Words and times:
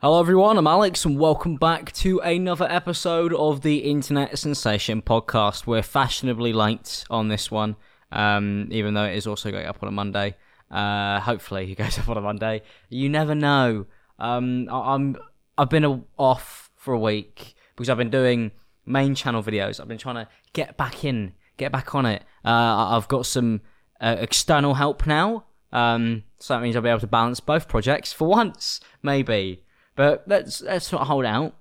Hello, 0.00 0.20
everyone. 0.20 0.58
I'm 0.58 0.66
Alex, 0.66 1.04
and 1.04 1.18
welcome 1.18 1.56
back 1.56 1.90
to 1.94 2.18
another 2.20 2.66
episode 2.70 3.32
of 3.32 3.62
the 3.62 3.78
Internet 3.78 4.38
Sensation 4.38 5.00
podcast. 5.02 5.66
We're 5.66 5.82
fashionably 5.82 6.52
late 6.52 7.04
on 7.08 7.28
this 7.28 7.50
one, 7.50 7.76
um, 8.12 8.68
even 8.70 8.94
though 8.94 9.04
it 9.04 9.16
is 9.16 9.26
also 9.26 9.50
going 9.50 9.66
up 9.66 9.78
on 9.82 9.88
a 9.88 9.92
Monday. 9.92 10.36
Uh, 10.70 11.20
hopefully, 11.20 11.72
it 11.72 11.78
goes 11.78 11.98
up 11.98 12.08
on 12.08 12.18
a 12.18 12.20
Monday. 12.20 12.62
You 12.90 13.08
never 13.08 13.34
know. 13.34 13.86
Um, 14.18 14.68
I- 14.70 14.94
I'm 14.94 15.16
I've 15.56 15.70
been 15.70 15.84
a- 15.84 16.02
off 16.18 16.70
for 16.76 16.92
a 16.92 16.98
week 16.98 17.54
because 17.74 17.88
I've 17.88 17.96
been 17.96 18.10
doing 18.10 18.50
main 18.84 19.14
channel 19.14 19.42
videos. 19.42 19.80
I've 19.80 19.88
been 19.88 19.98
trying 19.98 20.16
to 20.16 20.28
get 20.52 20.76
back 20.76 21.04
in, 21.04 21.32
get 21.56 21.72
back 21.72 21.94
on 21.94 22.04
it. 22.06 22.22
Uh, 22.44 22.48
I- 22.50 22.96
I've 22.96 23.08
got 23.08 23.24
some 23.24 23.62
uh, 24.00 24.16
external 24.18 24.74
help 24.74 25.06
now, 25.06 25.44
um, 25.72 26.24
so 26.38 26.52
that 26.54 26.62
means 26.62 26.76
I'll 26.76 26.82
be 26.82 26.90
able 26.90 27.00
to 27.00 27.06
balance 27.06 27.40
both 27.40 27.66
projects 27.66 28.12
for 28.12 28.28
once, 28.28 28.78
maybe. 29.02 29.62
But 29.96 30.24
let's 30.26 30.60
let's 30.60 30.92
not 30.92 31.06
hold 31.06 31.24
out 31.24 31.54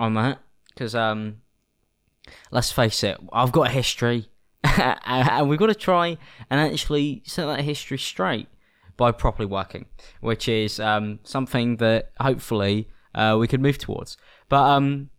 on 0.00 0.14
that 0.14 0.40
because 0.68 0.94
um, 0.94 1.42
let's 2.50 2.72
face 2.72 3.04
it, 3.04 3.18
I've 3.32 3.52
got 3.52 3.68
a 3.68 3.70
history, 3.70 4.28
and 4.64 5.48
we've 5.48 5.58
got 5.58 5.66
to 5.66 5.74
try 5.74 6.16
and 6.50 6.60
actually 6.60 7.22
set 7.26 7.46
that 7.46 7.60
history 7.60 7.98
straight 7.98 8.48
by 8.96 9.12
properly 9.12 9.46
working, 9.46 9.86
which 10.20 10.48
is 10.48 10.80
um, 10.80 11.20
something 11.22 11.76
that 11.76 12.12
hopefully 12.18 12.88
uh, 13.14 13.36
we 13.38 13.46
can 13.46 13.60
move 13.62 13.78
towards. 13.78 14.16
But 14.48 14.62
um, 14.62 15.10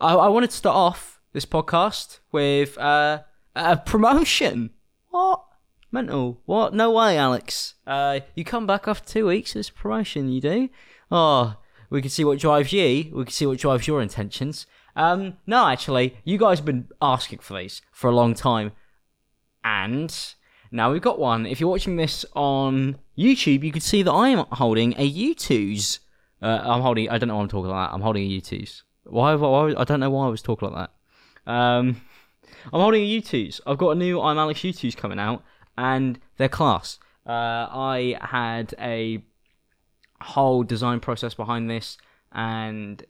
I, 0.00 0.14
I 0.14 0.28
wanted 0.28 0.50
to 0.50 0.56
start 0.56 0.76
off 0.76 1.20
this 1.32 1.46
podcast 1.46 2.20
with 2.32 2.76
uh, 2.78 3.20
a 3.56 3.76
promotion. 3.78 4.70
What? 5.08 5.44
Mental. 5.92 6.40
What? 6.44 6.74
No 6.74 6.92
way, 6.92 7.18
Alex. 7.18 7.74
Uh, 7.86 8.20
you 8.34 8.44
come 8.44 8.66
back 8.66 8.86
after 8.86 9.08
two 9.08 9.26
weeks. 9.26 9.56
It's 9.56 9.70
promotion, 9.70 10.30
you 10.30 10.40
do? 10.40 10.68
Oh, 11.10 11.56
we 11.90 12.00
can 12.00 12.10
see 12.10 12.24
what 12.24 12.38
drives 12.38 12.72
you. 12.72 13.10
We 13.12 13.24
can 13.24 13.32
see 13.32 13.46
what 13.46 13.58
drives 13.58 13.86
your 13.86 14.00
intentions. 14.00 14.66
Um, 14.96 15.36
no, 15.46 15.66
actually, 15.66 16.16
you 16.24 16.38
guys 16.38 16.58
have 16.58 16.64
been 16.64 16.88
asking 17.02 17.40
for 17.40 17.58
these 17.58 17.82
for 17.92 18.08
a 18.08 18.14
long 18.14 18.34
time. 18.34 18.72
And 19.64 20.14
now 20.70 20.92
we've 20.92 21.02
got 21.02 21.18
one. 21.18 21.46
If 21.46 21.60
you're 21.60 21.68
watching 21.68 21.96
this 21.96 22.24
on 22.34 22.98
YouTube, 23.18 23.64
you 23.64 23.72
can 23.72 23.80
see 23.80 24.02
that 24.02 24.12
I 24.12 24.30
am 24.30 24.46
holding 24.52 24.94
a 24.94 25.12
Youtooz. 25.12 25.98
Uh, 26.40 26.60
I'm 26.62 26.80
holding. 26.80 27.10
I 27.10 27.18
don't 27.18 27.28
know 27.28 27.36
why 27.36 27.42
I'm 27.42 27.48
talking 27.48 27.70
like 27.70 27.90
that. 27.90 27.94
I'm 27.94 28.00
holding 28.00 28.24
a 28.24 28.40
Youtooz. 28.40 28.82
Why? 29.04 29.34
why 29.34 29.74
I 29.76 29.84
don't 29.84 30.00
know 30.00 30.10
why 30.10 30.26
I 30.26 30.30
was 30.30 30.42
talking 30.42 30.70
like 30.70 30.88
that. 31.46 31.52
Um, 31.52 32.00
I'm 32.72 32.80
holding 32.80 33.02
a 33.02 33.20
Youtooz. 33.20 33.60
I've 33.66 33.78
got 33.78 33.90
a 33.90 33.94
new 33.96 34.20
I'm 34.20 34.38
Alex 34.38 34.60
Youtooz 34.60 34.96
coming 34.96 35.18
out, 35.18 35.42
and 35.76 36.18
they're 36.36 36.48
class. 36.48 36.98
Uh, 37.26 37.66
I 37.70 38.16
had 38.22 38.74
a 38.78 39.22
whole 40.20 40.62
design 40.62 41.00
process 41.00 41.34
behind 41.34 41.70
this, 41.70 41.98
and 42.32 43.04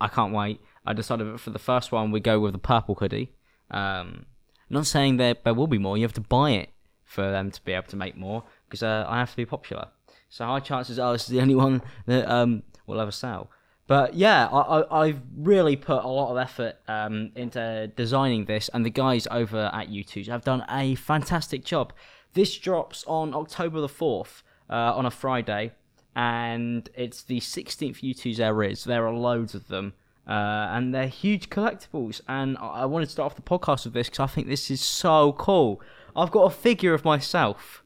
I 0.00 0.08
can't 0.08 0.32
wait. 0.32 0.60
I 0.86 0.92
decided 0.92 1.40
for 1.40 1.50
the 1.50 1.58
first 1.58 1.92
one 1.92 2.10
we 2.10 2.20
go 2.20 2.40
with 2.40 2.52
the 2.52 2.58
purple 2.58 2.94
hoodie. 2.94 3.32
Um, 3.70 4.26
not 4.70 4.86
saying 4.86 5.16
that 5.18 5.44
there 5.44 5.54
will 5.54 5.66
be 5.66 5.78
more. 5.78 5.96
You 5.96 6.04
have 6.04 6.12
to 6.14 6.20
buy 6.20 6.50
it 6.52 6.70
for 7.04 7.30
them 7.30 7.50
to 7.50 7.62
be 7.64 7.72
able 7.72 7.88
to 7.88 7.96
make 7.96 8.16
more 8.16 8.44
because 8.66 8.82
uh, 8.82 9.04
I 9.08 9.18
have 9.18 9.30
to 9.30 9.36
be 9.36 9.46
popular. 9.46 9.88
So 10.28 10.44
high 10.44 10.60
chances 10.60 10.98
are 10.98 11.12
this 11.12 11.22
is 11.22 11.28
the 11.28 11.40
only 11.42 11.54
one 11.54 11.82
that 12.06 12.30
um, 12.30 12.62
will 12.86 13.00
ever 13.00 13.10
sell. 13.10 13.50
But 13.86 14.12
yeah, 14.12 14.48
I, 14.48 15.04
I've 15.04 15.22
really 15.34 15.74
put 15.74 16.04
a 16.04 16.08
lot 16.08 16.30
of 16.30 16.36
effort 16.36 16.76
um, 16.88 17.32
into 17.34 17.90
designing 17.96 18.44
this, 18.44 18.68
and 18.74 18.84
the 18.84 18.90
guys 18.90 19.26
over 19.30 19.70
at 19.72 19.88
Youtooz 19.88 20.26
have 20.26 20.44
done 20.44 20.62
a 20.68 20.94
fantastic 20.96 21.64
job. 21.64 21.94
This 22.34 22.56
drops 22.58 23.02
on 23.06 23.32
October 23.34 23.80
the 23.80 23.88
4th 23.88 24.42
uh, 24.68 24.74
on 24.94 25.06
a 25.06 25.10
Friday, 25.10 25.72
and 26.18 26.90
it's 26.94 27.22
the 27.22 27.38
16th 27.38 28.00
Youtooz 28.02 28.38
there 28.38 28.64
is. 28.64 28.82
There 28.82 29.06
are 29.06 29.14
loads 29.14 29.54
of 29.54 29.68
them, 29.68 29.94
uh, 30.26 30.66
and 30.72 30.92
they're 30.92 31.06
huge 31.06 31.48
collectibles. 31.48 32.20
And 32.26 32.58
I 32.58 32.80
I 32.80 32.84
wanted 32.86 33.06
to 33.06 33.12
start 33.12 33.30
off 33.30 33.36
the 33.36 33.42
podcast 33.42 33.84
with 33.84 33.94
this 33.94 34.08
because 34.08 34.24
I 34.24 34.26
think 34.26 34.48
this 34.48 34.68
is 34.68 34.80
so 34.80 35.32
cool. 35.34 35.80
I've 36.16 36.32
got 36.32 36.42
a 36.42 36.50
figure 36.50 36.92
of 36.92 37.04
myself. 37.04 37.84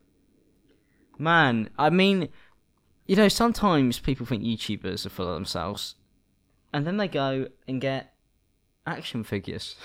Man, 1.19 1.69
I 1.79 1.91
mean, 1.91 2.31
you 3.07 3.17
know, 3.17 3.29
sometimes 3.29 3.99
people 3.99 4.25
think 4.25 4.43
YouTubers 4.43 5.05
are 5.05 5.11
full 5.11 5.29
of 5.29 5.35
themselves, 5.35 5.97
and 6.73 6.87
then 6.87 6.97
they 6.97 7.09
go 7.09 7.49
and 7.69 7.83
get 7.83 8.15
action 8.87 9.25
figures. 9.25 9.77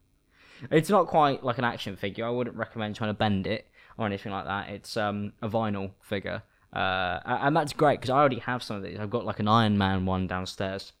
it's 0.70 0.88
not 0.88 1.08
quite 1.08 1.44
like 1.44 1.58
an 1.58 1.64
action 1.64 1.96
figure. 1.96 2.24
I 2.24 2.30
wouldn't 2.30 2.56
recommend 2.56 2.96
trying 2.96 3.10
to 3.10 3.18
bend 3.18 3.46
it 3.46 3.66
or 3.98 4.06
anything 4.06 4.32
like 4.32 4.46
that. 4.46 4.70
It's 4.70 4.96
um, 4.96 5.34
a 5.42 5.48
vinyl 5.50 5.90
figure, 6.00 6.42
uh, 6.72 7.20
and 7.26 7.56
that's 7.56 7.72
great 7.72 8.00
because 8.00 8.10
I 8.10 8.18
already 8.18 8.38
have 8.40 8.62
some 8.62 8.76
of 8.76 8.82
these. 8.82 8.98
I've 8.98 9.10
got 9.10 9.24
like 9.24 9.40
an 9.40 9.48
Iron 9.48 9.76
Man 9.78 10.06
one 10.06 10.26
downstairs. 10.26 10.92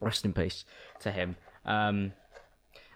Rest 0.00 0.24
in 0.24 0.32
peace 0.32 0.64
to 1.00 1.10
him. 1.10 1.36
Um, 1.64 2.12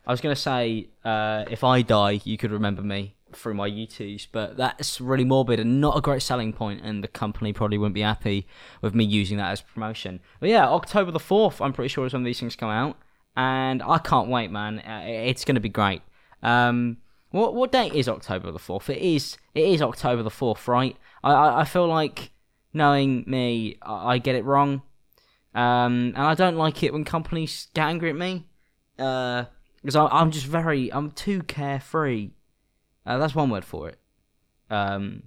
I 0.06 0.10
was 0.10 0.20
gonna 0.20 0.36
say 0.36 0.88
uh, 1.04 1.44
if 1.50 1.64
I 1.64 1.82
die, 1.82 2.20
you 2.24 2.36
could 2.36 2.50
remember 2.50 2.82
me 2.82 3.14
through 3.32 3.54
my 3.54 3.68
Youtooz, 3.68 4.26
but 4.30 4.56
that's 4.56 5.00
really 5.00 5.24
morbid 5.24 5.58
and 5.58 5.80
not 5.80 5.96
a 5.96 6.00
great 6.00 6.22
selling 6.22 6.52
point, 6.52 6.80
and 6.82 7.02
the 7.02 7.08
company 7.08 7.52
probably 7.52 7.78
wouldn't 7.78 7.94
be 7.94 8.00
happy 8.00 8.46
with 8.80 8.94
me 8.94 9.04
using 9.04 9.38
that 9.38 9.50
as 9.50 9.60
promotion. 9.60 10.20
But 10.40 10.50
yeah, 10.50 10.68
October 10.68 11.10
the 11.10 11.20
fourth, 11.20 11.60
I'm 11.60 11.72
pretty 11.72 11.88
sure 11.88 12.06
is 12.06 12.12
when 12.12 12.22
these 12.22 12.38
things 12.40 12.56
come 12.56 12.70
out, 12.70 12.96
and 13.36 13.82
I 13.82 13.98
can't 13.98 14.28
wait, 14.28 14.50
man. 14.50 14.78
Uh, 14.78 15.02
It's 15.06 15.44
gonna 15.44 15.60
be 15.60 15.68
great. 15.68 16.02
Um, 16.42 16.98
what 17.30 17.54
what 17.54 17.72
date 17.72 17.94
is 17.94 18.08
October 18.08 18.52
the 18.52 18.58
fourth? 18.58 18.88
It 18.88 19.02
is 19.02 19.36
it 19.54 19.64
is 19.64 19.82
October 19.82 20.22
the 20.22 20.30
fourth, 20.30 20.68
right? 20.68 20.96
I, 21.24 21.32
I 21.32 21.60
I 21.62 21.64
feel 21.64 21.88
like 21.88 22.30
knowing 22.72 23.24
me, 23.26 23.78
I, 23.82 24.14
I 24.14 24.18
get 24.18 24.36
it 24.36 24.44
wrong, 24.44 24.82
um, 25.54 26.12
and 26.14 26.18
I 26.18 26.34
don't 26.34 26.56
like 26.56 26.82
it 26.82 26.92
when 26.92 27.04
companies 27.04 27.68
get 27.74 27.86
angry 27.86 28.10
at 28.10 28.16
me. 28.16 28.46
Uh, 28.98 29.44
because 29.84 29.96
I'm 29.96 30.30
just 30.30 30.46
very, 30.46 30.90
I'm 30.90 31.10
too 31.10 31.42
carefree. 31.42 32.30
Uh, 33.04 33.18
that's 33.18 33.34
one 33.34 33.50
word 33.50 33.66
for 33.66 33.90
it. 33.90 33.98
Um, 34.70 35.24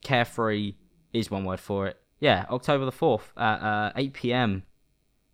carefree 0.00 0.74
is 1.12 1.28
one 1.28 1.44
word 1.44 1.58
for 1.58 1.88
it. 1.88 1.96
Yeah, 2.20 2.46
October 2.48 2.84
the 2.84 2.92
4th 2.92 3.22
at 3.36 3.60
uh, 3.60 3.92
8 3.96 4.12
p.m. 4.12 4.62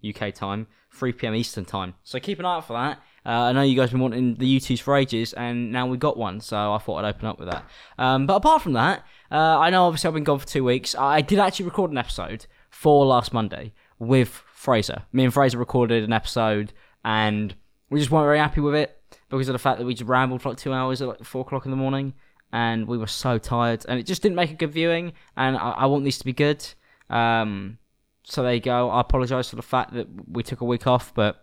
UK 0.03 0.33
time, 0.33 0.69
3 0.91 1.13
p.m. 1.13 1.35
Eastern 1.35 1.67
time. 1.67 1.95
So 2.03 2.19
keep 2.19 2.39
an 2.39 2.47
eye 2.47 2.57
out 2.57 2.67
for 2.67 2.73
that. 2.73 3.03
Uh, 3.25 3.31
I 3.31 3.53
know 3.53 3.63
you 3.63 3.77
guys 3.77 3.91
have 3.91 3.93
been 3.93 4.01
wanting 4.01 4.35
the 4.35 4.59
Youtooz 4.59 4.81
for 4.81 4.97
ages, 4.97 5.33
and 5.33 5.71
now 5.71 5.87
we 5.87 5.97
got 5.97 6.17
one, 6.17 6.41
so 6.41 6.73
I 6.73 6.79
thought 6.79 7.05
I'd 7.05 7.15
open 7.15 7.27
up 7.27 7.39
with 7.39 7.51
that. 7.51 7.65
Um, 7.99 8.27
but 8.27 8.35
apart 8.35 8.63
from 8.63 8.73
that, 8.73 9.05
uh, 9.31 9.59
I 9.59 9.71
know 9.71 9.85
obviously 9.85 10.09
I've 10.09 10.15
been 10.15 10.25
gone 10.25 10.41
for 10.41 10.47
two 10.47 10.65
weeks. 10.65 10.95
I 10.97 11.21
did 11.21 11.39
actually 11.39 11.67
record 11.67 11.93
an 11.93 11.99
episode 11.99 12.47
for 12.71 13.07
last 13.07 13.33
Monday 13.33 13.75
with 13.99 14.43
Fraser. 14.53 15.03
Me 15.13 15.25
and 15.25 15.33
Fraser 15.33 15.59
recorded 15.59 16.03
an 16.03 16.13
episode, 16.13 16.73
and 17.05 17.55
we 17.91 18.01
just 18.01 18.11
weren't 18.11 18.27
very 18.27 18.39
happy 18.39 18.61
with 18.61 18.75
it 18.75 19.01
because 19.29 19.49
of 19.49 19.53
the 19.53 19.59
fact 19.59 19.79
that 19.79 19.85
we 19.87 19.95
just 19.95 20.09
rambled 20.09 20.43
for 20.43 20.49
like 20.49 20.59
two 20.59 20.73
hours 20.73 21.01
at 21.01 21.09
like 21.09 21.23
four 21.25 21.43
o'clock 21.43 21.65
in 21.65 21.71
the 21.71 21.77
morning, 21.77 22.15
and 22.53 22.89
we 22.89 22.99
were 22.99 23.07
so 23.07 23.39
tired, 23.39 23.85
and 23.89 24.01
it 24.01 24.07
just 24.07 24.23
didn't 24.23 24.37
make 24.37 24.51
a 24.51 24.55
good 24.55 24.73
viewing. 24.73 25.13
And 25.37 25.57
I, 25.57 25.71
I 25.71 25.87
want 25.87 26.05
these 26.05 26.19
to 26.19 26.25
be 26.25 26.33
good. 26.33 26.67
Um, 27.09 27.79
so 28.25 28.43
there 28.43 28.55
you 28.55 28.61
go. 28.61 28.91
I 28.91 29.01
apologise 29.01 29.51
for 29.51 29.57
the 29.57 29.63
fact 29.63 29.95
that 29.95 30.09
we 30.29 30.43
took 30.43 30.61
a 30.61 30.65
week 30.65 30.87
off, 30.87 31.15
but 31.15 31.42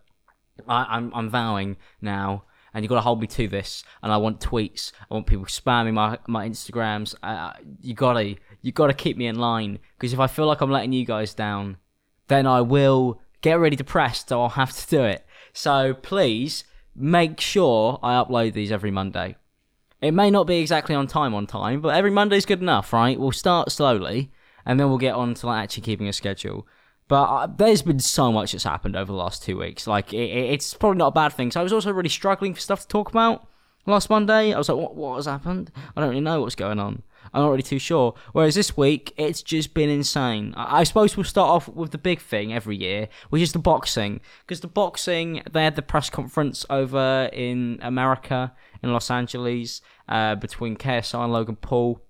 I, 0.68 0.86
I'm 0.90 1.12
I'm 1.14 1.30
vowing 1.30 1.78
now, 2.02 2.44
and 2.74 2.84
you've 2.84 2.90
got 2.90 2.96
to 2.96 3.02
hold 3.02 3.22
me 3.22 3.28
to 3.28 3.47
this. 3.47 3.84
And 4.03 4.12
I 4.12 4.18
want 4.18 4.40
tweets. 4.40 4.92
I 5.09 5.14
want 5.14 5.28
people 5.28 5.46
spamming 5.46 5.94
my 5.94 6.18
my 6.28 6.47
Instagrams. 6.47 7.16
Uh, 7.24 7.53
you 7.81 7.94
gotta 7.94 8.36
you 8.62 8.72
gotta 8.72 8.94
keep 8.94 9.18
me 9.18 9.28
in 9.28 9.38
line 9.38 9.80
because 9.97 10.14
if 10.14 10.20
I 10.20 10.28
feel 10.28 10.46
like 10.46 10.62
I'm 10.62 10.72
letting 10.72 10.94
you 10.94 11.06
guys 11.06 11.34
down, 11.34 11.78
then 12.28 12.46
I 12.46 12.62
will 12.62 13.22
get 13.42 13.59
really 13.59 13.75
depressed. 13.75 14.30
So 14.30 14.42
I'll 14.42 14.50
have 14.50 14.75
to 14.75 14.88
do 14.88 15.03
it. 15.03 15.25
So 15.53 15.94
please 15.94 16.64
make 16.96 17.40
sure 17.40 18.00
I 18.03 18.14
upload 18.22 18.53
these 18.53 18.72
every 18.72 18.91
Monday. 18.91 19.36
It 20.02 20.14
may 20.14 20.31
not 20.31 20.47
be 20.47 20.59
exactly 20.59 20.96
on 20.96 21.08
time 21.08 21.34
on 21.34 21.46
time, 21.46 21.81
but 21.81 21.90
every 21.90 22.12
Monday's 22.12 22.46
good 22.46 22.62
enough, 22.62 22.94
right? 22.94 23.20
We'll 23.20 23.34
start 23.34 23.72
slowly, 23.72 24.31
and 24.66 24.80
then 24.80 24.88
we'll 24.88 24.97
get 24.97 25.16
on 25.16 25.34
to 25.34 25.47
like 25.47 25.64
actually 25.64 25.84
keeping 25.84 26.08
a 26.08 26.14
schedule. 26.14 26.66
But 27.09 27.23
uh, 27.23 27.47
there's 27.47 27.82
been 27.82 28.00
so 28.00 28.32
much 28.32 28.53
that's 28.53 28.64
happened 28.64 28.96
over 28.96 29.11
the 29.11 29.17
last 29.17 29.44
two 29.44 29.58
weeks. 29.58 29.85
Like 29.88 30.14
it, 30.14 30.17
it- 30.29 30.52
it's 30.53 30.73
probably 30.73 31.00
not 31.00 31.08
a 31.08 31.11
bad 31.11 31.34
thing. 31.34 31.52
So 31.52 31.59
I 31.59 31.64
was 31.64 31.73
also 31.73 31.91
really 31.91 32.08
struggling 32.09 32.53
for 32.53 32.61
stuff 32.61 32.82
to 32.84 32.88
talk 32.88 33.09
about 33.09 33.46
last 33.85 34.09
Monday. 34.09 34.53
I 34.53 34.58
was 34.58 34.70
like, 34.70 34.78
what 34.78 34.96
what 34.96 35.16
has 35.17 35.26
happened? 35.26 35.72
I 35.97 36.00
don't 36.00 36.09
really 36.11 36.22
know 36.22 36.40
what's 36.41 36.56
going 36.56 36.79
on. 36.79 37.03
I'm 37.34 37.41
not 37.44 37.50
really 37.50 37.61
too 37.64 37.78
sure. 37.79 38.16
Whereas 38.32 38.56
this 38.56 38.76
week, 38.78 39.14
it's 39.17 39.44
just 39.44 39.73
been 39.76 39.90
insane. 39.90 40.53
I, 40.58 40.79
I 40.79 40.84
suppose 40.84 41.16
we'll 41.17 41.26
start 41.26 41.50
off 41.50 41.67
with 41.67 41.91
the 41.91 41.97
big 42.00 42.22
thing 42.22 42.53
every 42.53 42.78
year, 42.78 43.08
which 43.29 43.41
is 43.41 43.52
the 43.53 43.59
boxing. 43.59 44.22
Because 44.46 44.61
the 44.61 44.67
boxing, 44.67 45.44
they 45.52 45.64
had 45.64 45.76
the 45.76 45.82
press 45.84 46.09
conference 46.09 46.66
over 46.72 47.29
in 47.34 47.78
America, 47.84 48.53
in 48.82 48.91
Los 48.94 49.11
Angeles, 49.11 49.82
uh, 50.08 50.35
between 50.35 50.76
KSI 50.78 51.23
and 51.23 51.34
Logan 51.34 51.56
Paul 51.58 52.02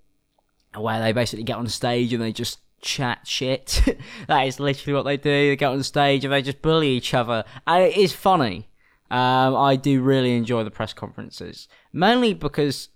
where 0.78 1.00
they 1.02 1.12
basically 1.12 1.42
get 1.42 1.56
on 1.56 1.66
stage 1.66 2.12
and 2.12 2.22
they 2.22 2.32
just 2.32 2.60
chat 2.80 3.26
shit. 3.26 3.98
that 4.26 4.46
is 4.46 4.60
literally 4.60 4.94
what 4.94 5.04
they 5.04 5.16
do. 5.16 5.48
They 5.48 5.56
get 5.56 5.70
on 5.70 5.82
stage 5.82 6.24
and 6.24 6.32
they 6.32 6.42
just 6.42 6.62
bully 6.62 6.88
each 6.88 7.14
other, 7.14 7.44
and 7.66 7.84
it 7.84 7.96
is 7.96 8.12
funny. 8.12 8.68
Um, 9.10 9.56
I 9.56 9.76
do 9.76 10.00
really 10.00 10.36
enjoy 10.36 10.62
the 10.62 10.70
press 10.70 10.92
conferences, 10.92 11.68
mainly 11.92 12.32
because 12.32 12.90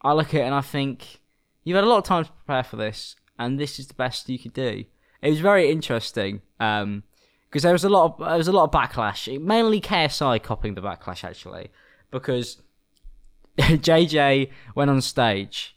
I 0.00 0.12
look 0.14 0.28
at 0.28 0.40
it 0.40 0.44
and 0.44 0.54
I 0.54 0.62
think 0.62 1.20
you've 1.64 1.74
had 1.74 1.84
a 1.84 1.88
lot 1.88 1.98
of 1.98 2.04
time 2.04 2.24
to 2.24 2.32
prepare 2.32 2.64
for 2.64 2.76
this, 2.76 3.16
and 3.38 3.58
this 3.58 3.78
is 3.78 3.86
the 3.86 3.94
best 3.94 4.28
you 4.28 4.38
could 4.38 4.54
do. 4.54 4.84
It 5.22 5.30
was 5.30 5.40
very 5.40 5.70
interesting. 5.70 6.40
Um, 6.58 7.04
because 7.50 7.64
there 7.64 7.72
was 7.72 7.82
a 7.82 7.88
lot 7.88 8.12
of 8.12 8.28
there 8.28 8.38
was 8.38 8.48
a 8.48 8.52
lot 8.52 8.64
of 8.64 8.70
backlash. 8.70 9.40
Mainly 9.40 9.80
KSI 9.80 10.40
copying 10.42 10.74
the 10.74 10.80
backlash 10.80 11.24
actually, 11.24 11.70
because 12.10 12.62
JJ 13.58 14.50
went 14.74 14.90
on 14.90 15.00
stage 15.00 15.76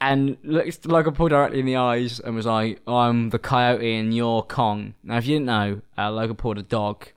and 0.00 0.36
looked 0.42 0.86
Logan 0.86 1.14
directly 1.14 1.60
in 1.60 1.66
the 1.66 1.76
eyes 1.76 2.20
and 2.20 2.34
was 2.34 2.46
like, 2.46 2.80
"I'm 2.86 3.30
the 3.30 3.38
coyote 3.38 3.96
and 3.96 4.14
you're 4.14 4.42
Kong." 4.42 4.94
Now, 5.02 5.18
if 5.18 5.26
you 5.26 5.36
didn't 5.36 5.46
know, 5.46 5.80
uh, 5.96 6.10
Logan 6.10 6.36
Paul 6.36 6.52
had 6.52 6.58
a 6.58 6.62
dog 6.62 7.08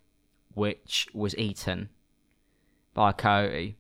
which 0.54 1.08
was 1.14 1.38
eaten 1.38 1.90
by 2.94 3.12
a 3.12 3.14
coyote. 3.14 3.76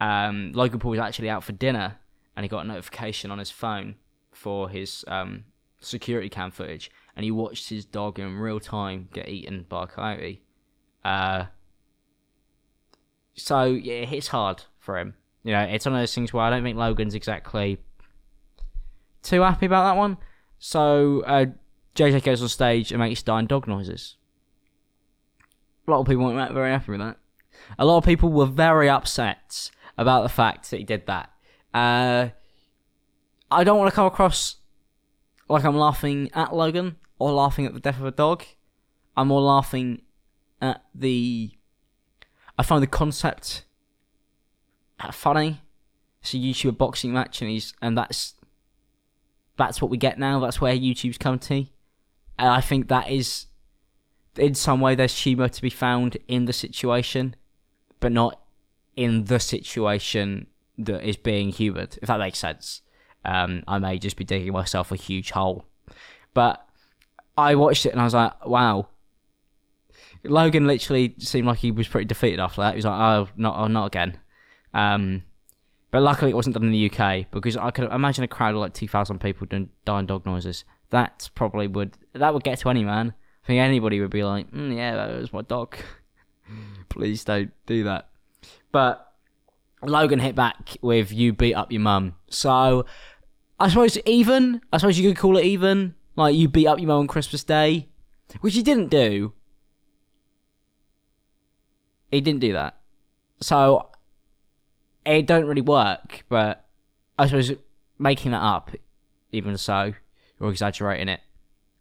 Um, 0.00 0.52
Logan 0.52 0.80
Paul 0.80 0.92
was 0.92 1.00
actually 1.00 1.30
out 1.30 1.44
for 1.44 1.52
dinner 1.52 1.98
and 2.38 2.44
he 2.44 2.48
got 2.48 2.64
a 2.64 2.68
notification 2.68 3.32
on 3.32 3.40
his 3.40 3.50
phone 3.50 3.96
for 4.30 4.68
his 4.68 5.04
um, 5.08 5.42
security 5.80 6.28
cam 6.28 6.52
footage, 6.52 6.88
and 7.16 7.24
he 7.24 7.32
watched 7.32 7.68
his 7.68 7.84
dog 7.84 8.20
in 8.20 8.38
real 8.38 8.60
time 8.60 9.08
get 9.12 9.28
eaten 9.28 9.66
by 9.68 9.82
a 9.82 9.86
coyote. 9.88 10.40
Uh, 11.04 11.46
so 13.34 13.64
yeah, 13.64 13.94
it 13.94 14.08
hits 14.08 14.28
hard 14.28 14.62
for 14.78 14.98
him. 14.98 15.14
You 15.42 15.52
know, 15.52 15.62
it's 15.62 15.84
one 15.84 15.96
of 15.96 16.00
those 16.00 16.14
things 16.14 16.32
where 16.32 16.44
I 16.44 16.50
don't 16.50 16.62
think 16.62 16.78
Logan's 16.78 17.16
exactly 17.16 17.80
too 19.28 19.42
happy 19.42 19.66
about 19.66 19.84
that 19.84 19.98
one. 19.98 20.16
So 20.58 21.22
uh, 21.26 21.46
JJ 21.94 22.22
goes 22.24 22.42
on 22.42 22.48
stage 22.48 22.92
and 22.92 23.00
makes 23.00 23.22
dying 23.22 23.46
dog 23.46 23.66
noises. 23.66 24.16
A 25.86 25.90
lot 25.90 26.00
of 26.00 26.06
people 26.06 26.24
weren't 26.24 26.52
very 26.52 26.70
happy 26.70 26.92
with 26.92 27.00
that. 27.00 27.16
A 27.78 27.84
lot 27.84 27.98
of 27.98 28.04
people 28.04 28.30
were 28.30 28.46
very 28.46 28.88
upset 28.88 29.70
about 29.96 30.22
the 30.22 30.28
fact 30.28 30.70
that 30.70 30.78
he 30.78 30.84
did 30.84 31.06
that. 31.06 31.30
Uh, 31.74 32.28
I 33.50 33.64
don't 33.64 33.78
want 33.78 33.90
to 33.90 33.94
come 33.94 34.06
across 34.06 34.56
like 35.48 35.64
I'm 35.64 35.76
laughing 35.76 36.30
at 36.34 36.54
Logan 36.54 36.96
or 37.18 37.32
laughing 37.32 37.66
at 37.66 37.74
the 37.74 37.80
death 37.80 37.98
of 37.98 38.06
a 38.06 38.10
dog. 38.10 38.44
I'm 39.16 39.28
more 39.28 39.40
laughing 39.40 40.02
at 40.60 40.82
the. 40.94 41.52
I 42.58 42.62
find 42.62 42.82
the 42.82 42.88
concept 42.88 43.64
funny. 45.12 45.62
It's 46.20 46.34
a 46.34 46.36
YouTuber 46.36 46.76
boxing 46.76 47.12
match, 47.12 47.40
and 47.40 47.50
he's 47.50 47.74
and 47.80 47.96
that's 47.96 48.34
that's 49.58 49.82
what 49.82 49.90
we 49.90 49.98
get 49.98 50.18
now. 50.18 50.40
That's 50.40 50.60
where 50.60 50.74
YouTube's 50.74 51.18
come 51.18 51.38
to, 51.40 51.54
and 52.38 52.48
I 52.48 52.60
think 52.60 52.88
that 52.88 53.10
is 53.10 53.46
in 54.38 54.54
some 54.54 54.80
way 54.80 54.94
there's 54.94 55.20
humour 55.20 55.48
to 55.48 55.62
be 55.62 55.70
found 55.70 56.16
in 56.28 56.46
the 56.46 56.52
situation, 56.52 57.34
but 58.00 58.12
not 58.12 58.40
in 58.96 59.24
the 59.24 59.40
situation 59.40 60.46
that 60.78 61.06
is 61.06 61.16
being 61.16 61.50
humoured. 61.50 61.98
If 62.00 62.08
that 62.08 62.18
makes 62.18 62.38
sense, 62.38 62.82
um, 63.24 63.64
I 63.66 63.78
may 63.78 63.98
just 63.98 64.16
be 64.16 64.24
digging 64.24 64.52
myself 64.52 64.92
a 64.92 64.96
huge 64.96 65.32
hole, 65.32 65.66
but 66.34 66.66
I 67.36 67.54
watched 67.56 67.86
it 67.86 67.92
and 67.92 68.00
I 68.00 68.04
was 68.04 68.14
like, 68.14 68.46
wow. 68.46 68.88
Logan 70.24 70.66
literally 70.66 71.14
seemed 71.18 71.46
like 71.46 71.58
he 71.58 71.70
was 71.70 71.86
pretty 71.86 72.06
defeated 72.06 72.40
after 72.40 72.60
that. 72.60 72.72
He 72.72 72.76
was 72.76 72.84
like, 72.84 73.00
oh, 73.00 73.28
not, 73.36 73.56
oh, 73.56 73.66
not 73.66 73.86
again. 73.86 74.18
Um, 74.74 75.22
but 75.90 76.02
luckily, 76.02 76.30
it 76.30 76.34
wasn't 76.34 76.54
done 76.54 76.64
in 76.64 76.72
the 76.72 76.90
UK 76.90 77.30
because 77.30 77.56
I 77.56 77.70
could 77.70 77.90
imagine 77.90 78.24
a 78.24 78.28
crowd 78.28 78.54
of 78.54 78.60
like 78.60 78.74
two 78.74 78.88
thousand 78.88 79.20
people 79.20 79.46
doing 79.46 79.70
dying 79.84 80.06
dog 80.06 80.26
noises. 80.26 80.64
That 80.90 81.30
probably 81.34 81.66
would 81.66 81.96
that 82.12 82.34
would 82.34 82.44
get 82.44 82.58
to 82.60 82.70
any 82.70 82.84
man. 82.84 83.14
I 83.44 83.46
think 83.46 83.60
anybody 83.60 84.00
would 84.00 84.10
be 84.10 84.24
like, 84.24 84.50
mm, 84.50 84.76
"Yeah, 84.76 84.96
that 84.96 85.16
was 85.16 85.32
my 85.32 85.42
dog." 85.42 85.76
Please 86.90 87.24
don't 87.24 87.52
do 87.66 87.84
that. 87.84 88.08
But 88.70 89.12
Logan 89.82 90.18
hit 90.18 90.34
back 90.34 90.76
with 90.82 91.10
"You 91.10 91.32
beat 91.32 91.54
up 91.54 91.72
your 91.72 91.80
mum," 91.80 92.16
so 92.28 92.84
I 93.58 93.68
suppose 93.68 93.96
even. 94.04 94.60
I 94.72 94.78
suppose 94.78 94.98
you 94.98 95.08
could 95.08 95.18
call 95.18 95.38
it 95.38 95.44
even. 95.44 95.94
Like 96.16 96.34
you 96.34 96.48
beat 96.48 96.66
up 96.66 96.78
your 96.78 96.88
mum 96.88 97.00
on 97.00 97.06
Christmas 97.06 97.44
Day, 97.44 97.88
which 98.40 98.54
he 98.54 98.62
didn't 98.62 98.88
do. 98.88 99.32
He 102.10 102.20
didn't 102.20 102.40
do 102.40 102.52
that. 102.52 102.78
So 103.40 103.90
it 105.16 105.26
don't 105.26 105.46
really 105.46 105.62
work, 105.62 106.24
but 106.28 106.66
I 107.18 107.26
suppose 107.26 107.52
making 107.98 108.32
that 108.32 108.42
up, 108.42 108.70
even 109.32 109.56
so, 109.56 109.94
or 110.40 110.50
exaggerating 110.50 111.08
it, 111.08 111.20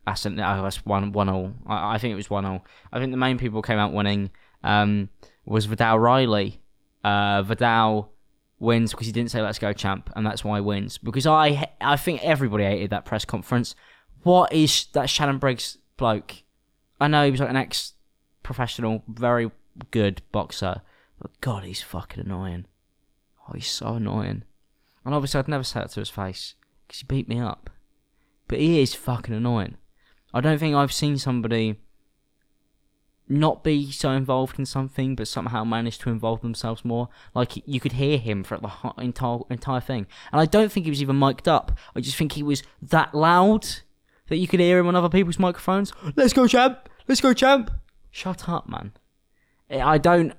that's, 0.06 0.26
an, 0.26 0.38
that's 0.38 0.86
one 0.86 1.12
one 1.12 1.28
all. 1.28 1.54
I, 1.66 1.96
I, 1.96 1.98
think 1.98 2.14
it 2.14 2.16
was 2.16 2.30
one 2.30 2.46
all. 2.46 2.66
I 2.94 3.00
think 3.00 3.12
the 3.12 3.18
main 3.18 3.38
people 3.38 3.62
came 3.62 3.78
out 3.78 3.92
winning 3.92 4.32
um, 4.64 5.10
was 5.46 5.68
Viddal 5.68 6.02
Riley. 6.02 6.62
Uh, 7.04 7.44
Viddal 7.44 8.08
wins 8.60 8.92
because 8.92 9.08
he 9.08 9.12
didn't 9.12 9.32
say 9.32 9.42
"Let's 9.42 9.60
go, 9.60 9.74
champ," 9.74 10.10
and 10.16 10.26
that's 10.26 10.44
why 10.44 10.58
he 10.58 10.62
wins. 10.62 10.98
Because 10.98 11.28
I 11.28 11.70
I 11.82 11.98
think 11.98 12.24
everybody 12.24 12.64
hated 12.64 12.92
that 12.92 13.06
press 13.06 13.26
conference. 13.26 13.76
What 14.24 14.54
is 14.54 14.88
that 14.94 15.10
Shannon 15.10 15.38
Briggs 15.40 15.78
bloke? 15.98 16.44
I 17.00 17.08
know 17.08 17.26
he 17.26 17.32
was 17.32 17.40
like 17.40 17.50
an 17.50 17.56
ex-professional, 17.56 19.04
very 19.08 19.52
good 19.92 20.22
boxer, 20.32 20.82
but 21.20 21.40
God, 21.42 21.64
he's 21.64 21.82
fucking 21.82 22.24
annoying. 22.24 22.66
Oh, 23.48 23.54
he's 23.54 23.68
so 23.68 23.94
annoying. 23.94 24.44
And 25.06 25.16
obviously, 25.16 25.40
I'd 25.40 25.48
never 25.48 25.64
say 25.64 25.80
that 25.80 25.92
to 25.92 26.02
his 26.02 26.10
face 26.10 26.56
because 26.88 27.00
he 27.02 27.06
beat 27.06 27.30
me 27.30 27.40
up. 27.40 27.70
But 28.48 28.60
he 28.60 28.82
is 28.82 28.94
fucking 28.94 29.34
annoying. 29.34 29.78
I 30.34 30.42
don't 30.42 30.58
think 30.58 30.76
I've 30.76 30.94
seen 30.94 31.18
somebody 31.18 31.78
not 33.30 33.64
be 33.64 33.92
so 33.92 34.12
involved 34.12 34.58
in 34.58 34.66
something, 34.66 35.16
but 35.16 35.28
somehow 35.28 35.64
manage 35.64 35.98
to 36.00 36.10
involve 36.10 36.42
themselves 36.42 36.86
more. 36.86 37.10
Like 37.34 37.68
you 37.68 37.80
could 37.80 37.94
hear 37.94 38.18
him 38.18 38.44
for 38.44 38.58
the 38.58 38.72
entire 38.98 39.40
entire 39.50 39.82
thing, 39.82 40.08
and 40.32 40.42
I 40.42 40.46
don't 40.46 40.72
think 40.72 40.86
he 40.86 40.90
was 40.90 41.02
even 41.02 41.20
mic'd 41.20 41.48
up. 41.48 41.78
I 41.96 42.02
just 42.02 42.18
think 42.18 42.34
he 42.34 42.44
was 42.44 42.64
that 42.82 43.14
loud 43.14 43.68
that 44.30 44.38
you 44.38 44.48
could 44.48 44.60
hear 44.60 44.80
him 44.80 44.88
on 44.88 44.96
other 44.96 45.10
people's 45.10 45.40
microphones. 45.40 45.92
Let's 46.16 46.34
go, 46.34 46.48
champ! 46.48 46.90
Let's 47.08 47.22
go, 47.22 47.34
champ! 47.34 47.72
Shut 48.12 48.48
up, 48.48 48.70
man. 48.70 48.94
I 49.70 49.98
don't 49.98 50.34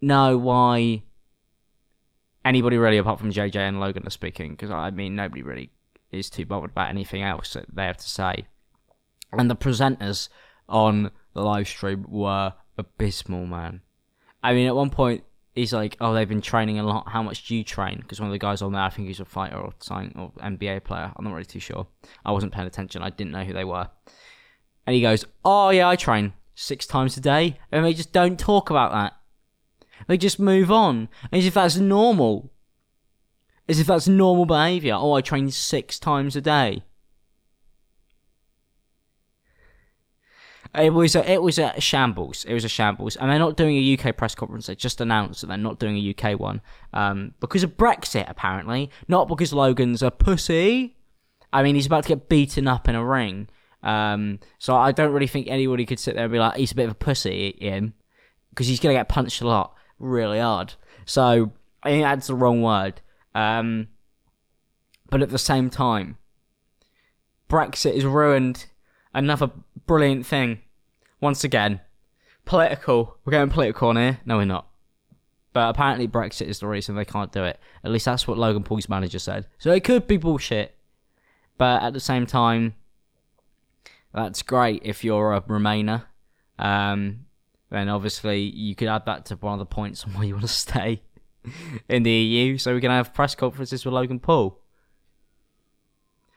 know 0.00 0.36
why 0.36 1.02
anybody 2.48 2.78
really 2.78 2.96
apart 2.96 3.18
from 3.18 3.30
JJ 3.30 3.56
and 3.56 3.78
Logan 3.78 4.06
are 4.06 4.10
speaking 4.10 4.52
because 4.52 4.70
I 4.70 4.90
mean 4.90 5.14
nobody 5.14 5.42
really 5.42 5.70
is 6.10 6.30
too 6.30 6.46
bothered 6.46 6.70
about 6.70 6.88
anything 6.88 7.22
else 7.22 7.52
that 7.52 7.66
they 7.72 7.84
have 7.84 7.98
to 7.98 8.08
say. 8.08 8.46
And 9.32 9.50
the 9.50 9.56
presenters 9.56 10.30
on 10.68 11.10
the 11.34 11.42
live 11.42 11.68
stream 11.68 12.06
were 12.08 12.54
abysmal, 12.78 13.46
man. 13.46 13.82
I 14.42 14.54
mean, 14.54 14.66
at 14.66 14.74
one 14.74 14.88
point 14.88 15.24
he's 15.54 15.74
like, 15.74 15.96
"Oh, 16.00 16.14
they've 16.14 16.28
been 16.28 16.40
training 16.40 16.78
a 16.78 16.84
lot. 16.84 17.10
How 17.10 17.22
much 17.22 17.46
do 17.46 17.54
you 17.54 17.62
train?" 17.62 17.98
Because 17.98 18.20
one 18.20 18.30
of 18.30 18.32
the 18.32 18.38
guys 18.38 18.62
on 18.62 18.72
there, 18.72 18.82
I 18.82 18.88
think 18.88 19.08
he's 19.08 19.20
a 19.20 19.26
fighter 19.26 19.58
or 19.58 19.74
something 19.80 20.18
or 20.18 20.32
NBA 20.42 20.84
player. 20.84 21.12
I'm 21.14 21.24
not 21.24 21.34
really 21.34 21.44
too 21.44 21.60
sure. 21.60 21.86
I 22.24 22.32
wasn't 22.32 22.52
paying 22.52 22.66
attention. 22.66 23.02
I 23.02 23.10
didn't 23.10 23.32
know 23.32 23.44
who 23.44 23.52
they 23.52 23.64
were. 23.64 23.88
And 24.86 24.94
he 24.94 25.02
goes, 25.02 25.26
"Oh 25.44 25.68
yeah, 25.68 25.88
I 25.88 25.96
train 25.96 26.32
six 26.54 26.86
times 26.86 27.18
a 27.18 27.20
day," 27.20 27.58
and 27.70 27.84
they 27.84 27.92
just 27.92 28.12
don't 28.12 28.38
talk 28.38 28.70
about 28.70 28.92
that. 28.92 29.17
They 30.06 30.16
just 30.16 30.38
move 30.38 30.70
on 30.70 31.08
as 31.32 31.46
if 31.46 31.54
that's 31.54 31.76
normal. 31.76 32.50
As 33.68 33.80
if 33.80 33.86
that's 33.86 34.08
normal 34.08 34.46
behaviour. 34.46 34.94
Oh, 34.94 35.12
I 35.12 35.20
train 35.20 35.50
six 35.50 35.98
times 35.98 36.36
a 36.36 36.40
day. 36.40 36.82
It 40.74 40.92
was 40.92 41.16
a, 41.16 41.30
it 41.30 41.42
was 41.42 41.58
a 41.58 41.80
shambles. 41.80 42.44
It 42.44 42.52
was 42.52 42.64
a 42.64 42.68
shambles, 42.68 43.16
and 43.16 43.30
they're 43.30 43.38
not 43.38 43.56
doing 43.56 43.76
a 43.76 43.98
UK 43.98 44.16
press 44.16 44.34
conference. 44.34 44.66
They 44.66 44.74
just 44.74 45.00
announced 45.00 45.40
that 45.40 45.46
they're 45.46 45.56
not 45.56 45.78
doing 45.78 45.96
a 45.96 46.14
UK 46.14 46.38
one 46.38 46.60
um, 46.92 47.34
because 47.40 47.62
of 47.62 47.76
Brexit, 47.76 48.28
apparently, 48.28 48.90
not 49.08 49.28
because 49.28 49.52
Logan's 49.52 50.02
a 50.02 50.10
pussy. 50.10 50.96
I 51.52 51.62
mean, 51.62 51.74
he's 51.74 51.86
about 51.86 52.04
to 52.04 52.08
get 52.08 52.28
beaten 52.28 52.68
up 52.68 52.86
in 52.86 52.94
a 52.94 53.04
ring, 53.04 53.48
um, 53.82 54.40
so 54.58 54.76
I 54.76 54.92
don't 54.92 55.12
really 55.12 55.26
think 55.26 55.48
anybody 55.48 55.86
could 55.86 55.98
sit 55.98 56.14
there 56.14 56.24
and 56.24 56.32
be 56.32 56.38
like, 56.38 56.56
he's 56.56 56.72
a 56.72 56.74
bit 56.74 56.84
of 56.84 56.92
a 56.92 56.94
pussy, 56.94 57.48
in 57.48 57.94
because 58.50 58.66
he's 58.66 58.80
gonna 58.80 58.94
get 58.94 59.08
punched 59.08 59.40
a 59.40 59.46
lot 59.46 59.74
really 59.98 60.40
hard. 60.40 60.74
So 61.04 61.52
I 61.82 61.90
think 61.90 62.04
that's 62.04 62.26
the 62.26 62.34
wrong 62.34 62.62
word. 62.62 63.00
Um, 63.34 63.88
but 65.10 65.22
at 65.22 65.30
the 65.30 65.38
same 65.38 65.70
time, 65.70 66.18
Brexit 67.48 67.94
has 67.94 68.04
ruined 68.04 68.66
another 69.14 69.50
brilliant 69.86 70.26
thing. 70.26 70.60
Once 71.20 71.44
again, 71.44 71.80
political. 72.44 73.16
We're 73.24 73.32
getting 73.32 73.50
political 73.50 73.88
on 73.88 73.96
here. 73.96 74.20
No, 74.24 74.36
we're 74.36 74.44
not. 74.44 74.68
But 75.52 75.70
apparently, 75.70 76.06
Brexit 76.06 76.46
is 76.46 76.60
the 76.60 76.66
reason 76.66 76.94
they 76.94 77.04
can't 77.04 77.32
do 77.32 77.44
it. 77.44 77.58
At 77.82 77.90
least 77.90 78.04
that's 78.04 78.28
what 78.28 78.38
Logan 78.38 78.62
Paul's 78.62 78.88
manager 78.88 79.18
said. 79.18 79.46
So 79.58 79.72
it 79.72 79.82
could 79.82 80.06
be 80.06 80.16
bullshit. 80.16 80.74
But 81.56 81.82
at 81.82 81.92
the 81.92 82.00
same 82.00 82.26
time, 82.26 82.74
that's 84.14 84.42
great 84.42 84.82
if 84.84 85.02
you're 85.02 85.32
a 85.32 85.40
Remainer. 85.40 86.04
Um, 86.58 87.26
then 87.70 87.88
obviously 87.88 88.40
you 88.40 88.74
could 88.74 88.88
add 88.88 89.06
that 89.06 89.26
to 89.26 89.36
one 89.36 89.54
of 89.54 89.58
the 89.58 89.66
points 89.66 90.04
on 90.04 90.12
why 90.12 90.24
you 90.24 90.34
want 90.34 90.42
to 90.42 90.48
stay 90.52 91.02
in 91.88 92.02
the 92.02 92.10
EU, 92.10 92.58
so 92.58 92.74
we 92.74 92.80
can 92.80 92.90
have 92.90 93.14
press 93.14 93.34
conferences 93.34 93.84
with 93.84 93.94
Logan 93.94 94.20
Paul. 94.20 94.60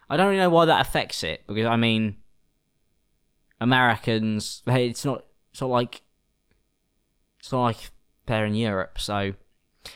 I 0.10 0.18
don't 0.18 0.28
really 0.28 0.40
know 0.40 0.50
why 0.50 0.66
that 0.66 0.86
affects 0.86 1.24
it 1.24 1.44
because 1.48 1.66
I 1.66 1.78
mean, 1.78 2.18
Americans, 3.60 4.62
hey, 4.66 4.90
it's 4.90 5.06
not, 5.06 5.26
it's 5.52 5.62
not 5.62 5.70
like, 5.70 6.02
it's 7.40 7.52
not 7.52 7.64
like 7.64 7.92
they're 8.26 8.46
in 8.46 8.56
Europe, 8.56 9.00
so 9.00 9.34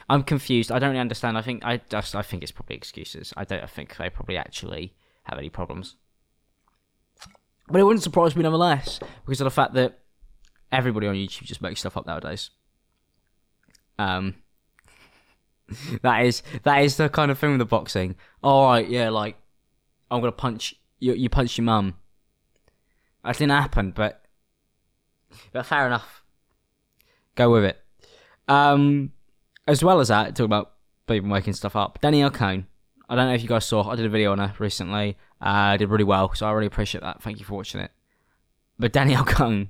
I'm 0.09 0.23
confused. 0.23 0.71
I 0.71 0.79
don't 0.79 0.89
really 0.89 1.01
understand. 1.01 1.37
I 1.37 1.41
think 1.41 1.63
I 1.65 1.77
just, 1.89 2.15
I 2.15 2.21
think 2.21 2.43
it's 2.43 2.51
probably 2.51 2.75
excuses. 2.75 3.33
I 3.37 3.43
don't 3.43 3.63
I 3.63 3.67
think 3.67 3.95
they 3.97 4.09
probably 4.09 4.37
actually 4.37 4.93
have 5.23 5.37
any 5.37 5.49
problems. 5.49 5.95
But 7.67 7.81
it 7.81 7.83
wouldn't 7.83 8.03
surprise 8.03 8.35
me 8.35 8.43
nonetheless 8.43 8.99
because 9.25 9.41
of 9.41 9.45
the 9.45 9.51
fact 9.51 9.73
that 9.73 9.99
everybody 10.75 11.07
on 11.07 11.15
YouTube 11.15 11.43
just 11.43 11.61
makes 11.61 11.79
stuff 11.79 11.97
up 11.97 12.05
nowadays. 12.05 12.49
Um, 13.97 14.35
that 16.01 16.25
is 16.25 16.43
that 16.63 16.83
is 16.83 16.97
the 16.97 17.09
kind 17.09 17.31
of 17.31 17.39
thing 17.39 17.51
with 17.51 17.59
the 17.59 17.65
boxing. 17.65 18.15
All 18.43 18.67
right, 18.67 18.87
yeah, 18.87 19.09
like 19.09 19.37
I'm 20.11 20.19
gonna 20.19 20.31
punch 20.31 20.75
you. 20.99 21.13
You 21.13 21.29
punch 21.29 21.57
your 21.57 21.65
mum. 21.65 21.95
That 23.23 23.37
didn't 23.37 23.51
happen, 23.51 23.91
but 23.91 24.23
but 25.51 25.65
fair 25.65 25.87
enough. 25.87 26.23
Go 27.35 27.51
with 27.51 27.65
it. 27.65 27.81
Um, 28.47 29.11
as 29.67 29.83
well 29.83 29.99
as 29.99 30.09
that, 30.09 30.35
talk 30.35 30.45
about 30.45 30.73
people 31.07 31.29
making 31.29 31.53
stuff 31.53 31.75
up. 31.75 31.99
Danielle 32.01 32.31
Cohn. 32.31 32.67
I 33.07 33.15
don't 33.15 33.27
know 33.27 33.33
if 33.33 33.43
you 33.43 33.47
guys 33.47 33.65
saw. 33.65 33.87
I 33.89 33.95
did 33.95 34.05
a 34.05 34.09
video 34.09 34.31
on 34.31 34.39
her 34.39 34.53
recently. 34.57 35.17
Uh, 35.39 35.77
did 35.77 35.89
really 35.89 36.03
well, 36.03 36.33
so 36.33 36.47
I 36.47 36.51
really 36.51 36.67
appreciate 36.67 37.01
that. 37.01 37.21
Thank 37.21 37.39
you 37.39 37.45
for 37.45 37.53
watching 37.53 37.81
it. 37.81 37.91
But 38.79 38.93
Danielle 38.93 39.25
Cohn 39.25 39.69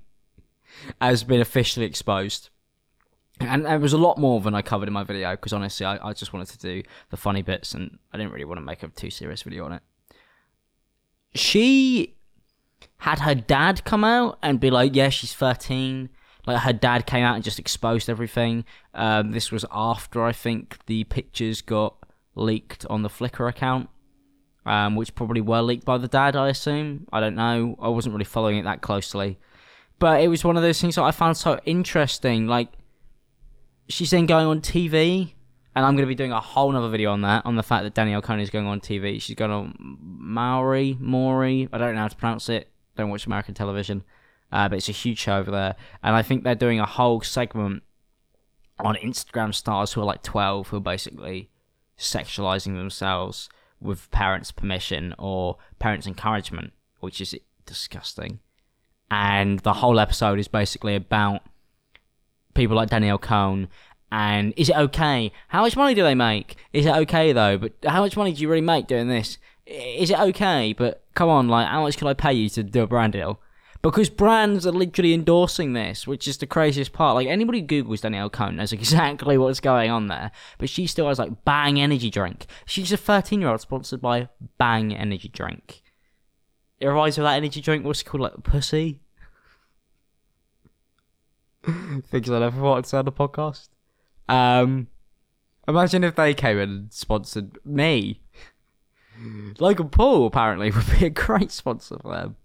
has 1.02 1.24
been 1.24 1.42
officially 1.42 1.86
exposed. 1.86 2.50
And 3.40 3.66
there 3.66 3.80
was 3.80 3.94
a 3.94 3.98
lot 3.98 4.18
more 4.18 4.40
than 4.40 4.56
I 4.56 4.62
covered 4.62 4.88
in 4.88 4.94
my 4.94 5.04
video 5.04 5.32
because 5.32 5.52
honestly, 5.52 5.86
I, 5.86 6.10
I 6.10 6.14
just 6.14 6.32
wanted 6.32 6.48
to 6.50 6.58
do 6.58 6.84
the 7.10 7.18
funny 7.18 7.42
bits 7.42 7.74
and 7.74 8.00
I 8.14 8.18
didn't 8.18 8.32
really 8.32 8.46
want 8.46 8.60
to 8.60 8.66
make 8.66 8.82
a 8.82 8.88
too 8.88 9.10
serious 9.10 9.42
video 9.44 9.66
on 9.66 9.74
it. 9.74 9.82
She 11.34 12.16
had 12.98 13.20
her 13.20 13.36
dad 13.36 13.84
come 13.84 14.04
out 14.04 14.40
and 14.42 14.60
be 14.60 14.70
like, 14.70 14.96
yeah, 14.96 15.10
she's 15.10 15.34
13. 15.34 16.10
Like 16.48 16.62
her 16.62 16.74
dad 16.74 17.06
came 17.06 17.26
out 17.26 17.36
and 17.36 17.44
just 17.44 17.60
exposed 17.60 18.10
everything. 18.10 18.64
Um, 18.94 19.32
this 19.32 19.52
was 19.52 19.66
after 19.72 20.24
I 20.24 20.32
think 20.32 20.78
the 20.86 21.04
pictures 21.06 21.62
got 21.62 21.96
leaked 22.36 22.86
on 22.90 23.02
the 23.02 23.10
Flickr 23.10 23.50
account, 23.50 23.90
um, 24.66 24.96
which 24.96 25.14
probably 25.14 25.42
were 25.42 25.62
leaked 25.62 25.86
by 25.86 25.98
the 25.98 26.08
dad, 26.08 26.36
I 26.36 26.50
assume. 26.50 27.08
I 27.12 27.20
don't 27.20 27.36
know. 27.36 27.76
I 27.82 27.90
wasn't 27.90 28.14
really 28.14 28.26
following 28.26 28.58
it 28.58 28.64
that 28.64 28.82
closely. 28.82 29.40
But 30.00 30.22
it 30.22 30.28
was 30.28 30.44
one 30.44 30.58
of 30.58 30.64
those 30.64 30.80
things 30.80 30.96
that 30.96 31.04
I 31.04 31.12
found 31.12 31.38
so 31.38 31.60
interesting. 31.66 32.48
Like, 32.48 32.70
she's 33.88 34.12
then 34.12 34.26
going 34.26 34.48
on 34.48 34.62
TV, 34.62 35.34
and 35.76 35.86
I'm 35.86 35.96
going 35.96 36.06
to 36.06 36.08
be 36.08 36.16
doing 36.16 36.32
a 36.32 36.42
whole 36.42 36.76
other 36.76 36.90
video 36.90 37.12
on 37.12 37.22
that, 37.22 37.46
on 37.46 37.56
the 37.56 37.64
fact 37.64 37.84
that 37.84 37.94
Danielle 37.94 38.24
is 38.40 38.50
going 38.50 38.68
on 38.68 38.82
TV. 38.82 39.22
She's 39.22 39.36
going 39.36 39.52
on 39.52 39.76
Maori, 39.80 40.98
Maury, 41.00 41.70
I 41.72 41.78
don't 41.78 41.96
know 41.96 42.02
how 42.02 42.08
to 42.08 42.16
pronounce 42.16 42.50
it. 42.50 42.70
Don't 42.98 43.10
watch 43.10 43.26
American 43.26 43.54
television, 43.54 44.04
uh, 44.52 44.70
but 44.70 44.78
it's 44.78 44.90
a 44.90 44.94
huge 44.94 45.20
show 45.20 45.38
over 45.38 45.52
there, 45.52 45.76
and 46.02 46.16
I 46.16 46.22
think 46.22 46.44
they're 46.44 46.56
doing 46.56 46.80
a 46.80 46.86
whole 46.86 47.22
segment 47.22 47.84
on 48.80 48.96
Instagram 48.96 49.54
stars 49.54 49.94
who 49.94 50.02
are 50.02 50.06
like 50.06 50.22
12 50.24 50.70
who 50.70 50.78
are 50.78 50.82
basically 50.82 51.50
sexualizing 51.98 52.76
themselves 52.76 53.50
with 53.80 54.10
parents' 54.12 54.52
permission 54.52 55.14
or 55.18 55.58
parents' 55.80 56.08
encouragement, 56.08 56.74
which 57.00 57.22
is 57.22 57.36
disgusting. 57.66 58.40
And 59.16 59.60
the 59.60 59.72
whole 59.72 59.98
episode 59.98 60.40
is 60.40 60.50
basically 60.50 60.94
about 60.94 61.42
people 62.54 62.76
like 62.76 62.90
Danielle 62.90 63.18
Cohn. 63.18 63.70
And 64.12 64.54
is 64.58 64.68
it 64.68 64.76
okay? 64.76 65.32
How 65.48 65.62
much 65.62 65.78
money 65.78 65.94
do 65.94 66.04
they 66.04 66.16
make? 66.16 66.58
Is 66.74 66.86
it 66.86 66.94
okay 66.94 67.32
though? 67.32 67.58
But 67.58 67.74
how 67.88 68.02
much 68.02 68.18
money 68.18 68.34
do 68.34 68.42
you 68.42 68.50
really 68.50 68.60
make 68.60 68.88
doing 68.88 69.08
this? 69.08 69.38
Is 69.66 70.12
it 70.12 70.20
okay? 70.20 70.74
But 70.74 71.06
come 71.14 71.30
on, 71.30 71.48
like, 71.48 71.66
how 71.68 71.84
much 71.84 71.96
can 71.98 72.08
I 72.08 72.14
pay 72.14 72.34
you 72.34 72.50
to 72.50 72.64
do 72.64 72.84
a 72.84 72.88
brand 72.88 73.14
deal? 73.14 73.40
Because 73.82 74.10
brands 74.10 74.68
are 74.68 74.74
literally 74.74 75.14
endorsing 75.14 75.72
this, 75.72 76.06
which 76.06 76.28
is 76.28 76.38
the 76.38 76.46
craziest 76.46 76.92
part. 76.92 77.16
Like 77.16 77.28
anybody 77.28 77.62
who 77.62 77.68
Googles 77.68 78.02
Danielle 78.02 78.30
Cohn 78.30 78.58
knows 78.58 78.74
exactly 78.74 79.38
what's 79.38 79.62
going 79.62 79.92
on 79.92 80.08
there. 80.08 80.32
But 80.58 80.70
she 80.70 80.88
still 80.88 81.08
has 81.08 81.20
like 81.20 81.46
Bang 81.46 81.80
Energy 81.80 82.10
Drink. 82.10 82.48
She's 82.66 82.92
a 82.92 82.98
13 82.98 83.40
year 83.40 83.50
old 83.50 83.62
sponsored 83.62 84.02
by 84.02 84.28
Bang 84.58 84.94
Energy 84.94 85.30
Drink. 85.30 85.84
It 86.80 86.88
reminds 86.88 87.18
me 87.18 87.24
of 87.24 87.30
that 87.30 87.38
energy 87.38 87.62
drink. 87.62 87.86
What's 87.86 88.02
it 88.02 88.06
called? 88.06 88.22
Like 88.22 88.44
Pussy. 88.44 89.00
Things 92.10 92.30
I 92.30 92.40
never 92.40 92.60
thought 92.60 92.78
I'd 92.78 92.86
say 92.86 92.98
on 92.98 93.06
the 93.06 93.12
podcast. 93.12 93.70
Um, 94.28 94.88
imagine 95.68 96.04
if 96.04 96.16
they 96.16 96.34
came 96.34 96.58
and 96.58 96.94
sponsored 96.94 97.58
me. 97.66 98.22
Logan 99.60 99.90
Paul 99.90 100.28
apparently 100.28 100.72
would 100.76 101.00
be 101.00 101.06
a 101.06 101.10
great 101.10 101.52
sponsor 101.52 101.98
for 102.02 102.14
them. 102.14 102.36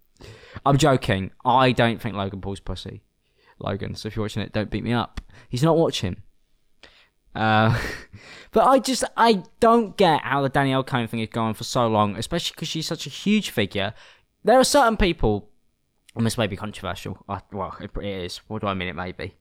I'm 0.65 0.77
joking. 0.77 1.31
I 1.43 1.71
don't 1.71 2.01
think 2.01 2.15
Logan 2.15 2.41
Paul's 2.41 2.59
pussy. 2.59 3.01
Logan, 3.59 3.95
so 3.95 4.07
if 4.07 4.15
you're 4.15 4.23
watching 4.23 4.43
it, 4.43 4.53
don't 4.53 4.69
beat 4.69 4.83
me 4.83 4.93
up. 4.93 5.21
He's 5.49 5.63
not 5.63 5.77
watching. 5.77 6.17
Uh, 7.35 7.79
but 8.51 8.67
I 8.67 8.79
just 8.79 9.03
I 9.15 9.43
don't 9.59 9.95
get 9.97 10.21
how 10.21 10.41
the 10.41 10.49
Danielle 10.49 10.83
Cohn 10.83 11.07
thing 11.07 11.19
is 11.19 11.29
going 11.29 11.53
for 11.53 11.63
so 11.63 11.87
long, 11.87 12.15
especially 12.15 12.53
because 12.55 12.67
she's 12.67 12.87
such 12.87 13.05
a 13.05 13.09
huge 13.09 13.49
figure. 13.49 13.93
There 14.43 14.59
are 14.59 14.63
certain 14.63 14.97
people 14.97 15.50
and 16.15 16.25
this 16.25 16.37
may 16.37 16.47
be 16.47 16.55
controversial. 16.55 17.17
I, 17.27 17.41
well, 17.51 17.75
it, 17.79 17.91
it 17.97 18.23
is. 18.23 18.37
What 18.47 18.61
do 18.61 18.67
I 18.67 18.73
mean? 18.73 18.89
It 18.89 18.95
may 18.95 19.11
be. 19.11 19.35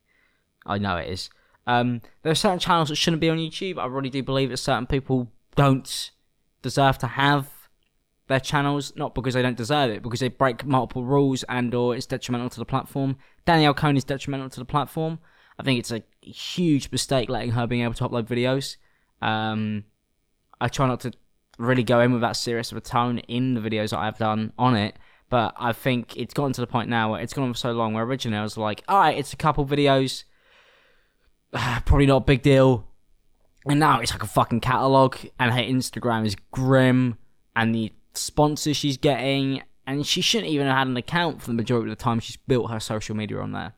I 0.67 0.79
know 0.79 0.97
it 0.97 1.09
is. 1.09 1.31
Um, 1.67 2.01
there 2.23 2.33
are 2.33 2.37
certain 2.37 2.59
channels 2.59 2.89
that 2.89 2.97
shouldn't 2.97 3.21
be 3.21 3.31
on 3.31 3.39
YouTube. 3.39 3.79
I 3.79 3.87
really 3.87 4.11
do 4.11 4.23
believe 4.23 4.51
that 4.51 4.57
certain 4.59 4.87
people 4.87 5.31
don't 5.57 6.11
deserve 6.63 6.99
to 6.99 7.07
have 7.07 7.51
their 8.29 8.41
channels, 8.41 8.93
not 8.97 9.15
because 9.15 9.35
they 9.35 9.43
don't 9.43 9.57
deserve 9.57 9.91
it, 9.91 10.03
because 10.03 10.21
they 10.21 10.29
break 10.29 10.65
multiple 10.65 11.05
rules 11.05 11.43
and 11.45 11.75
or 11.75 11.97
it's 11.97 12.07
detrimental 12.07 12.49
to 12.51 12.59
the 12.59 12.65
platform. 12.65 13.17
Danielle 13.45 13.75
Cohn 13.75 13.97
is 13.97 14.05
detrimental 14.05 14.49
to 14.51 14.61
the 14.61 14.65
platform. 14.65 15.19
I 15.59 15.63
think 15.63 15.81
it's 15.81 15.91
a 15.91 16.03
huge 16.23 16.91
mistake 16.93 17.29
letting 17.29 17.51
her 17.51 17.67
being 17.67 17.83
able 17.83 17.95
to 17.95 18.09
upload 18.09 18.27
videos. 18.29 18.77
Um, 19.21 19.85
I 20.61 20.69
try 20.69 20.87
not 20.87 21.01
to 21.01 21.13
really 21.59 21.83
go 21.83 22.01
in 22.01 22.13
with 22.13 22.23
that 22.23 22.37
serious 22.37 22.71
of 22.71 22.79
a 22.79 22.81
tone 22.81 23.19
in 23.19 23.55
the 23.55 23.61
videos 23.61 23.91
that 23.91 23.99
I've 23.99 24.19
done 24.19 24.53
on 24.59 24.77
it 24.77 24.97
but 25.31 25.55
I 25.57 25.73
think 25.73 26.17
it's 26.17 26.35
gotten 26.35 26.53
to 26.55 26.61
the 26.61 26.67
point 26.67 26.91
now 26.91 27.13
where 27.13 27.21
it's 27.21 27.33
gone 27.33 27.45
on 27.45 27.53
for 27.53 27.59
so 27.59 27.73
long 27.73 27.95
where 27.95 28.05
originally 28.05 28.39
I 28.39 28.43
was 28.43 28.59
like, 28.59 28.83
alright, 28.89 29.17
it's 29.17 29.33
a 29.33 29.37
couple 29.37 29.65
videos, 29.65 30.25
probably 31.53 32.07
not 32.07 32.17
a 32.17 32.25
big 32.25 32.43
deal. 32.43 32.89
And 33.67 33.79
now 33.79 34.01
it's 34.01 34.11
like 34.11 34.23
a 34.23 34.27
fucking 34.27 34.61
catalogue, 34.61 35.19
and 35.39 35.53
her 35.53 35.61
Instagram 35.61 36.27
is 36.27 36.35
grim, 36.51 37.19
and 37.55 37.75
the 37.75 37.93
sponsors 38.15 38.77
she's 38.77 38.97
getting, 38.97 39.63
and 39.87 40.05
she 40.07 40.21
shouldn't 40.21 40.51
even 40.51 40.67
have 40.67 40.79
had 40.79 40.87
an 40.89 40.97
account 40.97 41.43
for 41.43 41.49
the 41.49 41.55
majority 41.55 41.93
of 41.93 41.99
the 41.99 42.03
time 42.03 42.21
she's 42.21 42.39
built 42.39 42.71
her 42.71 42.81
social 42.81 43.15
media 43.15 43.39
on 43.39 43.53
there. 43.53 43.75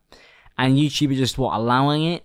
And 0.56 0.76
YouTube 0.76 1.12
is 1.12 1.18
just 1.18 1.36
what 1.36 1.54
allowing 1.54 2.04
it. 2.04 2.24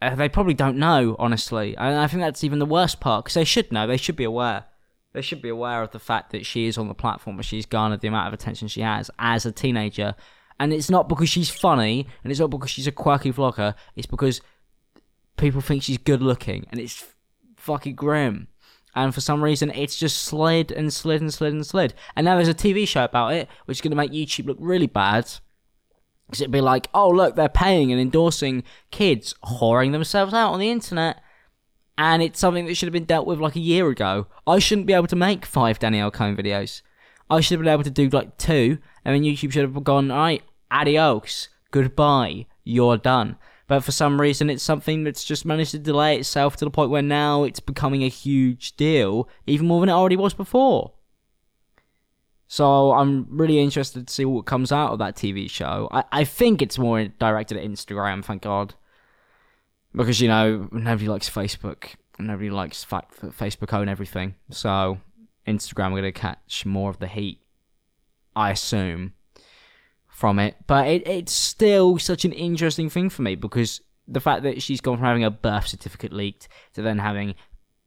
Uh, 0.00 0.14
they 0.14 0.30
probably 0.30 0.54
don't 0.54 0.78
know, 0.78 1.14
honestly. 1.18 1.76
And 1.76 1.98
I 1.98 2.06
think 2.06 2.22
that's 2.22 2.42
even 2.42 2.58
the 2.58 2.64
worst 2.64 3.00
part 3.00 3.24
because 3.24 3.34
they 3.34 3.44
should 3.44 3.70
know. 3.70 3.86
They 3.86 3.98
should 3.98 4.16
be 4.16 4.24
aware 4.24 4.64
they 5.12 5.22
should 5.22 5.42
be 5.42 5.48
aware 5.48 5.82
of 5.82 5.90
the 5.90 5.98
fact 5.98 6.30
that 6.30 6.46
she 6.46 6.66
is 6.66 6.78
on 6.78 6.88
the 6.88 6.94
platform 6.94 7.36
and 7.36 7.44
she's 7.44 7.66
garnered 7.66 8.00
the 8.00 8.08
amount 8.08 8.28
of 8.28 8.34
attention 8.34 8.68
she 8.68 8.80
has 8.80 9.10
as 9.18 9.44
a 9.44 9.52
teenager. 9.52 10.14
And 10.58 10.72
it's 10.72 10.90
not 10.90 11.08
because 11.08 11.28
she's 11.28 11.50
funny 11.50 12.06
and 12.22 12.30
it's 12.30 12.40
not 12.40 12.50
because 12.50 12.70
she's 12.70 12.86
a 12.86 12.92
quirky 12.92 13.32
vlogger, 13.32 13.74
it's 13.96 14.06
because 14.06 14.40
people 15.36 15.60
think 15.60 15.82
she's 15.82 15.98
good 15.98 16.22
looking 16.22 16.66
and 16.70 16.78
it's 16.78 17.06
fucking 17.56 17.96
grim. 17.96 18.48
And 18.94 19.14
for 19.14 19.20
some 19.20 19.42
reason, 19.42 19.70
it's 19.70 19.96
just 19.96 20.18
slid 20.18 20.72
and 20.72 20.92
slid 20.92 21.20
and 21.20 21.32
slid 21.32 21.52
and 21.52 21.66
slid. 21.66 21.94
And 22.16 22.24
now 22.24 22.36
there's 22.36 22.48
a 22.48 22.54
TV 22.54 22.86
show 22.86 23.04
about 23.04 23.34
it, 23.34 23.48
which 23.64 23.78
is 23.78 23.80
going 23.80 23.92
to 23.92 23.96
make 23.96 24.10
YouTube 24.10 24.46
look 24.46 24.58
really 24.60 24.88
bad. 24.88 25.30
Because 26.26 26.40
it'd 26.40 26.50
be 26.50 26.60
like, 26.60 26.88
oh, 26.92 27.08
look, 27.08 27.36
they're 27.36 27.48
paying 27.48 27.92
and 27.92 28.00
endorsing 28.00 28.64
kids 28.90 29.34
whoring 29.44 29.92
themselves 29.92 30.34
out 30.34 30.52
on 30.52 30.60
the 30.60 30.70
internet 30.70 31.22
and 32.00 32.22
it's 32.22 32.40
something 32.40 32.64
that 32.64 32.74
should 32.76 32.86
have 32.86 32.94
been 32.94 33.04
dealt 33.04 33.26
with 33.26 33.40
like 33.40 33.56
a 33.56 33.60
year 33.60 33.86
ago. 33.90 34.26
I 34.46 34.58
shouldn't 34.58 34.86
be 34.86 34.94
able 34.94 35.06
to 35.08 35.16
make 35.16 35.44
five 35.44 35.78
Danielle 35.78 36.10
Cohn 36.10 36.34
videos. 36.34 36.80
I 37.28 37.40
should 37.40 37.58
have 37.58 37.64
been 37.64 37.72
able 37.72 37.84
to 37.84 37.90
do 37.90 38.08
like 38.08 38.38
two, 38.38 38.78
and 39.04 39.14
then 39.14 39.22
YouTube 39.22 39.52
should 39.52 39.70
have 39.70 39.84
gone, 39.84 40.10
alright, 40.10 40.42
adios, 40.70 41.50
goodbye, 41.70 42.46
you're 42.64 42.96
done. 42.96 43.36
But 43.66 43.84
for 43.84 43.92
some 43.92 44.18
reason, 44.18 44.48
it's 44.48 44.62
something 44.62 45.04
that's 45.04 45.24
just 45.24 45.44
managed 45.44 45.72
to 45.72 45.78
delay 45.78 46.16
itself 46.16 46.56
to 46.56 46.64
the 46.64 46.70
point 46.70 46.90
where 46.90 47.02
now 47.02 47.44
it's 47.44 47.60
becoming 47.60 48.02
a 48.02 48.08
huge 48.08 48.76
deal, 48.76 49.28
even 49.46 49.66
more 49.66 49.80
than 49.80 49.90
it 49.90 49.92
already 49.92 50.16
was 50.16 50.32
before. 50.32 50.94
So 52.48 52.92
I'm 52.92 53.26
really 53.28 53.58
interested 53.58 54.08
to 54.08 54.12
see 54.12 54.24
what 54.24 54.46
comes 54.46 54.72
out 54.72 54.92
of 54.92 54.98
that 55.00 55.16
TV 55.16 55.50
show. 55.50 55.86
I, 55.92 56.04
I 56.10 56.24
think 56.24 56.62
it's 56.62 56.78
more 56.78 57.04
directed 57.04 57.58
at 57.58 57.64
Instagram, 57.64 58.24
thank 58.24 58.40
God 58.40 58.74
because 59.94 60.20
you 60.20 60.28
know 60.28 60.68
nobody 60.72 61.08
likes 61.08 61.28
Facebook, 61.28 61.94
nobody 62.18 62.50
likes 62.50 62.84
fa- 62.84 63.06
Facebook 63.22 63.72
own 63.72 63.88
everything. 63.88 64.34
So 64.50 64.98
Instagram 65.46 65.88
are 65.88 65.90
going 65.90 66.02
to 66.04 66.12
catch 66.12 66.64
more 66.66 66.90
of 66.90 66.98
the 66.98 67.06
heat, 67.06 67.40
I 68.36 68.50
assume, 68.50 69.14
from 70.08 70.38
it. 70.38 70.56
But 70.66 70.88
it, 70.88 71.06
it's 71.06 71.32
still 71.32 71.98
such 71.98 72.24
an 72.24 72.32
interesting 72.32 72.90
thing 72.90 73.10
for 73.10 73.22
me 73.22 73.34
because 73.34 73.80
the 74.06 74.20
fact 74.20 74.42
that 74.42 74.62
she's 74.62 74.80
gone 74.80 74.96
from 74.96 75.06
having 75.06 75.24
a 75.24 75.30
birth 75.30 75.68
certificate 75.68 76.12
leaked 76.12 76.48
to 76.74 76.82
then 76.82 76.98
having 76.98 77.34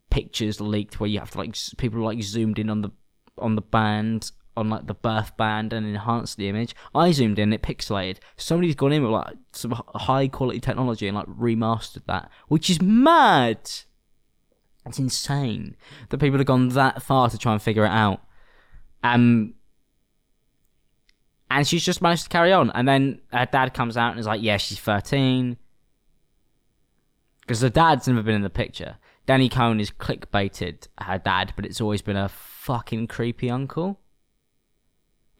pictures 0.09 0.61
leaked 0.61 0.99
where 0.99 1.09
you 1.09 1.19
have 1.19 1.31
to 1.31 1.37
like 1.37 1.55
people 1.77 1.99
like 2.01 2.21
zoomed 2.21 2.59
in 2.59 2.69
on 2.69 2.81
the 2.81 2.91
on 3.37 3.55
the 3.55 3.61
band 3.61 4.31
on 4.55 4.69
like 4.69 4.87
the 4.87 4.93
birth 4.93 5.35
band 5.37 5.73
and 5.73 5.85
enhanced 5.85 6.37
the 6.37 6.49
image. 6.49 6.75
I 6.93 7.11
zoomed 7.11 7.39
in, 7.39 7.53
it 7.53 7.61
pixelated. 7.61 8.17
Somebody's 8.37 8.75
gone 8.75 8.91
in 8.91 9.03
with 9.03 9.11
like 9.11 9.35
some 9.51 9.81
high 9.95 10.27
quality 10.27 10.59
technology 10.59 11.07
and 11.07 11.15
like 11.15 11.27
remastered 11.27 12.05
that, 12.07 12.29
which 12.47 12.69
is 12.69 12.81
mad. 12.81 13.59
It's 14.85 14.99
insane 14.99 15.75
that 16.09 16.17
people 16.17 16.37
have 16.39 16.47
gone 16.47 16.69
that 16.69 17.01
far 17.01 17.29
to 17.29 17.37
try 17.37 17.53
and 17.53 17.61
figure 17.61 17.85
it 17.85 17.91
out. 17.91 18.21
Um, 19.01 19.55
and 21.49 21.67
she's 21.67 21.85
just 21.85 22.01
managed 22.01 22.23
to 22.23 22.29
carry 22.29 22.51
on. 22.51 22.71
And 22.71 22.87
then 22.87 23.21
her 23.31 23.45
dad 23.45 23.73
comes 23.73 23.95
out 23.95 24.11
and 24.11 24.19
is 24.19 24.25
like, 24.25 24.41
"Yeah, 24.41 24.57
she's 24.57 24.79
13." 24.79 25.57
Because 27.41 27.59
the 27.59 27.69
dad's 27.69 28.07
never 28.07 28.23
been 28.23 28.35
in 28.35 28.41
the 28.41 28.49
picture. 28.49 28.97
Danny 29.25 29.49
Cohn 29.49 29.79
is 29.79 29.91
clickbaited 29.91 30.87
her 30.99 31.17
dad, 31.17 31.53
but 31.55 31.65
it's 31.65 31.79
always 31.79 32.01
been 32.01 32.17
a 32.17 32.29
fucking 32.29 33.07
creepy 33.07 33.49
uncle. 33.49 33.99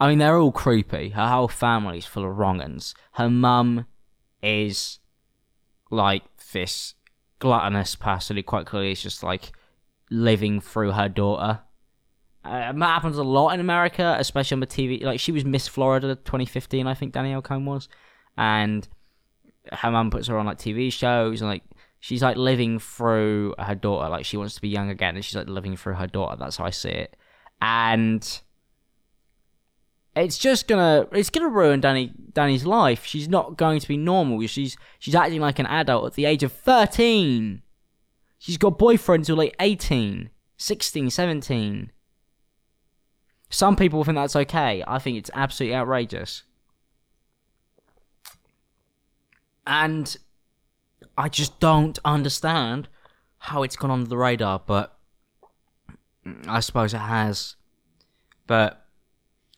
I 0.04 0.10
mean, 0.10 0.18
they're 0.18 0.38
all 0.38 0.52
creepy. 0.52 1.12
Her 1.12 1.30
whole 1.30 1.48
family's 1.48 2.06
full 2.06 2.30
of 2.30 2.36
wrong'uns. 2.36 2.94
Her 3.14 3.30
mum 3.30 3.86
is 4.42 5.00
like 5.92 6.24
this 6.52 6.96
gluttonous 7.40 7.96
person 7.96 8.36
who 8.36 8.44
quite 8.44 8.66
clearly 8.66 8.92
is 8.92 9.02
just 9.02 9.24
like 9.24 9.54
living 10.12 10.60
through 10.60 10.92
her 10.92 11.08
daughter. 11.08 11.62
Uh, 12.44 12.74
that 12.74 12.80
happens 12.80 13.18
a 13.18 13.24
lot 13.24 13.52
in 13.52 13.62
America, 13.62 14.18
especially 14.20 14.56
on 14.56 14.60
the 14.60 14.68
TV. 14.68 15.02
Like 15.02 15.22
she 15.22 15.32
was 15.32 15.46
Miss 15.46 15.70
Florida 15.70 16.16
2015, 16.16 16.86
I 16.86 16.94
think 16.96 17.14
Danielle 17.14 17.42
Cohn 17.42 17.66
was, 17.66 17.88
and 18.38 18.86
her 19.72 19.90
mum 19.90 20.12
puts 20.12 20.28
her 20.28 20.38
on 20.38 20.46
like 20.46 20.58
TV 20.58 20.92
shows 20.92 21.40
and 21.40 21.50
like 21.50 21.64
she's 22.02 22.22
like 22.22 22.36
living 22.36 22.78
through 22.78 23.56
her 23.58 23.76
daughter. 23.76 24.10
Like 24.10 24.26
she 24.26 24.36
wants 24.36 24.56
to 24.56 24.62
be 24.62 24.68
young 24.68 24.90
again, 24.90 25.16
and 25.16 25.24
she's 25.24 25.38
like 25.38 25.48
living 25.48 25.78
through 25.78 25.94
her 25.94 26.08
daughter. 26.08 26.36
That's 26.38 26.58
how 26.58 26.66
I 26.66 26.72
see 26.72 26.90
it, 26.90 27.16
and 27.62 28.42
it's 30.16 30.38
just 30.38 30.68
gonna 30.68 31.08
it's 31.12 31.30
gonna 31.30 31.50
ruin 31.50 31.82
Danny 31.82 32.12
Danny's 32.34 32.66
life. 32.66 33.06
She's 33.06 33.28
not 33.28 33.58
going 33.58 33.80
to 33.80 33.88
be 33.88 33.98
normal. 33.98 34.46
She's 34.48 34.78
she's 35.00 35.16
acting 35.16 35.42
like 35.42 35.60
an 35.60 35.66
adult 35.66 36.06
at 36.06 36.14
the 36.14 36.26
age 36.26 36.44
of 36.44 36.52
13. 36.52 37.62
She's 38.38 38.58
got 38.58 38.78
boyfriends 38.78 39.28
who 39.28 39.34
are 39.34 39.38
like 39.38 39.56
18, 39.60 40.30
16, 40.58 41.10
17. 41.10 41.92
Some 43.50 43.76
people 43.76 44.04
think 44.04 44.16
that's 44.16 44.36
okay. 44.36 44.84
I 44.86 45.00
think 45.00 45.18
it's 45.18 45.32
absolutely 45.34 45.76
outrageous. 45.76 46.44
And 49.66 50.18
I 51.18 51.30
just 51.30 51.60
don't 51.62 51.98
understand 52.04 52.90
how 53.38 53.64
it's 53.64 53.78
gone 53.78 53.92
under 53.92 54.10
the 54.10 54.18
radar, 54.18 54.62
but 54.66 54.98
I 56.48 56.60
suppose 56.60 56.94
it 56.94 56.98
has. 56.98 57.56
But 58.46 58.83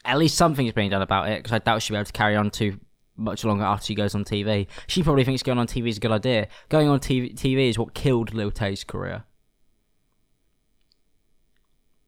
at 0.06 0.18
least 0.18 0.38
something 0.38 0.66
is 0.66 0.74
being 0.74 0.90
done 0.90 1.02
about 1.02 1.30
it 1.30 1.40
because 1.40 1.52
I 1.52 1.60
doubt 1.60 1.82
she'll 1.82 1.96
be 1.96 2.00
able 2.00 2.06
to 2.06 2.14
carry 2.14 2.36
on 2.36 2.50
too 2.50 2.80
much 3.18 3.44
longer 3.44 3.64
after 3.64 3.86
she 3.86 3.96
goes 3.96 4.16
on 4.16 4.24
TV. 4.24 4.68
She 4.88 5.04
probably 5.04 5.24
thinks 5.24 5.44
going 5.44 5.58
on 5.58 5.68
TV 5.68 5.90
is 5.90 5.98
a 5.98 6.00
good 6.00 6.12
idea. 6.12 6.48
Going 6.70 6.88
on 6.88 7.00
TV, 7.00 7.34
TV 7.36 7.70
is 7.70 7.78
what 7.78 7.94
killed 7.94 8.34
Lil 8.34 8.52
Tay's 8.52 8.84
career. 8.84 9.24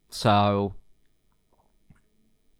So, 0.09 0.75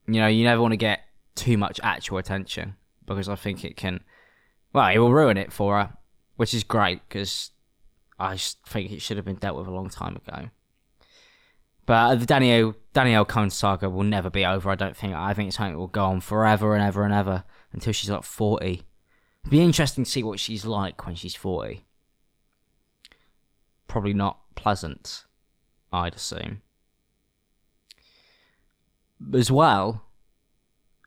you 0.08 0.20
know, 0.20 0.28
you 0.28 0.44
never 0.44 0.62
want 0.62 0.74
to 0.74 0.78
get 0.78 1.02
too 1.36 1.58
much 1.58 1.80
actual 1.84 2.18
attention 2.18 2.76
because 3.06 3.30
I 3.30 3.36
think 3.36 3.64
it 3.64 3.78
can, 3.78 4.04
well, 4.74 4.90
it 4.94 4.98
will 4.98 5.14
ruin 5.14 5.38
it 5.38 5.54
for 5.54 5.78
her, 5.78 5.94
which 6.36 6.54
is 6.54 6.64
great 6.64 7.02
because 7.08 7.52
I 8.20 8.38
think 8.38 8.92
it 8.92 9.02
should 9.02 9.18
have 9.18 9.26
been 9.26 9.36
dealt 9.36 9.58
with 9.58 9.68
a 9.68 9.72
long 9.72 9.90
time 9.90 10.16
ago. 10.16 10.50
But 11.88 12.20
the 12.20 12.26
Danielle 12.26 12.76
Danielle 12.94 13.26
Cohn 13.26 13.50
saga 13.50 13.90
will 13.90 14.04
never 14.04 14.30
be 14.30 14.46
over. 14.46 14.70
I 14.70 14.76
don't 14.76 14.96
think. 14.96 15.16
I 15.16 15.34
think 15.34 15.48
it's 15.48 15.58
something 15.58 15.74
that 15.74 15.80
will 15.80 15.88
go 15.88 16.06
on 16.06 16.20
forever 16.20 16.76
and 16.76 16.84
ever 16.84 17.04
and 17.04 17.14
ever 17.14 17.46
until 17.72 17.94
she's 17.94 18.10
like 18.10 18.24
forty. 18.24 18.84
It'd 19.42 19.52
be 19.52 19.62
interesting 19.62 20.04
to 20.04 20.12
see 20.12 20.22
what 20.22 20.40
she's 20.40 20.66
like 20.66 21.06
when 21.06 21.16
she's 21.16 21.34
forty. 21.34 21.86
Probably 23.88 24.14
not 24.14 24.40
pleasant, 24.56 25.24
I'd 25.94 26.16
assume. 26.16 26.62
As 29.34 29.50
well 29.50 30.04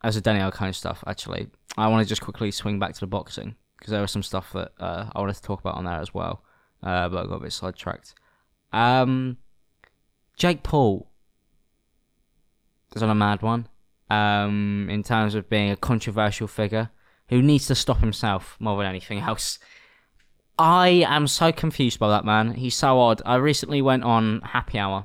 as 0.02 0.14
the 0.14 0.22
Danielle 0.22 0.50
Cohn 0.50 0.72
stuff, 0.72 1.04
actually, 1.06 1.48
I 1.76 1.88
want 1.88 2.02
to 2.02 2.08
just 2.08 2.22
quickly 2.22 2.50
swing 2.50 2.78
back 2.78 2.94
to 2.94 3.00
the 3.00 3.06
boxing 3.06 3.54
because 3.78 3.90
there 3.90 4.00
was 4.00 4.10
some 4.10 4.22
stuff 4.22 4.50
that 4.54 4.72
uh, 4.80 5.10
I 5.14 5.20
wanted 5.20 5.36
to 5.36 5.42
talk 5.42 5.60
about 5.60 5.74
on 5.74 5.84
there 5.84 6.00
as 6.00 6.14
well, 6.14 6.42
uh, 6.82 7.10
but 7.10 7.26
I 7.26 7.28
got 7.28 7.34
a 7.34 7.40
bit 7.40 7.52
sidetracked. 7.52 8.14
Um, 8.72 9.36
Jake 10.40 10.62
Paul 10.62 11.06
is 12.96 13.02
on 13.02 13.10
a 13.10 13.14
mad 13.14 13.42
one 13.42 13.68
um, 14.08 14.88
in 14.90 15.02
terms 15.02 15.34
of 15.34 15.50
being 15.50 15.70
a 15.70 15.76
controversial 15.76 16.48
figure 16.48 16.88
who 17.28 17.42
needs 17.42 17.66
to 17.66 17.74
stop 17.74 17.98
himself 17.98 18.56
more 18.58 18.78
than 18.78 18.86
anything 18.86 19.18
else. 19.18 19.58
I 20.58 21.04
am 21.06 21.26
so 21.26 21.52
confused 21.52 21.98
by 21.98 22.08
that 22.08 22.24
man. 22.24 22.54
He's 22.54 22.74
so 22.74 22.98
odd. 22.98 23.20
I 23.26 23.34
recently 23.34 23.82
went 23.82 24.02
on 24.02 24.40
Happy 24.40 24.78
Hour, 24.78 25.04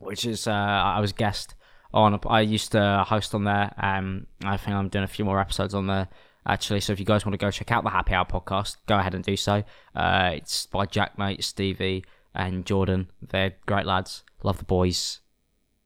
which 0.00 0.26
is 0.26 0.48
uh, 0.48 0.50
I 0.50 0.98
was 0.98 1.12
guest 1.12 1.54
on. 1.92 2.18
I 2.26 2.40
used 2.40 2.72
to 2.72 3.04
host 3.06 3.36
on 3.36 3.44
there. 3.44 3.72
Um, 3.80 4.26
I 4.44 4.56
think 4.56 4.74
I'm 4.74 4.88
doing 4.88 5.04
a 5.04 5.08
few 5.08 5.24
more 5.24 5.38
episodes 5.38 5.74
on 5.74 5.86
there 5.86 6.08
actually. 6.44 6.80
So 6.80 6.92
if 6.92 6.98
you 6.98 7.06
guys 7.06 7.24
want 7.24 7.34
to 7.34 7.38
go 7.38 7.52
check 7.52 7.70
out 7.70 7.84
the 7.84 7.90
Happy 7.90 8.14
Hour 8.14 8.24
podcast, 8.24 8.78
go 8.86 8.98
ahead 8.98 9.14
and 9.14 9.22
do 9.22 9.36
so. 9.36 9.62
Uh, 9.94 10.32
it's 10.34 10.66
by 10.66 10.86
Jack, 10.86 11.16
mate, 11.18 11.44
Stevie, 11.44 12.04
and 12.34 12.66
Jordan. 12.66 13.10
They're 13.22 13.54
great 13.66 13.86
lads. 13.86 14.24
Love 14.42 14.58
the 14.58 14.64
boys. 14.64 15.20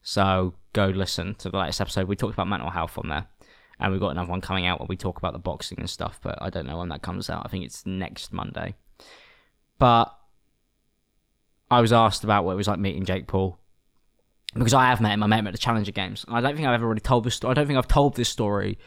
So 0.01 0.55
go 0.73 0.87
listen 0.87 1.35
to 1.35 1.49
the 1.49 1.57
latest 1.57 1.81
episode. 1.81 2.07
We 2.07 2.15
talked 2.15 2.33
about 2.33 2.47
mental 2.47 2.69
health 2.69 2.97
on 2.97 3.09
there. 3.09 3.27
And 3.79 3.91
we've 3.91 4.01
got 4.01 4.09
another 4.09 4.29
one 4.29 4.41
coming 4.41 4.65
out 4.65 4.79
where 4.79 4.87
we 4.87 4.97
talk 4.97 5.17
about 5.17 5.33
the 5.33 5.39
boxing 5.39 5.79
and 5.79 5.89
stuff, 5.89 6.19
but 6.21 6.37
I 6.41 6.49
don't 6.49 6.67
know 6.67 6.79
when 6.79 6.89
that 6.89 7.01
comes 7.01 7.29
out. 7.29 7.43
I 7.45 7.49
think 7.49 7.63
it's 7.63 7.85
next 7.85 8.33
Monday. 8.33 8.75
But 9.77 10.13
I 11.71 11.79
was 11.79 11.93
asked 11.93 12.25
about 12.25 12.43
what 12.43 12.53
it 12.53 12.57
was 12.57 12.67
like 12.67 12.79
meeting 12.79 13.05
Jake 13.05 13.27
Paul. 13.27 13.57
Because 14.53 14.73
I 14.73 14.85
have 14.87 14.99
met 14.99 15.13
him. 15.13 15.23
I 15.23 15.27
met 15.27 15.39
him 15.39 15.47
at 15.47 15.53
the 15.53 15.59
Challenger 15.59 15.91
Games. 15.91 16.25
I 16.27 16.41
don't 16.41 16.55
think 16.55 16.67
I've 16.67 16.73
ever 16.73 16.87
really 16.87 16.99
told 16.99 17.23
this 17.23 17.35
story. 17.35 17.51
I 17.51 17.53
don't 17.53 17.67
think 17.67 17.77
I've 17.77 17.87
told 17.87 18.15
this 18.15 18.27
story 18.27 18.79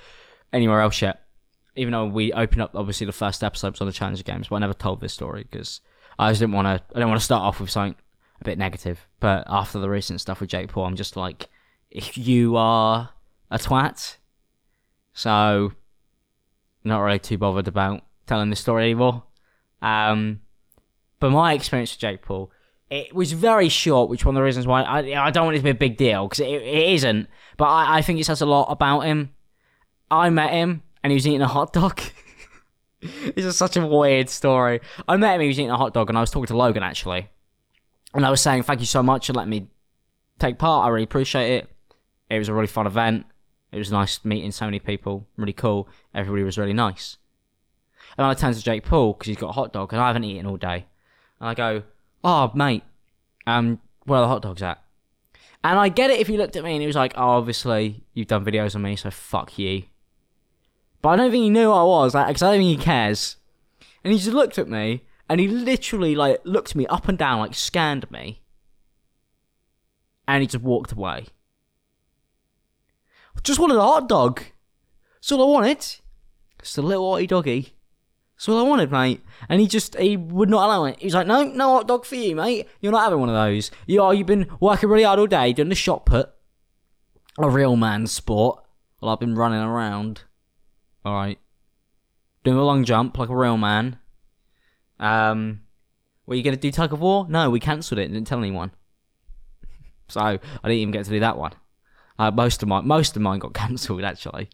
anywhere 0.52 0.80
else 0.80 1.00
yet. 1.00 1.20
Even 1.76 1.92
though 1.92 2.06
we 2.06 2.32
opened 2.32 2.60
up, 2.60 2.72
obviously, 2.74 3.06
the 3.06 3.12
first 3.12 3.42
episodes 3.42 3.80
on 3.80 3.86
the 3.86 3.92
Challenger 3.92 4.24
Games, 4.24 4.48
but 4.48 4.56
I 4.56 4.58
never 4.58 4.74
told 4.74 5.00
this 5.00 5.14
story 5.14 5.46
because 5.50 5.80
I 6.18 6.30
just 6.30 6.40
didn't 6.40 6.54
want 6.54 6.66
to. 6.66 6.84
I 6.94 6.98
didn't 6.98 7.08
want 7.08 7.20
to 7.20 7.24
start 7.24 7.42
off 7.42 7.60
with 7.60 7.70
something 7.70 7.96
a 8.40 8.44
bit 8.44 8.58
negative. 8.58 9.06
But 9.20 9.44
after 9.48 9.78
the 9.78 9.88
recent 9.88 10.20
stuff 10.20 10.40
with 10.40 10.50
Jake 10.50 10.68
Paul, 10.68 10.84
I'm 10.84 10.96
just 10.96 11.16
like, 11.16 11.48
if 11.90 12.18
you 12.18 12.56
are 12.56 13.10
a 13.50 13.58
twat, 13.58 14.16
so 15.12 15.72
not 16.84 17.00
really 17.00 17.18
too 17.18 17.38
bothered 17.38 17.68
about 17.68 18.04
telling 18.26 18.50
the 18.50 18.56
story 18.56 18.84
anymore. 18.84 19.22
Um, 19.80 20.40
but 21.20 21.30
my 21.30 21.52
experience 21.52 21.92
with 21.92 22.00
Jake 22.00 22.22
Paul, 22.22 22.50
it 22.90 23.14
was 23.14 23.32
very 23.32 23.68
short, 23.68 24.10
which 24.10 24.24
one 24.24 24.34
of 24.34 24.40
the 24.40 24.44
reasons 24.44 24.66
why 24.66 24.82
I, 24.82 25.26
I 25.26 25.30
don't 25.30 25.44
want 25.44 25.56
it 25.56 25.60
to 25.60 25.64
be 25.64 25.70
a 25.70 25.74
big 25.74 25.96
deal 25.96 26.26
because 26.26 26.40
it, 26.40 26.48
it 26.48 26.92
isn't. 26.94 27.28
But 27.56 27.66
I, 27.66 27.98
I 27.98 28.02
think 28.02 28.20
it 28.20 28.24
says 28.24 28.40
a 28.40 28.46
lot 28.46 28.66
about 28.70 29.00
him. 29.00 29.30
I 30.10 30.30
met 30.30 30.50
him 30.50 30.82
and 31.02 31.10
he 31.10 31.14
was 31.14 31.26
eating 31.26 31.42
a 31.42 31.48
hot 31.48 31.72
dog. 31.72 32.00
this 33.34 33.44
is 33.44 33.56
such 33.56 33.76
a 33.76 33.86
weird 33.86 34.30
story. 34.30 34.80
I 35.08 35.16
met 35.16 35.34
him, 35.34 35.40
he 35.40 35.48
was 35.48 35.58
eating 35.58 35.70
a 35.70 35.76
hot 35.76 35.92
dog, 35.92 36.08
and 36.08 36.16
I 36.16 36.20
was 36.20 36.30
talking 36.30 36.46
to 36.46 36.56
Logan 36.56 36.82
actually. 36.82 37.28
And 38.14 38.24
I 38.24 38.30
was 38.30 38.40
saying, 38.40 38.62
thank 38.62 38.80
you 38.80 38.86
so 38.86 39.02
much 39.02 39.26
for 39.26 39.32
letting 39.32 39.50
me 39.50 39.68
take 40.38 40.58
part. 40.58 40.86
I 40.86 40.88
really 40.88 41.04
appreciate 41.04 41.56
it. 41.56 41.70
It 42.30 42.38
was 42.38 42.48
a 42.48 42.54
really 42.54 42.66
fun 42.66 42.86
event. 42.86 43.26
It 43.72 43.78
was 43.78 43.90
nice 43.90 44.24
meeting 44.24 44.52
so 44.52 44.66
many 44.66 44.78
people. 44.78 45.26
Really 45.36 45.54
cool. 45.54 45.88
Everybody 46.14 46.44
was 46.44 46.58
really 46.58 46.74
nice. 46.74 47.16
And 48.18 48.26
I 48.26 48.34
turn 48.34 48.52
to 48.52 48.62
Jake 48.62 48.84
Paul 48.84 49.14
because 49.14 49.28
he's 49.28 49.38
got 49.38 49.48
a 49.48 49.52
hot 49.52 49.72
dog 49.72 49.92
and 49.92 50.02
I 50.02 50.08
haven't 50.08 50.24
eaten 50.24 50.46
all 50.46 50.58
day. 50.58 50.86
And 51.40 51.48
I 51.48 51.54
go, 51.54 51.82
oh, 52.22 52.52
mate, 52.54 52.84
um, 53.46 53.80
where 54.04 54.18
are 54.18 54.22
the 54.22 54.28
hot 54.28 54.42
dogs 54.42 54.62
at? 54.62 54.82
And 55.64 55.78
I 55.78 55.88
get 55.88 56.10
it 56.10 56.20
if 56.20 56.26
he 56.26 56.36
looked 56.36 56.56
at 56.56 56.64
me 56.64 56.72
and 56.72 56.80
he 56.80 56.86
was 56.86 56.96
like, 56.96 57.14
oh, 57.16 57.30
obviously, 57.30 58.04
you've 58.12 58.26
done 58.26 58.44
videos 58.44 58.74
on 58.74 58.82
me, 58.82 58.96
so 58.96 59.10
fuck 59.10 59.58
you. 59.58 59.84
But 61.02 61.10
I 61.10 61.16
don't 61.16 61.30
think 61.30 61.42
he 61.42 61.50
knew 61.50 61.64
who 61.64 61.72
I 61.72 61.82
was, 61.82 62.12
because 62.12 62.42
I 62.42 62.52
don't 62.52 62.60
think 62.60 62.78
he 62.78 62.84
cares. 62.84 63.36
And 64.04 64.12
he 64.12 64.18
just 64.18 64.32
looked 64.32 64.58
at 64.58 64.68
me 64.68 65.02
and 65.28 65.40
he 65.40 65.48
literally 65.48 66.14
like 66.14 66.40
looked 66.44 66.74
me 66.74 66.86
up 66.86 67.08
and 67.08 67.18
down, 67.18 67.40
like 67.40 67.54
scanned 67.54 68.10
me, 68.10 68.42
and 70.28 70.42
he 70.42 70.46
just 70.46 70.62
walked 70.62 70.92
away. 70.92 71.26
Just 73.42 73.58
wanted 73.58 73.76
a 73.76 73.82
hot 73.82 74.08
dog. 74.08 74.42
That's 75.16 75.32
all 75.32 75.42
I 75.42 75.52
wanted. 75.52 75.78
Just 76.60 76.78
a 76.78 76.82
little 76.82 77.12
hotty 77.12 77.26
doggy. 77.26 77.74
That's 78.36 78.48
all 78.48 78.64
I 78.64 78.68
wanted, 78.68 78.90
mate. 78.90 79.20
And 79.48 79.60
he 79.60 79.66
just 79.66 79.96
he 79.98 80.16
would 80.16 80.50
not 80.50 80.66
allow 80.66 80.84
it. 80.84 80.98
He's 81.00 81.14
like, 81.14 81.26
no, 81.26 81.42
no 81.44 81.74
hot 81.74 81.88
dog 81.88 82.04
for 82.04 82.14
you, 82.16 82.36
mate. 82.36 82.68
You're 82.80 82.92
not 82.92 83.04
having 83.04 83.20
one 83.20 83.28
of 83.28 83.34
those. 83.34 83.70
You 83.86 84.02
are. 84.02 84.14
You've 84.14 84.26
been 84.26 84.48
working 84.60 84.88
really 84.88 85.04
hard 85.04 85.18
all 85.18 85.26
day 85.26 85.52
doing 85.52 85.70
the 85.70 85.74
shot 85.74 86.06
put. 86.06 86.30
A 87.38 87.48
real 87.48 87.76
man's 87.76 88.12
sport. 88.12 88.62
Well, 89.00 89.10
I've 89.10 89.20
been 89.20 89.34
running 89.34 89.60
around. 89.60 90.22
All 91.04 91.14
right. 91.14 91.38
Doing 92.44 92.58
a 92.58 92.64
long 92.64 92.84
jump 92.84 93.18
like 93.18 93.28
a 93.28 93.36
real 93.36 93.56
man. 93.56 93.98
Um, 94.98 95.62
were 96.26 96.34
you 96.34 96.42
going 96.42 96.54
to 96.54 96.60
do 96.60 96.70
tug 96.70 96.92
of 96.92 97.00
war? 97.00 97.26
No, 97.28 97.50
we 97.50 97.60
cancelled 97.60 97.98
it 97.98 98.04
and 98.04 98.14
didn't 98.14 98.26
tell 98.26 98.38
anyone. 98.38 98.72
so 100.08 100.20
I 100.20 100.38
didn't 100.62 100.78
even 100.78 100.92
get 100.92 101.04
to 101.04 101.10
do 101.10 101.20
that 101.20 101.38
one. 101.38 101.52
Uh, 102.18 102.30
most 102.30 102.62
of 102.62 102.68
my 102.68 102.80
most 102.80 103.16
of 103.16 103.22
mine 103.22 103.38
got 103.38 103.54
cancelled 103.54 104.04
actually. 104.04 104.48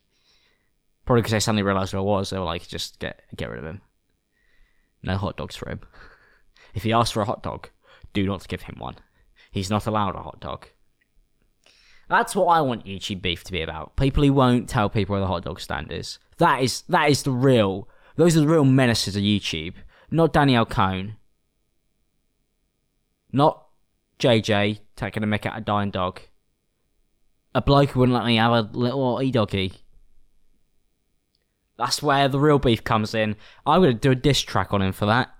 Probably 1.04 1.22
because 1.22 1.32
they 1.32 1.40
suddenly 1.40 1.62
realised 1.62 1.92
who 1.92 1.98
I 1.98 2.02
was. 2.02 2.30
They 2.30 2.38
were 2.38 2.44
like, 2.44 2.66
just 2.68 2.98
get 2.98 3.22
get 3.36 3.50
rid 3.50 3.58
of 3.58 3.64
him. 3.64 3.80
No 5.02 5.16
hot 5.16 5.36
dogs 5.36 5.56
for 5.56 5.68
him. 5.70 5.80
if 6.74 6.82
he 6.82 6.92
asks 6.92 7.12
for 7.12 7.22
a 7.22 7.26
hot 7.26 7.42
dog, 7.42 7.68
do 8.12 8.26
not 8.26 8.48
give 8.48 8.62
him 8.62 8.76
one. 8.78 8.96
He's 9.50 9.70
not 9.70 9.86
allowed 9.86 10.16
a 10.16 10.22
hot 10.22 10.40
dog. 10.40 10.66
That's 12.08 12.34
what 12.34 12.46
I 12.46 12.60
want 12.62 12.86
YouTube 12.86 13.20
beef 13.20 13.44
to 13.44 13.52
be 13.52 13.60
about. 13.60 13.96
People 13.96 14.24
who 14.24 14.32
won't 14.32 14.68
tell 14.68 14.88
people 14.88 15.12
where 15.12 15.20
the 15.20 15.26
hot 15.26 15.44
dog 15.44 15.60
stand 15.60 15.92
is. 15.92 16.18
That 16.38 16.62
is 16.62 16.82
that 16.88 17.10
is 17.10 17.22
the 17.22 17.30
real. 17.30 17.88
Those 18.16 18.36
are 18.36 18.40
the 18.40 18.48
real 18.48 18.64
menaces 18.64 19.16
of 19.16 19.22
YouTube. 19.22 19.74
Not 20.10 20.32
Danielle 20.32 20.66
Cohn. 20.66 21.16
Not 23.32 23.66
JJ 24.18 24.80
taking 24.96 25.22
a 25.22 25.26
mick 25.26 25.46
at 25.46 25.58
a 25.58 25.60
dying 25.60 25.90
dog. 25.90 26.20
A 27.54 27.60
bloke 27.60 27.90
who 27.90 28.00
wouldn't 28.00 28.16
let 28.16 28.26
me 28.26 28.36
have 28.36 28.52
a 28.52 28.68
little 28.72 29.20
e 29.22 29.30
doggy. 29.30 29.72
That's 31.76 32.02
where 32.02 32.28
the 32.28 32.40
real 32.40 32.58
beef 32.58 32.82
comes 32.82 33.14
in. 33.14 33.36
I'm 33.66 33.80
gonna 33.80 33.94
do 33.94 34.10
a 34.10 34.16
diss 34.16 34.40
track 34.40 34.72
on 34.72 34.82
him 34.82 34.92
for 34.92 35.06
that. 35.06 35.30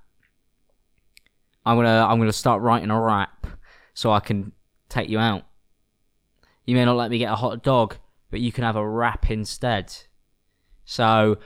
I'm 1.65 1.77
gonna 1.77 2.07
I'm 2.09 2.19
gonna 2.19 2.33
start 2.33 2.63
writing 2.63 2.91
a 2.91 3.01
rap 3.01 3.47
so 3.95 4.13
I 4.13 4.21
can 4.21 4.53
take 4.89 5.09
you 5.09 5.19
out. 5.19 5.45
You 6.65 6.75
may 6.75 6.85
not 6.85 6.97
let 6.97 7.11
me 7.11 7.19
get 7.19 7.33
a 7.33 7.37
hot 7.37 7.63
dog, 7.63 7.97
but 8.31 8.41
you 8.41 8.53
can 8.53 8.65
have 8.65 8.77
a 8.77 8.89
rap 8.89 9.31
instead. 9.31 9.95
So 10.89 11.37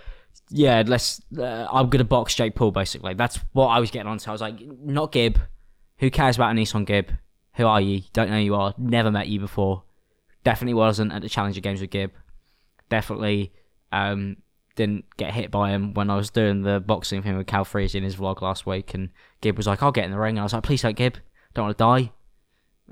yeah, 0.51 0.85
let's. 0.87 1.21
Uh, 1.37 1.67
I'm 1.71 1.91
gonna 1.91 2.05
box 2.05 2.35
Jake 2.37 2.55
Paul 2.55 2.71
basically. 2.71 3.15
That's 3.15 3.41
what 3.53 3.67
I 3.67 3.81
was 3.81 3.91
getting 3.91 4.07
on. 4.07 4.21
So 4.21 4.31
I 4.31 4.33
was 4.33 4.41
like, 4.41 4.61
not 4.61 5.11
Gib. 5.11 5.41
Who 5.99 6.11
cares 6.11 6.37
about 6.37 6.55
AnEsonGib? 6.55 7.09
Who 7.55 7.67
are 7.67 7.81
you? 7.81 8.03
Don't 8.13 8.31
know 8.31 8.37
who 8.37 8.43
you 8.43 8.55
are. 8.55 8.73
Never 8.79 9.11
met 9.11 9.27
you 9.27 9.41
before. 9.41 9.83
Definitely 10.45 10.75
wasn't 10.75 11.13
at 11.13 11.23
the 11.23 11.29
Challenger 11.29 11.61
Games 11.61 11.81
with 11.81 11.91
Gib. 11.91 12.13
Definitely 12.89 13.53
um, 13.91 14.37
didn't 14.77 15.07
get 15.17 15.35
hit 15.35 15.51
by 15.51 15.71
him 15.71 15.93
when 15.93 16.09
I 16.09 16.15
was 16.15 16.31
doing 16.31 16.63
the 16.63 16.79
boxing 16.79 17.23
thing 17.23 17.37
with 17.37 17.49
Cal 17.49 17.65
Freeze 17.65 17.97
in 17.97 18.05
his 18.05 18.15
vlog 18.15 18.43
last 18.43 18.65
week. 18.65 18.95
And 18.95 19.11
Gib 19.41 19.57
was 19.57 19.67
like, 19.67 19.83
I'll 19.83 19.93
get 19.93 20.05
in 20.05 20.13
the 20.13 20.19
ring. 20.19 20.37
And 20.37 20.41
I 20.41 20.45
was 20.45 20.53
like, 20.53 20.63
please 20.63 20.83
don't, 20.83 20.97
Gib. 20.97 21.19
Don't 21.55 21.67
want 21.67 21.79
to 21.79 21.85
die. 21.85 22.13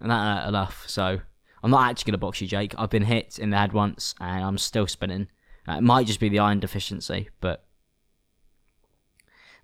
And 0.01 0.11
that 0.11 0.43
hurt 0.43 0.49
enough. 0.49 0.85
So 0.89 1.21
I'm 1.63 1.71
not 1.71 1.89
actually 1.89 2.11
going 2.11 2.19
to 2.21 2.27
box 2.27 2.41
you, 2.41 2.49
Jake. 2.49 2.75
I've 2.77 2.91
been 2.91 3.03
hit 3.03 3.39
in 3.39 3.51
the 3.51 3.57
head 3.57 3.73
once 3.73 4.17
and 4.21 4.45
I'm 4.45 4.59
still 4.59 4.89
spinning. 4.89 5.29
Uh, 5.69 5.75
it 5.75 5.83
might 5.83 6.07
just 6.07 6.21
be 6.21 6.29
the 6.29 6.39
iron 6.39 6.61
deficiency, 6.61 7.29
but 7.41 7.65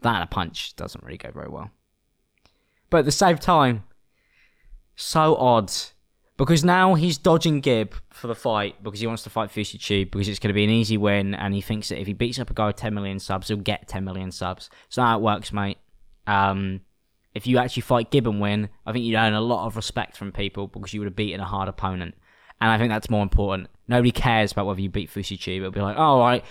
that 0.03 0.15
and 0.15 0.25
a 0.25 0.27
punch 0.27 0.77
doesn't 0.77 1.05
really 1.05 1.19
go 1.19 1.31
very 1.31 1.49
well. 1.49 1.71
But 2.91 2.99
at 2.99 3.05
the 3.05 3.13
same 3.13 3.39
time, 3.39 3.85
so 4.95 5.37
odd 5.37 5.73
because 6.37 6.63
now 6.65 6.95
he's 6.95 7.17
dodging 7.17 7.61
Gib 7.61 7.95
for 8.11 8.27
the 8.27 8.35
fight 8.35 8.83
because 8.83 9.01
he 9.01 9.07
wants 9.07 9.23
to 9.23 9.31
fight 9.31 9.51
Fousey 9.51 9.81
Tube 9.81 10.11
because 10.11 10.29
it's 10.29 10.39
going 10.39 10.49
to 10.49 10.55
be 10.55 10.65
an 10.65 10.71
easy 10.71 10.97
win 10.97 11.35
and 11.35 11.55
he 11.55 11.61
thinks 11.61 11.89
that 11.89 12.01
if 12.01 12.07
he 12.07 12.13
beats 12.13 12.39
up 12.39 12.51
a 12.51 12.55
guy 12.55 12.67
with 12.67 12.77
10 12.77 12.93
million 12.95 13.19
subs, 13.19 13.49
he'll 13.49 13.57
get 13.57 13.89
10 13.89 14.05
million 14.05 14.31
subs. 14.31 14.69
So 14.89 15.03
how 15.03 15.19
it 15.19 15.23
works, 15.23 15.53
mate. 15.53 15.79
Um, 16.27 16.83
if 17.35 17.47
you 17.47 17.59
actually 17.59 17.83
fight 17.83 18.11
Gib 18.11 18.27
and 18.27 18.41
win, 18.41 18.69
I 18.85 18.93
think 18.93 19.05
you'd 19.05 19.17
earn 19.17 19.33
a 19.33 19.41
lot 19.41 19.67
of 19.67 19.77
respect 19.77 20.17
from 20.17 20.33
people 20.33 20.67
because 20.67 20.93
you 20.93 21.01
would 21.01 21.07
have 21.07 21.17
beaten 21.17 21.41
a 21.41 21.45
hard 21.45 21.69
opponent. 21.69 22.15
And 22.61 22.71
I 22.71 22.79
think 22.79 22.91
that's 22.91 23.11
more 23.11 23.23
important. 23.23 23.69
Nobody 23.89 24.11
cares 24.11 24.53
about 24.53 24.67
whether 24.67 24.81
you 24.81 24.89
beat 24.89 25.11
Fousey 25.11 25.41
Tube. 25.41 25.63
It'll 25.63 25.73
be 25.73 25.81
like, 25.81 25.97
oh, 25.97 26.03
all 26.03 26.21
right, 26.21 26.45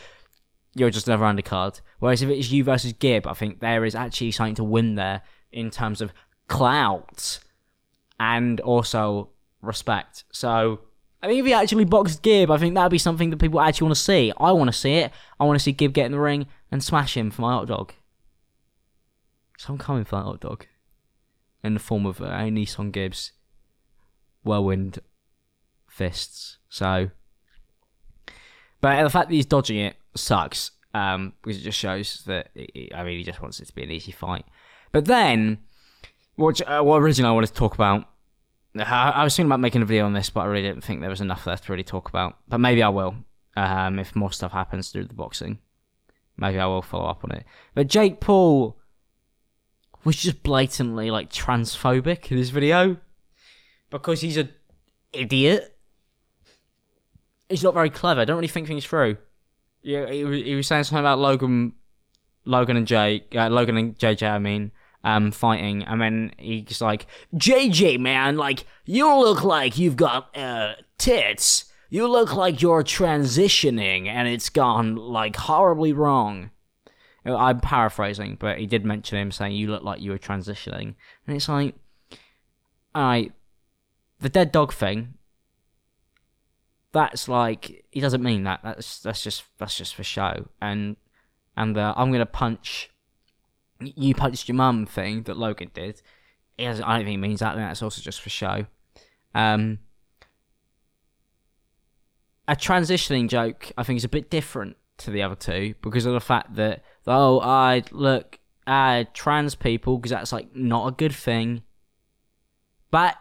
you're 0.76 0.90
just 0.90 1.08
another 1.08 1.26
undercard. 1.26 1.82
Whereas 2.00 2.22
if 2.22 2.30
it's 2.30 2.52
you 2.52 2.64
versus 2.64 2.94
Gib, 2.94 3.26
I 3.26 3.34
think 3.34 3.60
there 3.60 3.86
is 3.86 3.96
actually 3.96 4.32
something 4.32 4.56
to 4.56 4.64
win 4.64 4.96
there 4.96 5.22
in 5.52 5.72
terms 5.72 6.02
of 6.02 6.14
clout 6.48 7.40
and 8.20 8.60
also 8.62 9.30
respect. 9.62 10.26
So 10.32 10.82
I 11.24 11.28
think 11.28 11.40
if 11.40 11.46
he 11.46 11.54
actually 11.54 11.86
boxed 11.86 12.22
Gib, 12.22 12.52
I 12.52 12.58
think 12.58 12.76
that'd 12.76 12.92
be 12.92 12.98
something 12.98 13.30
that 13.32 13.38
people 13.38 13.60
actually 13.60 13.86
want 13.86 13.98
to 13.98 14.04
see. 14.04 14.32
I 14.38 14.52
want 14.52 14.68
to 14.68 14.78
see 14.78 14.94
it. 14.94 15.12
I 15.40 15.46
want 15.46 15.58
to 15.58 15.64
see 15.64 15.72
Gib 15.72 15.94
get 15.94 16.06
in 16.06 16.12
the 16.12 16.20
ring 16.20 16.46
and 16.72 16.84
smash 16.84 17.18
him 17.18 17.32
for 17.32 17.42
my 17.42 17.54
hot 17.54 17.68
dog. 17.68 17.94
So 19.58 19.74
I'm 19.74 19.80
coming 19.80 20.04
for 20.04 20.18
that 20.18 20.24
hot 20.24 20.42
dog 20.42 20.66
in 21.64 21.74
the 21.74 21.80
form 21.80 22.06
of 22.06 22.22
uh, 22.22 22.26
AnEsonGib's 22.26 23.32
whirlwind 24.44 25.00
fists. 25.96 26.58
So, 26.70 27.10
but 28.82 29.04
the 29.04 29.10
fact 29.10 29.30
that 29.30 29.36
he's 29.36 29.46
dodging 29.46 29.78
it 29.78 29.96
sucks 30.16 30.72
um, 30.94 31.34
because 31.42 31.58
it 31.58 31.62
just 31.62 31.78
shows 31.80 32.24
that 32.26 32.50
I 32.94 33.04
mean 33.04 33.18
he 33.18 33.24
just 33.24 33.42
wants 33.42 33.60
it 33.60 33.66
to 33.68 33.74
be 33.74 33.84
an 33.84 33.92
easy 33.92 34.12
fight. 34.12 34.46
But 34.92 35.06
then, 35.06 35.60
what, 36.36 36.62
uh, 36.62 36.82
what 36.82 37.02
originally 37.02 37.30
I 37.30 37.34
wanted 37.34 37.48
to 37.48 37.54
talk 37.54 37.74
about 37.74 38.08
I, 38.78 39.24
was 39.24 39.36
thinking 39.36 39.50
about 39.50 39.62
making 39.62 39.82
a 39.82 39.86
video 39.86 40.06
on 40.06 40.14
this, 40.14 40.30
but 40.30 40.42
I 40.42 40.46
really 40.46 40.68
didn't 40.68 40.84
think 40.84 41.00
there 41.00 41.10
was 41.10 41.22
enough 41.22 41.46
there 41.46 41.56
to 41.56 41.72
really 41.72 41.84
talk 41.84 42.10
about. 42.10 42.38
But 42.48 42.58
maybe 42.58 42.84
I 42.84 42.90
will, 42.90 43.16
um, 43.56 44.00
if 44.00 44.16
more 44.16 44.32
stuff 44.32 44.52
happens 44.52 44.90
through 44.90 45.06
the 45.06 45.14
boxing. 45.14 45.60
Maybe 46.38 46.60
I 46.60 46.66
will 46.66 46.82
follow 46.82 47.06
up 47.06 47.24
on 47.24 47.32
it. 47.32 47.46
But 47.74 47.88
Jake 47.88 48.20
Paul 48.20 48.78
was 50.04 50.18
just 50.18 50.44
blatantly 50.44 51.10
like 51.10 51.32
transphobic 51.32 52.30
in 52.32 52.38
his 52.38 52.50
video 52.50 52.98
because 53.90 54.22
he's 54.22 54.38
an 54.38 54.50
idiot. 55.14 55.75
He's 57.50 57.64
not 57.64 57.74
very 57.74 57.90
clever. 57.90 58.22
I 58.22 58.26
don't 58.26 58.38
really 58.38 58.48
think 58.48 58.68
things 58.68 58.86
through. 58.86 59.18
Yeah, 59.82 60.10
he, 60.10 60.44
he 60.44 60.56
was 60.56 60.68
saying 60.68 60.86
something 60.86 61.00
about 61.00 61.20
Logan, 61.20 61.74
Logan 62.46 62.78
and 62.78 62.88
Jake, 62.88 63.36
uh, 63.36 63.50
Logan 63.50 63.78
and 63.78 63.98
JJ. 63.98 64.30
I 64.30 64.40
mean, 64.40 64.72
um, 65.04 65.32
fighting, 65.32 65.84
and 65.84 66.02
then 66.02 66.32
he's 66.40 66.82
like, 66.82 67.06
JJ, 67.36 68.00
man, 68.00 68.38
like, 68.38 68.66
you 68.86 69.08
look 69.08 69.44
like 69.44 69.78
you've 69.78 69.96
got, 69.96 70.36
uh, 70.36 70.74
tits. 70.98 71.66
You 71.92 72.08
look 72.08 72.36
like 72.36 72.64
you're 72.64 72.84
transitioning, 72.84 74.08
and 74.08 74.28
it's 74.28 74.50
gone, 74.50 74.96
like, 74.96 75.36
horribly 75.36 75.94
wrong. 75.94 76.50
I'm 77.26 77.60
paraphrasing, 77.60 78.38
but 78.40 78.60
he 78.60 78.68
did 78.68 78.86
mention 78.86 79.18
him 79.18 79.32
saying, 79.32 79.54
you 79.56 79.70
look 79.70 79.84
like 79.84 80.02
you 80.02 80.12
were 80.12 80.20
transitioning. 80.20 80.96
And 81.26 81.36
it's 81.36 81.50
like, 81.50 81.76
alright, 82.96 83.34
the 84.20 84.30
dead 84.30 84.52
dog 84.52 84.74
thing, 84.74 85.15
that's 86.96 87.28
like, 87.28 87.86
he 87.92 88.00
doesn't 88.00 88.24
mean 88.24 88.44
that. 88.44 88.62
That's, 88.64 89.00
that's 89.00 89.22
just, 89.22 89.44
that's 89.60 89.78
just 89.78 89.94
for 89.94 90.04
show. 90.04 90.48
And, 90.60 90.96
and, 91.56 91.78
uh, 91.78 91.94
I'm 91.96 92.12
gonna 92.12 92.26
punch 92.26 92.90
you 93.80 94.16
punched 94.16 94.48
your 94.48 94.56
mum 94.56 94.86
thing 94.86 95.24
that 95.24 95.38
Logan 95.38 95.72
did. 95.74 96.02
I 96.58 96.64
don't 96.64 96.80
think 96.80 97.08
he 97.08 97.18
means 97.18 97.42
that. 97.42 97.56
That's 97.56 97.84
also 97.84 98.02
just 98.02 98.22
for 98.22 98.30
show. 98.30 98.66
Um, 99.34 99.80
a 102.48 102.56
transitioning 102.56 103.28
joke, 103.28 103.72
I 103.78 103.84
think, 103.84 103.98
is 103.98 104.04
a 104.04 104.10
bit 104.10 104.30
different 104.30 104.78
to 105.00 105.12
the 105.12 105.22
other 105.22 105.36
two 105.36 105.76
because 105.82 106.06
of 106.06 106.14
the 106.14 106.22
fact 106.22 106.56
that 106.56 106.84
oh, 107.06 107.42
I 107.42 107.84
look, 107.92 108.40
uh, 108.66 109.04
trans 109.14 109.56
people 109.56 109.98
because 109.98 110.12
that's 110.12 110.32
like 110.32 110.56
not 110.56 110.88
a 110.88 110.92
good 110.92 111.14
thing. 111.14 111.64
But 112.92 113.18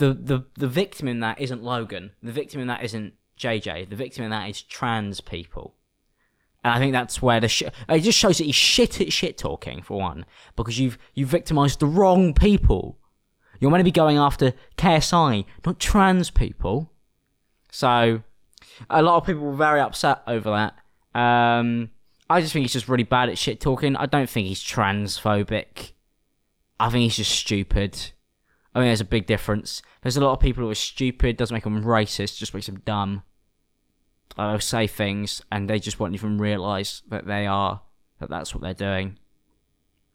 the 0.00 0.14
the 0.14 0.44
the 0.54 0.66
victim 0.66 1.06
in 1.06 1.20
that 1.20 1.40
isn't 1.40 1.62
Logan. 1.62 2.12
The 2.22 2.32
victim 2.32 2.60
in 2.60 2.66
that 2.66 2.82
isn't 2.82 3.14
JJ. 3.38 3.90
The 3.90 3.96
victim 3.96 4.24
in 4.24 4.30
that 4.30 4.48
is 4.48 4.62
trans 4.62 5.20
people. 5.20 5.76
And 6.64 6.74
I 6.74 6.78
think 6.78 6.92
that's 6.92 7.22
where 7.22 7.38
the 7.38 7.48
shit. 7.48 7.72
It 7.88 8.00
just 8.00 8.18
shows 8.18 8.38
that 8.38 8.44
he's 8.44 8.54
shit 8.54 9.00
at 9.00 9.12
shit 9.12 9.38
talking 9.38 9.82
for 9.82 9.98
one, 9.98 10.24
because 10.56 10.80
you've 10.80 10.98
you've 11.14 11.28
victimized 11.28 11.80
the 11.80 11.86
wrong 11.86 12.34
people. 12.34 12.98
You're 13.60 13.70
meant 13.70 13.80
to 13.80 13.84
be 13.84 13.90
going 13.90 14.16
after 14.16 14.54
KSI, 14.78 15.44
not 15.66 15.78
trans 15.78 16.30
people. 16.30 16.90
So, 17.70 18.22
a 18.88 19.02
lot 19.02 19.18
of 19.18 19.26
people 19.26 19.42
were 19.42 19.54
very 19.54 19.80
upset 19.80 20.22
over 20.26 20.50
that. 20.50 21.18
Um, 21.18 21.90
I 22.30 22.40
just 22.40 22.54
think 22.54 22.62
he's 22.62 22.72
just 22.72 22.88
really 22.88 23.04
bad 23.04 23.28
at 23.28 23.36
shit 23.36 23.60
talking. 23.60 23.96
I 23.96 24.06
don't 24.06 24.30
think 24.30 24.46
he's 24.46 24.62
transphobic. 24.62 25.92
I 26.78 26.88
think 26.88 27.02
he's 27.02 27.16
just 27.16 27.32
stupid. 27.32 28.12
I 28.74 28.78
mean, 28.78 28.88
there's 28.88 29.02
a 29.02 29.04
big 29.04 29.26
difference. 29.26 29.82
There's 30.02 30.16
a 30.16 30.20
lot 30.20 30.32
of 30.32 30.40
people 30.40 30.64
who 30.64 30.70
are 30.70 30.74
stupid, 30.74 31.36
doesn't 31.36 31.54
make 31.54 31.64
them 31.64 31.84
racist, 31.84 32.38
just 32.38 32.54
makes 32.54 32.66
them 32.66 32.82
dumb 32.84 33.22
uh, 34.38 34.58
say 34.58 34.86
things 34.86 35.42
and 35.50 35.68
they 35.68 35.78
just 35.78 35.98
won't 35.98 36.14
even 36.14 36.38
realise 36.38 37.02
that 37.08 37.26
they 37.26 37.46
are 37.46 37.82
that 38.20 38.30
that's 38.30 38.54
what 38.54 38.62
they're 38.62 38.74
doing. 38.74 39.18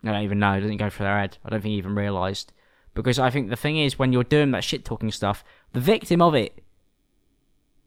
They 0.04 0.12
don't 0.12 0.24
even 0.24 0.39
know. 0.39 0.54
It 0.54 0.62
doesn't 0.62 0.78
go 0.78 0.89
through 0.89 1.06
their 1.06 1.19
head. 1.19 1.38
I 1.43 1.50
don't 1.50 1.62
think 1.62 1.71
he 1.71 1.78
even 1.78 1.95
realised 1.95 2.54
because 2.93 3.19
I 3.19 3.30
think 3.30 3.50
the 3.50 3.56
thing 3.56 3.78
is 3.78 4.00
when 4.00 4.13
you're 4.13 4.24
doing 4.24 4.52
that 4.52 4.63
shit 4.63 4.86
talking 4.86 5.12
stuff, 5.12 5.43
the 5.74 5.80
victim 5.80 6.21
of 6.21 6.36
it 6.36 6.63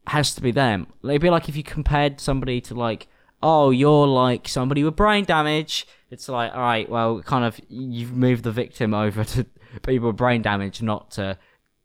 has 0.07 0.33
to 0.35 0.41
be 0.41 0.51
them. 0.51 0.87
It'd 1.03 1.21
be 1.21 1.29
like 1.29 1.49
if 1.49 1.55
you 1.55 1.63
compared 1.63 2.19
somebody 2.19 2.61
to 2.61 2.75
like, 2.75 3.07
oh, 3.41 3.71
you're 3.71 4.07
like 4.07 4.47
somebody 4.47 4.83
with 4.83 4.95
brain 4.95 5.23
damage. 5.23 5.87
It's 6.11 6.27
like, 6.27 6.53
all 6.53 6.61
right, 6.61 6.89
well, 6.89 7.21
kind 7.21 7.45
of 7.45 7.59
you've 7.69 8.15
moved 8.15 8.43
the 8.43 8.51
victim 8.51 8.93
over 8.93 9.23
to 9.23 9.45
people 9.83 10.07
with 10.07 10.17
brain 10.17 10.41
damage, 10.41 10.81
not 10.81 11.11
to 11.11 11.37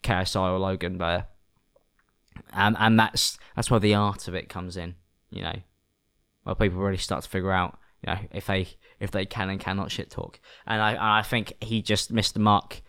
KSI 0.04 0.52
or 0.52 0.58
Logan 0.58 0.98
there 0.98 1.26
and 2.52 2.76
and 2.78 2.98
that's 2.98 3.38
that's 3.56 3.70
where 3.70 3.80
the 3.80 3.94
art 3.94 4.28
of 4.28 4.34
it 4.34 4.48
comes 4.48 4.76
in. 4.76 4.94
You 5.30 5.42
know, 5.42 5.56
where 6.44 6.54
people 6.54 6.78
really 6.78 6.96
start 6.96 7.24
to 7.24 7.28
figure 7.28 7.52
out, 7.52 7.78
you 8.02 8.12
know, 8.12 8.18
if 8.32 8.46
they 8.46 8.68
if 9.00 9.10
they 9.10 9.26
can 9.26 9.50
and 9.50 9.60
cannot 9.60 9.90
shit 9.90 10.10
talk. 10.10 10.40
And 10.66 10.80
I 10.80 11.18
I 11.18 11.22
think 11.22 11.54
he 11.60 11.82
just 11.82 12.12
missed 12.12 12.34
the 12.34 12.40
mark. 12.40 12.82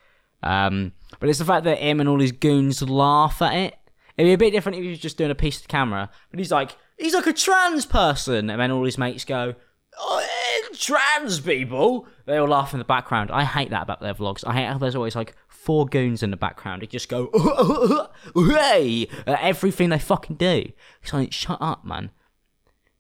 Um, 0.44 0.94
but 1.20 1.30
it's 1.30 1.40
the 1.40 1.46
fact 1.46 1.64
that 1.64 1.80
him 1.80 2.00
and 2.00 2.08
all 2.08 2.20
his 2.20 2.32
goons 2.32 2.82
laugh 2.82 3.42
at 3.42 3.54
it. 3.54 3.76
It'd 4.18 4.30
be 4.30 4.34
a 4.34 4.38
bit 4.38 4.52
different 4.52 4.78
if 4.78 4.84
he 4.84 4.90
was 4.90 5.00
just 5.00 5.18
doing 5.18 5.32
a 5.32 5.36
piece 5.36 5.60
of 5.60 5.68
camera. 5.68 6.10
But 6.30 6.40
he's 6.40 6.52
like, 6.52 6.78
he's 6.98 7.14
like 7.14 7.28
a 7.28 7.34
trans 7.34 7.86
person, 7.86 8.50
and 8.50 8.62
then 8.62 8.72
all 8.72 8.86
his 8.86 8.98
mates 8.98 9.26
go, 9.26 9.56
oh, 10.00 10.28
trans 10.78 11.40
people. 11.40 12.08
They 12.26 12.38
all 12.38 12.48
laugh 12.48 12.74
in 12.74 12.80
the 12.80 12.86
background. 12.86 13.32
I 13.32 13.44
hate 13.44 13.72
that 13.72 13.84
about 13.84 14.02
their 14.02 14.14
vlogs. 14.14 14.44
I 14.46 14.54
hate 14.54 14.66
how 14.66 14.78
there's 14.78 14.96
always 14.96 15.16
like 15.16 15.36
four 15.66 15.88
goons 15.88 16.22
in 16.22 16.30
the 16.30 16.38
background. 16.38 16.84
They 16.84 16.86
just 16.86 17.10
go, 17.10 17.30
hey, 18.36 19.08
at 19.26 19.42
everything 19.42 19.90
they 19.90 19.98
fucking 19.98 20.36
do. 20.36 20.72
It's 21.02 21.12
like, 21.12 21.34
shut 21.34 21.58
up, 21.60 21.84
man. 21.84 22.12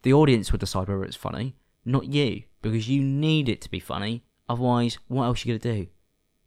The 0.01 0.13
audience 0.13 0.51
will 0.51 0.59
decide 0.59 0.87
whether 0.87 1.03
it's 1.03 1.15
funny, 1.15 1.55
not 1.85 2.05
you, 2.07 2.43
because 2.63 2.89
you 2.89 3.03
need 3.03 3.47
it 3.47 3.61
to 3.61 3.69
be 3.69 3.79
funny. 3.79 4.23
Otherwise, 4.49 4.97
what 5.07 5.25
else 5.25 5.45
are 5.45 5.49
you 5.49 5.57
gonna 5.57 5.75
do? 5.75 5.87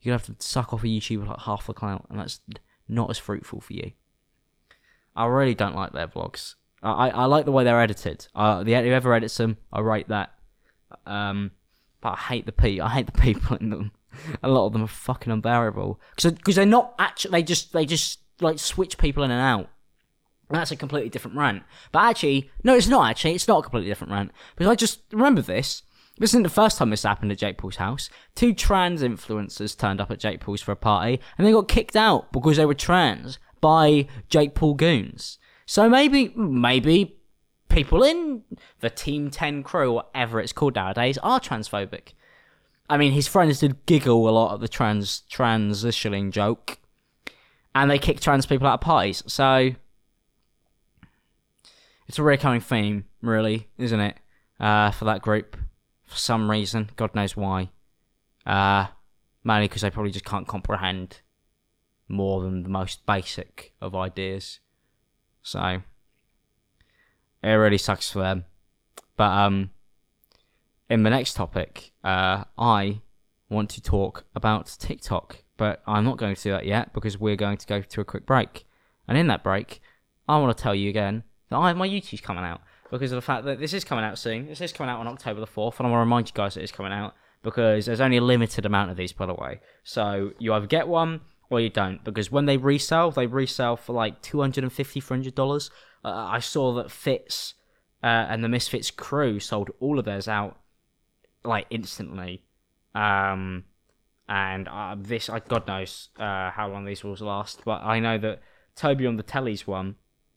You're 0.00 0.16
gonna 0.16 0.24
have 0.24 0.38
to 0.38 0.46
suck 0.46 0.72
off 0.72 0.82
a 0.82 0.86
YouTuber 0.86 1.26
like 1.26 1.40
half 1.40 1.66
the 1.66 1.72
clout, 1.72 2.06
and 2.10 2.18
that's 2.18 2.40
not 2.88 3.10
as 3.10 3.18
fruitful 3.18 3.60
for 3.60 3.72
you. 3.72 3.92
I 5.14 5.26
really 5.26 5.54
don't 5.54 5.74
like 5.74 5.92
their 5.92 6.06
vlogs. 6.08 6.54
I, 6.82 7.10
I 7.10 7.24
like 7.24 7.44
the 7.44 7.52
way 7.52 7.64
they're 7.64 7.80
edited. 7.80 8.28
Uh, 8.34 8.62
the 8.62 8.74
whoever 8.74 9.12
edits 9.14 9.36
them, 9.36 9.56
I 9.72 9.80
rate 9.80 10.08
that. 10.08 10.34
Um, 11.06 11.52
but 12.00 12.10
I 12.10 12.16
hate 12.16 12.46
the 12.46 12.52
pe- 12.52 12.80
I 12.80 12.88
hate 12.88 13.06
the 13.06 13.12
people 13.20 13.56
in 13.56 13.70
them. 13.70 13.92
A 14.42 14.48
lot 14.48 14.66
of 14.66 14.72
them 14.72 14.82
are 14.82 14.88
fucking 14.88 15.32
unbearable 15.32 16.00
because 16.16 16.54
they're 16.56 16.66
not 16.66 16.94
actually. 16.98 17.32
They 17.32 17.42
just 17.42 17.72
they 17.72 17.86
just 17.86 18.20
like 18.40 18.58
switch 18.58 18.98
people 18.98 19.22
in 19.22 19.30
and 19.30 19.40
out. 19.40 19.68
And 20.48 20.58
that's 20.58 20.70
a 20.70 20.76
completely 20.76 21.10
different 21.10 21.36
rant. 21.36 21.62
But 21.92 22.04
actually, 22.04 22.50
no, 22.62 22.74
it's 22.74 22.88
not 22.88 23.10
actually. 23.10 23.34
It's 23.34 23.48
not 23.48 23.58
a 23.58 23.62
completely 23.62 23.90
different 23.90 24.12
rant 24.12 24.32
because 24.56 24.70
I 24.70 24.74
just 24.74 25.00
remember 25.12 25.42
this. 25.42 25.82
This 26.18 26.30
isn't 26.30 26.42
the 26.42 26.48
first 26.48 26.78
time 26.78 26.90
this 26.90 27.04
happened 27.04 27.30
at 27.30 27.38
Jake 27.38 27.58
Paul's 27.58 27.76
house. 27.76 28.10
Two 28.34 28.52
trans 28.52 29.02
influencers 29.02 29.78
turned 29.78 30.00
up 30.00 30.10
at 30.10 30.18
Jake 30.18 30.40
Paul's 30.40 30.62
for 30.62 30.72
a 30.72 30.76
party 30.76 31.20
and 31.36 31.46
they 31.46 31.52
got 31.52 31.68
kicked 31.68 31.94
out 31.94 32.32
because 32.32 32.56
they 32.56 32.66
were 32.66 32.74
trans 32.74 33.38
by 33.60 34.08
Jake 34.28 34.54
Paul 34.54 34.74
goons. 34.74 35.38
So 35.64 35.88
maybe, 35.88 36.32
maybe 36.34 37.18
people 37.68 38.02
in 38.02 38.42
the 38.80 38.90
Team 38.90 39.30
10 39.30 39.62
crew, 39.62 39.92
whatever 39.92 40.40
it's 40.40 40.52
called 40.52 40.74
nowadays, 40.74 41.18
are 41.18 41.38
transphobic. 41.38 42.14
I 42.90 42.96
mean, 42.96 43.12
his 43.12 43.28
friends 43.28 43.60
did 43.60 43.84
giggle 43.86 44.28
a 44.28 44.30
lot 44.30 44.54
at 44.54 44.60
the 44.60 44.68
trans 44.68 45.22
transitioning 45.30 46.30
joke, 46.30 46.78
and 47.74 47.90
they 47.90 47.98
kick 47.98 48.20
trans 48.20 48.46
people 48.46 48.66
out 48.66 48.74
of 48.74 48.80
parties. 48.80 49.22
So 49.26 49.72
it's 52.06 52.18
a 52.18 52.22
recurring 52.22 52.60
theme, 52.60 53.04
really, 53.20 53.68
isn't 53.76 54.00
it? 54.00 54.16
Uh, 54.58 54.90
for 54.90 55.04
that 55.04 55.22
group, 55.22 55.56
for 56.06 56.16
some 56.16 56.50
reason, 56.50 56.90
God 56.96 57.14
knows 57.14 57.36
why. 57.36 57.70
Uh, 58.46 58.86
mainly 59.44 59.68
because 59.68 59.82
they 59.82 59.90
probably 59.90 60.10
just 60.10 60.24
can't 60.24 60.48
comprehend 60.48 61.20
more 62.08 62.42
than 62.42 62.62
the 62.62 62.68
most 62.68 63.04
basic 63.04 63.74
of 63.80 63.94
ideas. 63.94 64.60
So 65.42 65.82
it 67.42 67.48
really 67.50 67.78
sucks 67.78 68.10
for 68.10 68.20
them. 68.20 68.46
But 69.16 69.30
um, 69.30 69.70
in 70.88 71.02
the 71.02 71.10
next 71.10 71.34
topic, 71.34 71.92
uh, 72.08 72.44
I 72.56 73.02
want 73.50 73.68
to 73.70 73.82
talk 73.82 74.24
about 74.34 74.74
TikTok, 74.80 75.42
but 75.58 75.82
I'm 75.86 76.04
not 76.04 76.16
going 76.16 76.34
to 76.34 76.42
do 76.42 76.50
that 76.52 76.64
yet 76.64 76.94
because 76.94 77.18
we're 77.18 77.36
going 77.36 77.58
to 77.58 77.66
go 77.66 77.82
to 77.82 78.00
a 78.00 78.04
quick 78.04 78.24
break. 78.24 78.64
And 79.06 79.18
in 79.18 79.26
that 79.26 79.44
break, 79.44 79.82
I 80.26 80.38
want 80.38 80.56
to 80.56 80.62
tell 80.62 80.74
you 80.74 80.88
again 80.88 81.22
that 81.50 81.58
I 81.58 81.68
have 81.68 81.76
my 81.76 81.86
Youtooz 81.86 82.22
coming 82.22 82.44
out 82.44 82.62
because 82.90 83.12
of 83.12 83.16
the 83.16 83.22
fact 83.22 83.44
that 83.44 83.60
this 83.60 83.74
is 83.74 83.84
coming 83.84 84.06
out 84.06 84.18
soon. 84.18 84.46
This 84.46 84.62
is 84.62 84.72
coming 84.72 84.90
out 84.90 85.00
on 85.00 85.06
October 85.06 85.40
the 85.40 85.46
4th, 85.46 85.78
and 85.78 85.86
I 85.86 85.90
want 85.90 85.98
to 85.98 86.04
remind 86.06 86.28
you 86.28 86.32
guys 86.34 86.54
that 86.54 86.62
it's 86.62 86.72
coming 86.72 86.92
out 86.92 87.14
because 87.42 87.84
there's 87.84 88.00
only 88.00 88.16
a 88.16 88.22
limited 88.22 88.64
amount 88.64 88.90
of 88.90 88.96
these, 88.96 89.12
by 89.12 89.26
the 89.26 89.34
way. 89.34 89.60
So 89.84 90.32
you 90.38 90.54
either 90.54 90.66
get 90.66 90.88
one 90.88 91.20
or 91.50 91.60
you 91.60 91.68
don't 91.68 92.02
because 92.04 92.32
when 92.32 92.46
they 92.46 92.56
resell, 92.56 93.10
they 93.10 93.26
resell 93.26 93.76
for 93.76 93.92
like 93.92 94.22
250 94.22 95.00
$300. 95.02 95.70
Uh, 96.02 96.08
I 96.08 96.38
saw 96.38 96.72
that 96.74 96.90
Fitz 96.90 97.52
uh, 98.02 98.06
and 98.06 98.42
the 98.42 98.48
Misfits 98.48 98.90
crew 98.90 99.40
sold 99.40 99.70
all 99.78 99.98
of 99.98 100.06
theirs 100.06 100.26
out 100.26 100.58
like 101.44 101.66
instantly. 101.70 102.42
Um, 102.94 103.64
and 104.28 104.68
uh, 104.68 104.96
this, 104.98 105.30
I 105.30 105.40
God 105.40 105.66
knows 105.66 106.08
uh, 106.18 106.50
how 106.50 106.68
long 106.68 106.84
these 106.84 107.02
will 107.02 107.14
last, 107.20 107.62
but 107.64 107.82
I 107.82 107.98
know 108.00 108.18
that 108.18 108.40
Toby 108.76 109.06
on 109.06 109.16
the 109.16 109.22
Telly's 109.22 109.66
one 109.66 109.96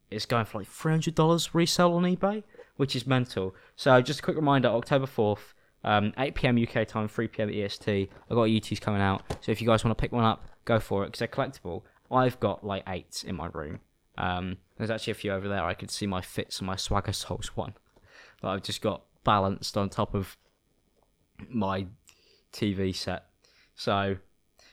is 0.10 0.26
going 0.26 0.46
for 0.46 0.60
like 0.60 0.70
$300 0.70 1.50
resale 1.54 1.94
on 1.94 2.04
eBay, 2.04 2.44
which 2.78 2.96
is 2.96 3.06
mental. 3.06 3.56
So 3.76 4.02
just 4.02 4.20
a 4.20 4.24
quick 4.24 4.36
reminder 4.36 4.70
October 4.70 5.06
4th, 5.06 5.54
um, 5.84 6.14
8 6.18 6.36
pm 6.36 6.64
UK 6.64 6.88
time, 6.88 7.08
3 7.08 7.28
pm 7.28 7.50
EST. 7.50 8.10
I've 8.30 8.36
got 8.36 8.44
Youtooz 8.44 8.80
coming 8.80 9.02
out. 9.02 9.24
So 9.42 9.52
if 9.52 9.62
you 9.62 9.68
guys 9.68 9.84
want 9.84 9.98
to 9.98 10.02
pick 10.02 10.12
one 10.12 10.26
up, 10.26 10.46
go 10.66 10.80
for 10.80 11.04
it 11.04 11.08
because 11.08 11.20
they're 11.20 11.28
collectible. 11.28 11.84
I've 12.10 12.40
got 12.40 12.66
like 12.66 12.84
eight 12.88 13.24
in 13.26 13.36
my 13.36 13.48
room. 13.54 13.80
Um, 14.18 14.58
there's 14.78 14.92
actually 14.92 15.12
a 15.12 15.16
few 15.16 15.32
over 15.32 15.48
there. 15.48 15.64
I 15.64 15.74
could 15.74 15.90
see 15.90 16.06
my 16.06 16.22
Fitz 16.22 16.60
and 16.60 16.68
my 16.68 16.76
Swagger 16.76 17.14
Souls 17.14 17.52
one 17.56 17.74
that 18.42 18.50
I've 18.50 18.64
just 18.64 18.82
got 18.82 19.04
balanced 19.24 19.78
on 19.78 19.90
top 19.90 20.14
of 20.14 20.38
my 21.50 21.88
TV 22.54 22.96
set. 22.96 23.26
So, 23.76 24.18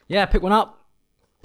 yeah, 0.07 0.27
pick 0.27 0.43
one 0.43 0.53
up. 0.53 0.75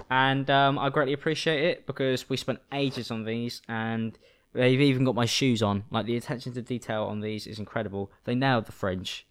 And 0.09 0.49
um, 0.49 0.79
I 0.79 0.89
greatly 0.89 1.13
appreciate 1.13 1.63
it 1.63 1.85
because 1.85 2.27
we 2.27 2.35
spent 2.35 2.59
ages 2.73 3.11
on 3.11 3.25
these 3.25 3.61
and 3.67 4.17
they've 4.53 4.81
even 4.81 5.05
got 5.05 5.15
my 5.15 5.25
shoes 5.25 5.61
on. 5.61 5.83
Like, 5.91 6.05
the 6.05 6.17
attention 6.17 6.53
to 6.53 6.61
detail 6.61 7.03
on 7.03 7.21
these 7.21 7.47
is 7.47 7.59
incredible. 7.59 8.11
They 8.25 8.35
nailed 8.35 8.65
the 8.65 8.71
fringe. 8.71 9.27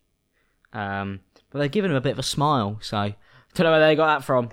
Um, 0.72 1.20
but 1.50 1.58
they've 1.58 1.70
given 1.70 1.90
them 1.90 1.98
a 1.98 2.00
bit 2.00 2.12
of 2.12 2.18
a 2.18 2.22
smile, 2.22 2.78
so 2.80 3.12
don't 3.54 3.64
know 3.64 3.70
where 3.70 3.80
they 3.80 3.94
got 3.94 4.06
that 4.06 4.24
from. 4.24 4.50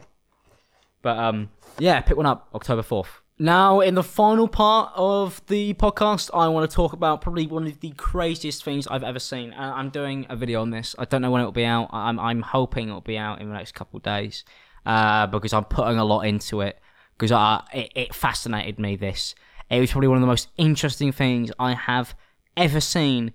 But 1.01 1.17
um, 1.17 1.49
yeah, 1.77 2.01
pick 2.01 2.17
one 2.17 2.25
up 2.25 2.49
October 2.53 2.81
4th. 2.81 3.07
Now, 3.41 3.79
in 3.79 3.95
the 3.95 4.03
final 4.03 4.49
part 4.49 4.91
of 4.95 5.41
the 5.47 5.73
podcast, 5.75 6.29
I 6.33 6.49
want 6.49 6.69
to 6.69 6.75
talk 6.75 6.91
about 6.91 7.21
probably 7.21 7.47
one 7.47 7.65
of 7.67 7.79
the 7.79 7.91
craziest 7.91 8.65
things 8.65 8.85
I've 8.87 9.03
ever 9.03 9.19
seen. 9.19 9.53
I'm 9.57 9.89
doing 9.89 10.25
a 10.27 10.35
video 10.35 10.61
on 10.61 10.71
this. 10.71 10.93
I 10.99 11.05
don't 11.05 11.21
know 11.21 11.31
when 11.31 11.39
it'll 11.39 11.53
be 11.53 11.63
out. 11.63 11.89
I'm, 11.93 12.19
I'm 12.19 12.41
hoping 12.41 12.89
it'll 12.89 12.99
be 12.99 13.17
out 13.17 13.39
in 13.39 13.47
the 13.47 13.53
next 13.53 13.71
couple 13.75 13.95
of 13.95 14.03
days 14.03 14.43
uh, 14.85 15.25
because 15.27 15.53
I'm 15.53 15.63
putting 15.63 15.97
a 15.97 16.03
lot 16.03 16.21
into 16.25 16.59
it 16.59 16.79
because 17.17 17.31
I, 17.31 17.63
it, 17.73 17.91
it 17.95 18.13
fascinated 18.13 18.77
me. 18.77 18.97
This 18.97 19.35
it 19.69 19.79
was 19.79 19.91
probably 19.91 20.09
one 20.09 20.17
of 20.17 20.21
the 20.21 20.27
most 20.27 20.49
interesting 20.57 21.13
things 21.13 21.49
I 21.57 21.75
have 21.75 22.15
ever 22.57 22.81
seen, 22.81 23.31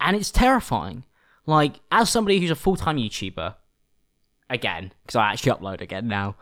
and 0.00 0.16
it's 0.16 0.32
terrifying. 0.32 1.04
Like 1.46 1.78
as 1.92 2.10
somebody 2.10 2.40
who's 2.40 2.50
a 2.50 2.56
full 2.56 2.74
time 2.74 2.96
YouTuber, 2.96 3.54
again 4.50 4.92
because 5.02 5.16
I 5.16 5.32
actually 5.32 5.52
upload 5.52 5.80
again 5.80 6.08
now. 6.08 6.36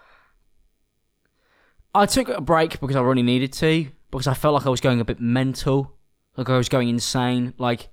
I 1.96 2.04
took 2.04 2.28
a 2.28 2.42
break 2.42 2.78
because 2.78 2.94
I 2.94 3.00
really 3.00 3.22
needed 3.22 3.54
to, 3.54 3.86
because 4.10 4.26
I 4.26 4.34
felt 4.34 4.52
like 4.52 4.66
I 4.66 4.68
was 4.68 4.82
going 4.82 5.00
a 5.00 5.04
bit 5.04 5.18
mental, 5.18 5.96
like 6.36 6.50
I 6.50 6.58
was 6.58 6.68
going 6.68 6.90
insane, 6.90 7.54
like 7.56 7.88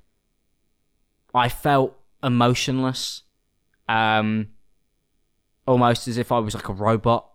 I 1.33 1.47
felt 1.47 1.97
emotionless, 2.21 3.21
um, 3.87 4.49
almost 5.65 6.09
as 6.09 6.17
if 6.17 6.33
I 6.33 6.39
was 6.39 6.53
like 6.53 6.67
a 6.67 6.73
robot, 6.73 7.29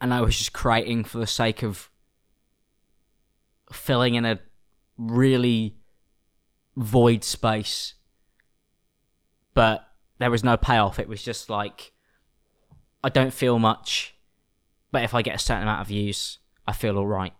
and 0.00 0.14
I 0.14 0.22
was 0.22 0.38
just 0.38 0.54
creating 0.54 1.04
for 1.04 1.18
the 1.18 1.26
sake 1.26 1.62
of 1.62 1.90
filling 3.70 4.14
in 4.14 4.24
a 4.24 4.40
really 4.96 5.76
void 6.74 7.22
space, 7.22 7.96
but 9.52 9.86
there 10.18 10.30
was 10.30 10.42
no 10.42 10.56
payoff. 10.56 10.98
It 10.98 11.06
was 11.06 11.22
just 11.22 11.50
like 11.50 11.92
I 13.04 13.10
don't 13.10 13.34
feel 13.34 13.58
much 13.58 14.14
but 14.92 15.04
if 15.04 15.14
I 15.14 15.22
get 15.22 15.36
a 15.36 15.38
certain 15.38 15.62
amount 15.62 15.82
of 15.82 15.88
views, 15.88 16.38
I 16.66 16.72
feel 16.72 16.98
all 16.98 17.06
right. 17.06 17.32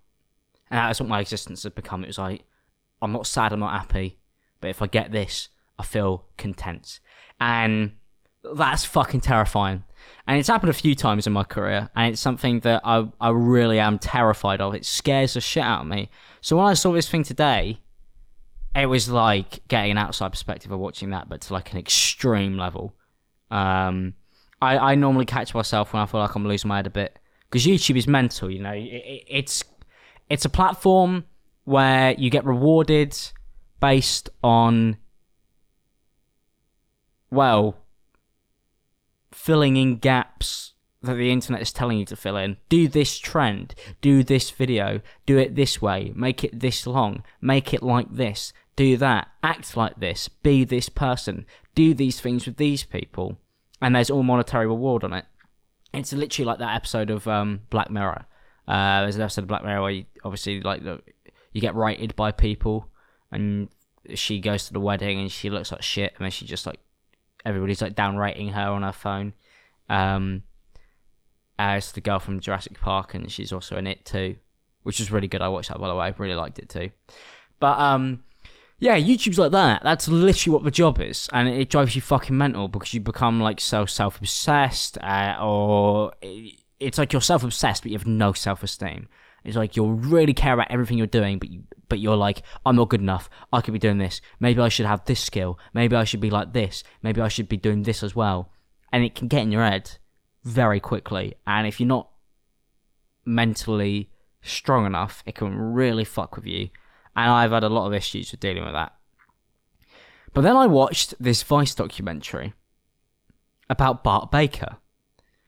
And 0.71 0.79
that's 0.79 1.01
what 1.01 1.09
my 1.09 1.21
existence 1.21 1.65
has 1.65 1.73
become. 1.73 2.05
It 2.05 2.09
was 2.09 2.19
like, 2.19 2.45
I'm 3.03 3.13
not 3.13 3.27
sad, 3.27 3.53
I'm 3.53 3.61
not 3.61 3.73
happy, 3.73 4.19
but 4.61 4.69
if 4.69 4.83
I 4.83 4.87
get 4.87 5.13
this, 5.13 5.49
I 5.79 5.85
feel 5.85 6.27
content. 6.37 7.01
And 7.41 7.93
that's 8.55 8.85
fucking 8.85 9.21
terrifying. 9.21 9.85
And 10.27 10.39
it's 10.39 10.49
happened 10.49 10.71
a 10.71 10.75
few 10.75 10.95
times 10.95 11.27
in 11.27 11.33
my 11.33 11.45
career, 11.45 11.91
and 11.95 12.13
it's 12.13 12.21
something 12.21 12.61
that 12.61 12.83
I, 12.85 13.09
I 13.21 13.31
really 13.31 13.79
am 13.79 13.99
terrified 13.99 14.61
of. 14.61 14.75
It 14.75 14.87
scares 14.87 15.35
the 15.35 15.41
shit 15.41 15.63
out 15.63 15.83
of 15.83 15.87
me. 15.87 16.11
So 16.41 16.57
when 16.57 16.67
I 16.67 16.75
saw 16.75 16.93
this 16.93 17.09
thing 17.09 17.23
today, 17.23 17.81
it 18.75 18.87
was 18.87 19.09
like 19.09 19.67
getting 19.69 19.91
an 19.91 19.99
outside 19.99 20.31
perspective 20.31 20.71
of 20.71 20.79
watching 20.79 21.11
that, 21.11 21.29
but 21.29 21.41
to 21.43 21.53
like 21.53 21.73
an 21.73 21.79
extreme 21.79 22.57
level. 22.57 22.95
Um, 23.51 24.15
I, 24.63 24.79
I 24.79 24.95
normally 24.95 25.25
catch 25.25 25.55
myself 25.55 25.93
when 25.93 26.03
I 26.03 26.07
feel 26.07 26.21
like 26.21 26.35
I'm 26.35 26.47
losing 26.47 26.69
my 26.69 26.77
head 26.77 26.87
a 26.87 26.91
bit 26.91 27.19
because 27.51 27.67
YouTube 27.67 27.97
is 27.97 28.07
mental. 28.07 28.51
You 28.51 28.61
know, 28.61 28.73
it, 28.73 29.25
it's 29.27 29.65
it's 30.29 30.45
a 30.45 30.49
platform 30.49 31.25
where 31.65 32.13
you 32.13 32.31
get 32.31 32.45
rewarded 32.45 33.17
based 33.81 34.31
on 34.43 34.97
well 37.31 37.77
filling 39.33 39.77
in 39.77 39.97
gaps 39.97 40.75
that 41.03 41.15
the 41.15 41.31
internet 41.31 41.63
is 41.63 41.73
telling 41.73 41.99
you 41.99 42.05
to 42.07 42.17
fill 42.17 42.37
in. 42.37 42.57
Do 42.69 42.87
this 42.87 43.19
trend, 43.19 43.75
do 44.01 44.23
this 44.23 44.51
video, 44.51 45.01
do 45.25 45.39
it 45.39 45.57
this 45.57 45.81
way, 45.81 46.13
make 46.15 46.45
it 46.45 46.61
this 46.61 46.87
long, 46.87 47.23
make 47.41 47.73
it 47.73 47.83
like 47.83 48.15
this, 48.15 48.53
do 48.77 48.97
that, 48.99 49.29
act 49.43 49.77
like 49.77 49.99
this, 49.99 50.29
be 50.29 50.65
this 50.65 50.89
person, 50.89 51.47
do 51.75 51.95
these 51.95 52.21
things 52.21 52.47
with 52.47 52.59
these 52.59 52.85
people, 52.85 53.39
and 53.81 53.95
there's 53.95 54.11
all 54.11 54.23
monetary 54.23 54.67
reward 54.67 55.05
on 55.05 55.15
it. 55.15 55.25
It's 55.93 56.13
literally 56.13 56.47
like 56.47 56.59
that 56.59 56.77
episode 56.77 57.11
of 57.11 57.27
um, 57.27 57.63
Black 57.71 57.91
Mirror. 57.91 58.27
Uh, 58.69 59.03
there's 59.03 59.17
an 59.17 59.23
episode 59.23 59.43
of 59.43 59.49
Black 59.49 59.65
Mirror 59.65 59.83
where 59.83 59.91
you, 59.91 60.05
obviously 60.25 60.61
like 60.61 60.85
the, 60.85 61.01
you 61.53 61.61
get 61.61 61.75
rated 61.75 62.15
by 62.15 62.31
people, 62.31 62.89
and 63.33 63.69
she 64.15 64.41
goes 64.41 64.67
to 64.67 64.73
the 64.73 64.81
wedding 64.81 65.19
and 65.21 65.31
she 65.31 65.51
looks 65.51 65.73
like 65.73 65.83
shit, 65.83 66.13
and 66.17 66.25
then 66.25 66.31
she 66.31 66.47
just 66.47 66.67
like 66.67 66.79
everybody's 67.45 67.83
like 67.83 67.95
downrating 67.95 68.53
her 68.53 68.69
on 68.71 68.83
her 68.83 68.93
phone. 68.93 69.33
Um, 69.89 70.45
as 71.59 71.93
the 71.93 72.01
girl 72.01 72.19
from 72.19 72.41
Jurassic 72.41 72.81
Park, 72.81 73.15
and 73.15 73.31
she's 73.31 73.53
also 73.53 73.77
in 73.77 73.87
it 73.87 74.05
too, 74.05 74.37
which 74.83 75.01
is 75.01 75.11
really 75.11 75.29
good. 75.29 75.43
I 75.43 75.49
watched 75.49 75.69
that 75.69 75.79
by 75.81 75.89
the 75.89 75.95
way. 75.95 76.07
I 76.07 76.15
really 76.17 76.35
liked 76.35 76.59
it 76.59 76.69
too. 76.69 76.91
But 77.59 77.79
um, 77.79 78.23
yeah, 78.81 78.99
YouTube's 78.99 79.39
like 79.39 79.53
that. 79.53 79.83
That's 79.83 80.09
literally 80.09 80.55
what 80.55 80.65
the 80.65 80.71
job 80.71 81.01
is, 81.01 81.29
and 81.35 81.47
it 81.49 81.69
drives 81.69 81.95
you 81.95 82.01
fucking 82.01 82.37
mental 82.37 82.67
because 82.67 82.95
you 82.95 83.01
become 83.01 83.39
like 83.39 83.61
so 83.61 83.85
self 83.85 84.19
obsessed, 84.19 84.97
uh, 85.03 85.37
or 85.41 86.13
it's 86.81 86.97
like 86.97 87.13
you're 87.13 87.21
self 87.21 87.45
obsessed, 87.45 87.83
but 87.83 87.93
you 87.93 87.99
have 87.99 88.07
no 88.07 88.33
self 88.33 88.63
esteem. 88.63 89.07
It's 89.45 89.57
like 89.57 89.77
you 89.77 89.85
really 89.85 90.33
care 90.33 90.55
about 90.55 90.71
everything 90.71 90.97
you're 90.97 91.07
doing, 91.07 91.39
but 91.39 91.51
you 91.51 91.65
but 91.91 91.99
you're 91.99 92.17
like, 92.17 92.43
I'm 92.65 92.77
not 92.77 92.89
good 92.89 93.03
enough. 93.03 93.29
I 93.53 93.61
could 93.61 93.75
be 93.75 93.79
doing 93.79 93.99
this. 93.99 94.23
Maybe 94.39 94.63
I 94.63 94.71
should 94.71 94.87
have 94.87 95.05
this 95.05 95.21
skill. 95.21 95.59
Maybe 95.75 95.95
I 95.95 96.05
should 96.05 96.21
be 96.21 96.31
like 96.31 96.55
this. 96.55 96.83
Maybe 97.03 97.21
I 97.21 97.29
should 97.29 97.49
be 97.49 97.59
doing 97.59 97.83
this 97.83 98.03
as 98.03 98.17
well. 98.17 98.51
And 98.93 99.05
it 99.05 99.15
can 99.15 99.29
get 99.29 99.43
in 99.43 99.53
your 99.53 99.65
head 99.65 99.99
very 100.43 100.81
quickly. 100.81 101.35
And 101.47 101.67
if 101.67 101.81
you're 101.81 101.87
not 101.87 102.09
mentally 103.27 104.09
strong 104.41 104.87
enough, 104.87 105.23
it 105.27 105.35
can 105.35 105.55
really 105.59 106.05
fuck 106.05 106.37
with 106.37 106.47
you 106.47 106.71
and 107.17 107.31
I've 107.31 107.51
had 107.51 107.65
a 107.65 107.69
lot 107.69 107.87
of 107.87 107.95
issues 107.95 108.31
with 108.31 108.41
dealing 108.41 108.65
with 108.65 108.75
that. 108.75 108.95
But 110.33 110.43
then 110.43 110.57
I 110.57 110.67
watched 110.67 111.15
this 111.19 111.43
Vice 111.43 111.75
documentary 111.75 112.55
about 113.69 114.05
Bart 114.05 114.31
Baker 114.31 114.77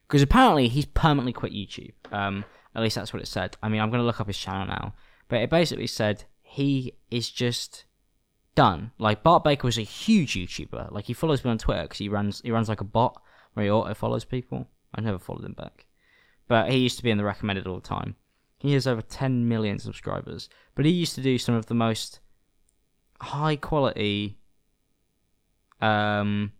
because 0.07 0.23
apparently 0.23 0.69
he's 0.69 0.87
permanently 0.87 1.33
quit 1.33 1.53
YouTube. 1.53 1.93
Um, 2.11 2.45
at 2.75 2.83
least 2.83 2.97
that's 2.97 3.13
what 3.13 3.23
it 3.23 3.29
said. 3.29 3.57
I 3.63 3.69
mean, 3.69 3.81
I'm 3.81 3.91
going 3.91 4.01
to 4.01 4.07
look 4.07 4.21
up 4.21 4.27
his 4.27 4.39
channel 4.39 4.67
now, 4.67 4.95
but 5.29 5.41
it 5.41 5.51
basically 5.51 5.87
said 5.87 6.25
he 6.43 6.95
is 7.11 7.31
just 7.31 7.85
done. 8.55 8.93
Like 8.99 9.23
Bart 9.23 9.45
Baker 9.45 9.67
was 9.67 9.79
a 9.79 9.83
huge 9.83 10.35
YouTuber. 10.35 10.91
Like 10.93 11.07
he 11.07 11.13
follows 11.13 11.45
me 11.45 11.51
on 11.51 11.59
Twitter 11.59 11.83
because 11.83 11.99
he 11.99 12.09
runs 12.09 12.41
he 12.45 12.51
runs 12.51 12.69
like 12.69 12.81
a 12.81 12.85
bot 12.85 13.21
where 13.55 13.65
he 13.65 13.71
auto 13.71 13.95
follows 13.95 14.25
people. 14.25 14.69
I 14.95 15.01
never 15.01 15.19
followed 15.19 15.45
him 15.45 15.55
back, 15.55 15.87
but 16.49 16.71
he 16.71 16.79
used 16.79 16.99
to 16.99 17.03
be 17.03 17.11
in 17.11 17.19
the 17.19 17.25
recommended 17.25 17.67
all 17.67 17.77
the 17.77 17.81
time. 17.81 18.17
He 18.63 18.75
has 18.75 18.87
over 18.87 19.03
10 19.03 19.49
million 19.49 19.81
subscribers, 19.81 20.49
but 20.77 20.85
he 20.85 20.93
used 20.93 21.17
to 21.17 21.21
do 21.21 21.37
some 21.37 21.57
of 21.57 21.67
the 21.67 21.75
most 21.75 22.21
high 23.21 23.57
quality 23.57 24.39
um, 25.81 26.53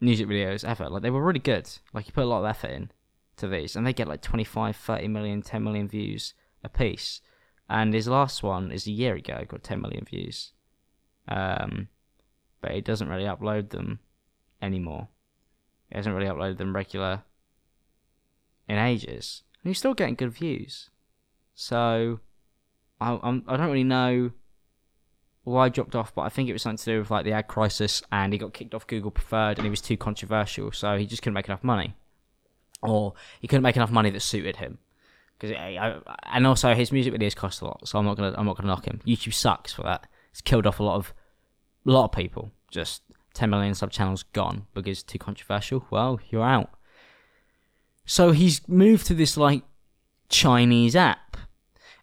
music 0.00 0.28
videos 0.28 0.64
ever. 0.64 0.88
Like 0.88 1.02
they 1.02 1.10
were 1.10 1.24
really 1.24 1.40
good. 1.40 1.68
Like 1.92 2.04
he 2.04 2.12
put 2.12 2.22
a 2.22 2.28
lot 2.28 2.44
of 2.44 2.44
effort 2.44 2.70
in 2.70 2.92
to 3.38 3.48
these, 3.48 3.74
and 3.74 3.84
they 3.84 3.92
get 3.92 4.06
like 4.06 4.22
25, 4.22 4.76
30 4.76 5.08
million, 5.08 5.42
10 5.42 5.64
million 5.64 5.88
views 5.88 6.32
a 6.62 6.68
piece. 6.68 7.20
And 7.68 7.92
his 7.92 8.06
last 8.06 8.44
one 8.44 8.70
is 8.70 8.86
a 8.86 8.92
year 8.92 9.16
ago, 9.16 9.44
got 9.48 9.64
10 9.64 9.80
million 9.80 10.04
views. 10.04 10.52
Um, 11.26 11.88
but 12.60 12.70
he 12.70 12.80
doesn't 12.80 13.08
really 13.08 13.24
upload 13.24 13.70
them 13.70 13.98
anymore. 14.62 15.08
He 15.90 15.96
hasn't 15.96 16.14
really 16.14 16.30
uploaded 16.30 16.58
them 16.58 16.72
regular 16.72 17.24
in 18.68 18.78
ages 18.78 19.42
and 19.66 19.70
he's 19.70 19.78
still 19.78 19.94
getting 19.94 20.14
good 20.14 20.30
views. 20.30 20.90
So 21.56 22.20
I 23.00 23.18
I'm, 23.20 23.42
I 23.48 23.56
don't 23.56 23.66
really 23.66 23.82
know 23.82 24.30
why 25.42 25.64
I 25.64 25.68
dropped 25.70 25.96
off, 25.96 26.14
but 26.14 26.22
I 26.22 26.28
think 26.28 26.48
it 26.48 26.52
was 26.52 26.62
something 26.62 26.76
to 26.76 26.84
do 26.84 26.98
with 27.00 27.10
like 27.10 27.24
the 27.24 27.32
ad 27.32 27.48
crisis, 27.48 28.00
and 28.12 28.32
he 28.32 28.38
got 28.38 28.54
kicked 28.54 28.74
off 28.74 28.86
Google 28.86 29.10
Preferred, 29.10 29.58
and 29.58 29.66
he 29.66 29.70
was 29.70 29.80
too 29.80 29.96
controversial, 29.96 30.70
so 30.70 30.96
he 30.96 31.04
just 31.04 31.20
couldn't 31.20 31.34
make 31.34 31.48
enough 31.48 31.64
money, 31.64 31.96
or 32.80 33.14
he 33.40 33.48
couldn't 33.48 33.64
make 33.64 33.74
enough 33.74 33.90
money 33.90 34.08
that 34.10 34.20
suited 34.20 34.54
him. 34.54 34.78
Because 35.36 35.56
eh, 35.56 35.98
and 36.22 36.46
also 36.46 36.72
his 36.72 36.92
music 36.92 37.12
videos 37.12 37.34
cost 37.34 37.60
a 37.60 37.64
lot, 37.64 37.88
so 37.88 37.98
I'm 37.98 38.04
not 38.04 38.16
gonna 38.16 38.36
I'm 38.38 38.46
not 38.46 38.56
gonna 38.56 38.68
knock 38.68 38.84
him. 38.84 39.00
YouTube 39.04 39.34
sucks 39.34 39.72
for 39.72 39.82
that. 39.82 40.06
It's 40.30 40.40
killed 40.40 40.68
off 40.68 40.78
a 40.78 40.84
lot 40.84 40.94
of 40.94 41.12
a 41.84 41.90
lot 41.90 42.04
of 42.04 42.12
people. 42.12 42.52
Just 42.70 43.02
10 43.34 43.50
million 43.50 43.74
sub 43.74 43.90
channels 43.90 44.22
gone 44.32 44.68
because 44.74 45.02
too 45.02 45.18
controversial. 45.18 45.84
Well, 45.90 46.20
you're 46.30 46.44
out. 46.44 46.70
So 48.06 48.30
he's 48.30 48.66
moved 48.68 49.06
to 49.08 49.14
this 49.14 49.36
like 49.36 49.62
Chinese 50.28 50.96
app. 50.96 51.36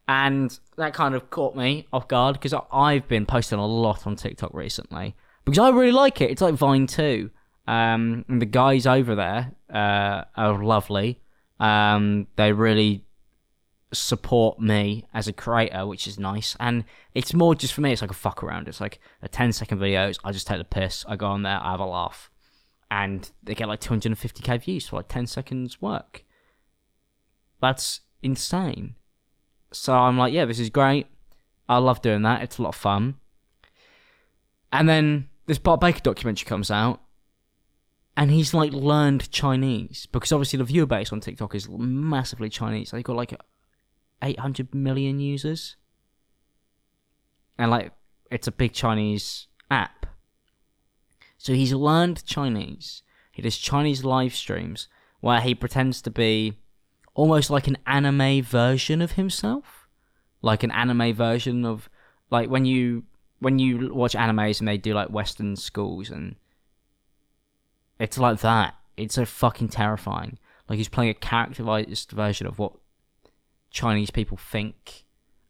And 0.05 0.57
that 0.75 0.93
kind 0.93 1.15
of 1.15 1.29
caught 1.29 1.55
me 1.55 1.87
off 1.93 2.09
guard 2.09 2.33
because 2.35 2.53
I've 2.71 3.07
been 3.07 3.25
posting 3.25 3.57
a 3.57 3.65
lot 3.65 4.05
on 4.05 4.17
TikTok 4.17 4.53
recently 4.53 5.15
because 5.45 5.59
I 5.59 5.69
really 5.69 5.93
like 5.93 6.19
it. 6.19 6.29
It's 6.29 6.41
like 6.41 6.55
Vine 6.55 6.87
too. 6.87 7.31
Um, 7.65 8.25
and 8.27 8.41
the 8.41 8.45
guys 8.45 8.85
over 8.85 9.15
there 9.15 9.53
uh, 9.73 10.25
are 10.35 10.61
lovely. 10.61 11.21
Um, 11.61 12.27
they 12.35 12.51
really 12.51 13.05
support 13.93 14.59
me 14.59 15.05
as 15.13 15.29
a 15.29 15.33
creator, 15.33 15.87
which 15.87 16.05
is 16.05 16.19
nice. 16.19 16.57
And 16.59 16.83
it's 17.13 17.33
more 17.33 17.55
just 17.55 17.73
for 17.73 17.79
me, 17.79 17.93
it's 17.93 18.01
like 18.01 18.11
a 18.11 18.15
fuck 18.15 18.43
around. 18.43 18.67
It's 18.67 18.81
like 18.81 18.99
a 19.21 19.29
10 19.29 19.53
second 19.53 19.79
videos. 19.79 20.19
I 20.25 20.33
just 20.33 20.47
take 20.47 20.57
the 20.57 20.65
piss. 20.65 21.05
I 21.07 21.15
go 21.15 21.27
on 21.27 21.43
there, 21.43 21.59
I 21.63 21.71
have 21.71 21.79
a 21.79 21.85
laugh 21.85 22.29
and 22.93 23.32
they 23.41 23.56
get 23.56 23.67
like 23.67 23.82
250k 23.82 24.62
views 24.62 24.88
for 24.88 24.97
like 24.97 25.08
10 25.08 25.25
seconds 25.25 25.82
work. 25.82 26.23
That's 27.60 28.01
insane. 28.21 28.93
So 29.71 29.95
I'm 29.95 30.15
like, 30.15 30.32
yeah, 30.32 30.45
this 30.45 30.60
is 30.60 30.69
great. 30.69 31.08
I 31.67 31.79
love 31.79 32.03
doing 32.03 32.21
that. 32.21 32.43
It's 32.43 32.60
a 32.60 32.62
lot 32.62 32.69
of 32.69 32.75
fun. 32.75 33.15
And 34.71 34.88
then 34.88 35.27
this 35.47 35.58
Bart 35.58 35.79
Baker 35.79 36.01
documentary 36.01 36.45
comes 36.45 36.69
out, 36.69 37.01
and 38.15 38.29
he's 38.29 38.53
like 38.53 38.73
learned 38.73 39.32
Chinese 39.32 40.06
because 40.12 40.32
obviously 40.32 40.58
the 40.58 40.63
viewer 40.63 40.86
base 40.86 41.12
on 41.12 41.19
TikTok 41.19 41.56
is 41.56 41.67
massively 41.67 42.47
Chinese. 42.47 42.91
They've 42.91 43.03
got 43.03 43.15
like 43.15 43.36
800 44.21 44.75
million 44.75 45.19
users, 45.19 45.77
and 47.58 47.71
like 47.71 47.91
it's 48.29 48.47
a 48.47 48.51
big 48.51 48.73
Chinese 48.73 49.47
app. 49.71 50.02
So 51.43 51.53
he's 51.53 51.73
learned 51.73 52.23
Chinese. 52.23 53.03
He 53.34 53.41
does 53.41 53.58
Chinese 53.58 54.06
live 54.06 54.34
streams 54.34 54.88
where 55.19 55.41
he 55.41 55.53
pretends 55.53 56.01
to 56.03 56.10
be 56.10 56.58
almost 57.15 57.49
like 57.49 57.67
an 57.67 57.77
anime 57.86 58.41
version 58.41 59.01
of 59.01 59.12
himself, 59.13 59.89
like 60.41 60.63
an 60.63 60.71
anime 60.71 61.13
version 61.13 61.65
of 61.65 61.89
like 62.29 62.49
when 62.49 62.63
you 62.63 63.03
when 63.39 63.60
you 63.60 63.93
watch 63.93 64.13
animes 64.13 64.60
and 64.60 64.69
they 64.69 64.77
do 64.77 64.93
like 64.93 65.10
Western 65.10 65.58
schools 65.58 66.10
and 66.10 66.38
it's 67.99 68.17
like 68.17 68.39
that. 68.39 68.75
It's 68.95 69.15
so 69.15 69.25
fucking 69.25 69.67
terrifying. 69.67 70.38
Like 70.69 70.77
he's 70.77 70.88
playing 70.88 71.12
a 71.12 71.13
characterized 71.13 72.12
version 72.12 72.47
of 72.47 72.58
what 72.58 72.71
Chinese 73.69 74.12
people 74.12 74.38
think 74.38 75.03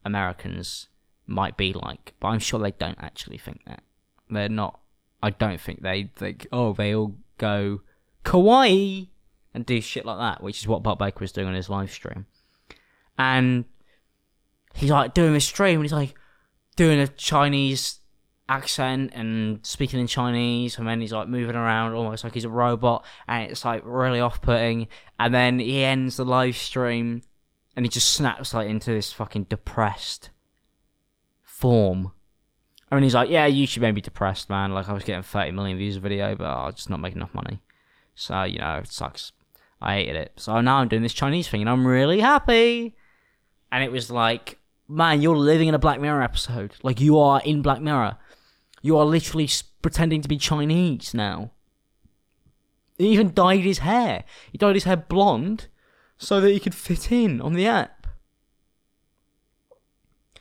Americans 0.04 0.88
might 1.24 1.56
be 1.56 1.72
like, 1.72 2.14
but 2.18 2.28
I'm 2.28 2.40
sure 2.40 2.58
they 2.58 2.72
don't 2.72 2.98
actually 3.00 3.38
think 3.38 3.60
that. 3.66 3.84
They're 4.28 4.48
not 4.48 4.80
I 5.24 5.30
don't 5.30 5.58
think 5.58 5.80
they 5.80 6.10
think, 6.14 6.46
oh, 6.52 6.74
they 6.74 6.94
all 6.94 7.14
go 7.38 7.80
kawaii 8.26 9.08
and 9.54 9.64
do 9.64 9.80
shit 9.80 10.04
like 10.04 10.18
that, 10.18 10.42
which 10.42 10.60
is 10.60 10.68
what 10.68 10.82
Bart 10.82 10.98
Baker 10.98 11.20
was 11.20 11.32
doing 11.32 11.48
on 11.48 11.54
his 11.54 11.70
live 11.70 11.90
stream. 11.90 12.26
And 13.16 13.64
he's 14.74 14.90
like 14.90 15.14
doing 15.14 15.32
this 15.32 15.46
stream, 15.46 15.76
and 15.76 15.84
he's 15.84 15.94
like 15.94 16.14
doing 16.76 17.00
a 17.00 17.08
Chinese 17.08 18.00
accent 18.50 19.12
and 19.14 19.64
speaking 19.64 19.98
in 19.98 20.06
Chinese, 20.06 20.76
and 20.76 20.86
then 20.86 21.00
he's 21.00 21.12
like 21.12 21.26
moving 21.26 21.56
around 21.56 21.94
almost 21.94 22.22
like 22.22 22.34
he's 22.34 22.44
a 22.44 22.50
robot, 22.50 23.02
and 23.26 23.50
it's 23.50 23.64
like 23.64 23.80
really 23.86 24.20
off 24.20 24.42
putting. 24.42 24.88
And 25.18 25.34
then 25.34 25.58
he 25.58 25.82
ends 25.82 26.18
the 26.18 26.26
live 26.26 26.58
stream, 26.58 27.22
and 27.74 27.86
he 27.86 27.88
just 27.88 28.12
snaps 28.12 28.52
like 28.52 28.68
into 28.68 28.90
this 28.90 29.10
fucking 29.10 29.44
depressed 29.44 30.28
form 31.42 32.12
Mean, 32.94 33.02
he's 33.02 33.14
like, 33.14 33.30
yeah, 33.30 33.48
YouTube 33.48 33.80
made 33.80 33.94
me 33.94 34.00
depressed, 34.00 34.48
man. 34.48 34.72
Like, 34.72 34.88
I 34.88 34.92
was 34.92 35.04
getting 35.04 35.22
30 35.22 35.52
million 35.52 35.78
views 35.78 35.96
a 35.96 36.00
video, 36.00 36.34
but 36.34 36.44
oh, 36.44 36.60
I 36.60 36.66
was 36.66 36.74
just 36.76 36.90
not 36.90 37.00
making 37.00 37.18
enough 37.18 37.34
money. 37.34 37.60
So, 38.14 38.42
you 38.44 38.58
know, 38.58 38.76
it 38.76 38.92
sucks. 38.92 39.32
I 39.80 39.94
hated 39.94 40.16
it. 40.16 40.32
So 40.36 40.60
now 40.60 40.76
I'm 40.76 40.88
doing 40.88 41.02
this 41.02 41.12
Chinese 41.12 41.48
thing, 41.48 41.60
and 41.60 41.70
I'm 41.70 41.86
really 41.86 42.20
happy. 42.20 42.94
And 43.72 43.82
it 43.82 43.90
was 43.90 44.10
like, 44.10 44.58
man, 44.88 45.22
you're 45.22 45.36
living 45.36 45.68
in 45.68 45.74
a 45.74 45.78
Black 45.78 46.00
Mirror 46.00 46.22
episode. 46.22 46.74
Like, 46.82 47.00
you 47.00 47.18
are 47.18 47.40
in 47.44 47.62
Black 47.62 47.80
Mirror. 47.80 48.16
You 48.82 48.98
are 48.98 49.04
literally 49.04 49.48
pretending 49.82 50.22
to 50.22 50.28
be 50.28 50.36
Chinese 50.36 51.14
now. 51.14 51.50
He 52.98 53.08
even 53.08 53.34
dyed 53.34 53.60
his 53.60 53.78
hair. 53.78 54.24
He 54.52 54.58
dyed 54.58 54.76
his 54.76 54.84
hair 54.84 54.96
blonde 54.96 55.68
so 56.16 56.40
that 56.40 56.50
he 56.50 56.60
could 56.60 56.74
fit 56.74 57.10
in 57.10 57.40
on 57.40 57.54
the 57.54 57.66
app. 57.66 58.06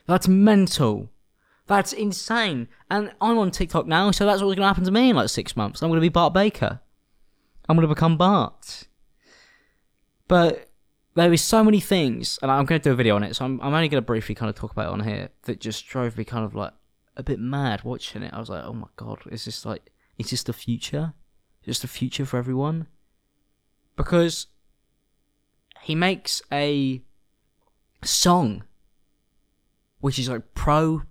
That's 0.05 0.27
mental. 0.27 1.09
That's 1.73 1.91
insane. 1.91 2.67
And 2.91 3.11
I'm 3.19 3.39
on 3.39 3.49
TikTok 3.49 3.87
now, 3.87 4.11
so 4.11 4.27
that's 4.27 4.43
what's 4.43 4.55
going 4.55 4.63
to 4.63 4.67
happen 4.67 4.83
to 4.83 4.91
me 4.91 5.09
in 5.09 5.15
like 5.15 5.29
six 5.29 5.55
months. 5.55 5.81
I'm 5.81 5.89
going 5.89 5.97
to 5.97 6.01
be 6.01 6.09
Bart 6.09 6.31
Baker. 6.31 6.81
I'm 7.67 7.75
going 7.75 7.87
to 7.87 7.93
become 7.93 8.15
Bart. 8.15 8.83
But 10.27 10.69
there 11.15 11.33
is 11.33 11.41
so 11.41 11.63
many 11.63 11.79
things, 11.79 12.37
and 12.43 12.51
I'm 12.51 12.65
going 12.65 12.79
to 12.79 12.89
do 12.89 12.93
a 12.93 12.95
video 12.95 13.15
on 13.15 13.23
it, 13.23 13.35
so 13.35 13.45
I'm, 13.45 13.59
I'm 13.61 13.73
only 13.73 13.87
going 13.87 14.01
to 14.01 14.05
briefly 14.05 14.35
kind 14.35 14.51
of 14.51 14.55
talk 14.55 14.71
about 14.71 14.89
it 14.89 14.93
on 14.93 14.99
here, 14.99 15.29
that 15.43 15.59
just 15.59 15.87
drove 15.87 16.15
me 16.15 16.23
kind 16.23 16.45
of 16.45 16.53
like 16.53 16.73
a 17.17 17.23
bit 17.23 17.39
mad 17.39 17.83
watching 17.83 18.21
it. 18.21 18.33
I 18.33 18.39
was 18.39 18.49
like, 18.49 18.63
oh 18.63 18.73
my 18.73 18.87
god, 18.95 19.19
is 19.31 19.45
this 19.45 19.65
like, 19.65 19.91
is 20.19 20.29
this 20.29 20.43
the 20.43 20.53
future? 20.53 21.13
Is 21.63 21.67
this 21.67 21.79
the 21.79 21.87
future 21.87 22.25
for 22.25 22.37
everyone? 22.37 22.85
Because 23.95 24.45
he 25.81 25.95
makes 25.95 26.43
a 26.51 27.01
song 28.03 28.63
which 30.01 30.19
is 30.19 30.29
like 30.29 30.53
pro 30.53 31.03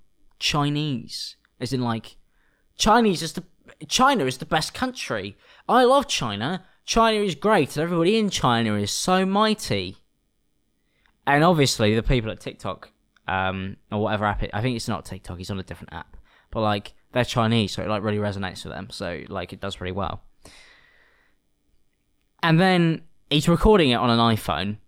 Chinese, 0.42 1.36
as 1.60 1.72
in 1.72 1.80
like 1.80 2.16
Chinese 2.76 3.22
is 3.22 3.34
the 3.34 3.44
China 3.86 4.24
is 4.24 4.38
the 4.38 4.44
best 4.44 4.74
country. 4.74 5.36
I 5.68 5.84
love 5.84 6.08
China. 6.08 6.64
China 6.84 7.20
is 7.20 7.36
great, 7.36 7.76
and 7.76 7.82
everybody 7.84 8.18
in 8.18 8.28
China 8.28 8.74
is 8.74 8.90
so 8.90 9.24
mighty. 9.24 9.98
And 11.28 11.44
obviously, 11.44 11.94
the 11.94 12.02
people 12.02 12.28
at 12.32 12.40
TikTok, 12.40 12.90
um, 13.28 13.76
or 13.92 14.02
whatever 14.02 14.24
app 14.24 14.42
it, 14.42 14.50
I 14.52 14.60
think 14.60 14.74
it's 14.74 14.88
not 14.88 15.04
TikTok. 15.04 15.38
It's 15.38 15.48
on 15.48 15.60
a 15.60 15.62
different 15.62 15.94
app, 15.94 16.16
but 16.50 16.60
like 16.60 16.94
they're 17.12 17.24
Chinese, 17.24 17.72
so 17.72 17.84
it 17.84 17.88
like 17.88 18.02
really 18.02 18.18
resonates 18.18 18.64
with 18.64 18.72
them. 18.72 18.88
So 18.90 19.22
like 19.28 19.52
it 19.52 19.60
does 19.60 19.80
really 19.80 19.92
well. 19.92 20.24
And 22.42 22.58
then 22.58 23.02
he's 23.30 23.48
recording 23.48 23.90
it 23.90 23.94
on 23.94 24.10
an 24.10 24.18
iPhone, 24.18 24.78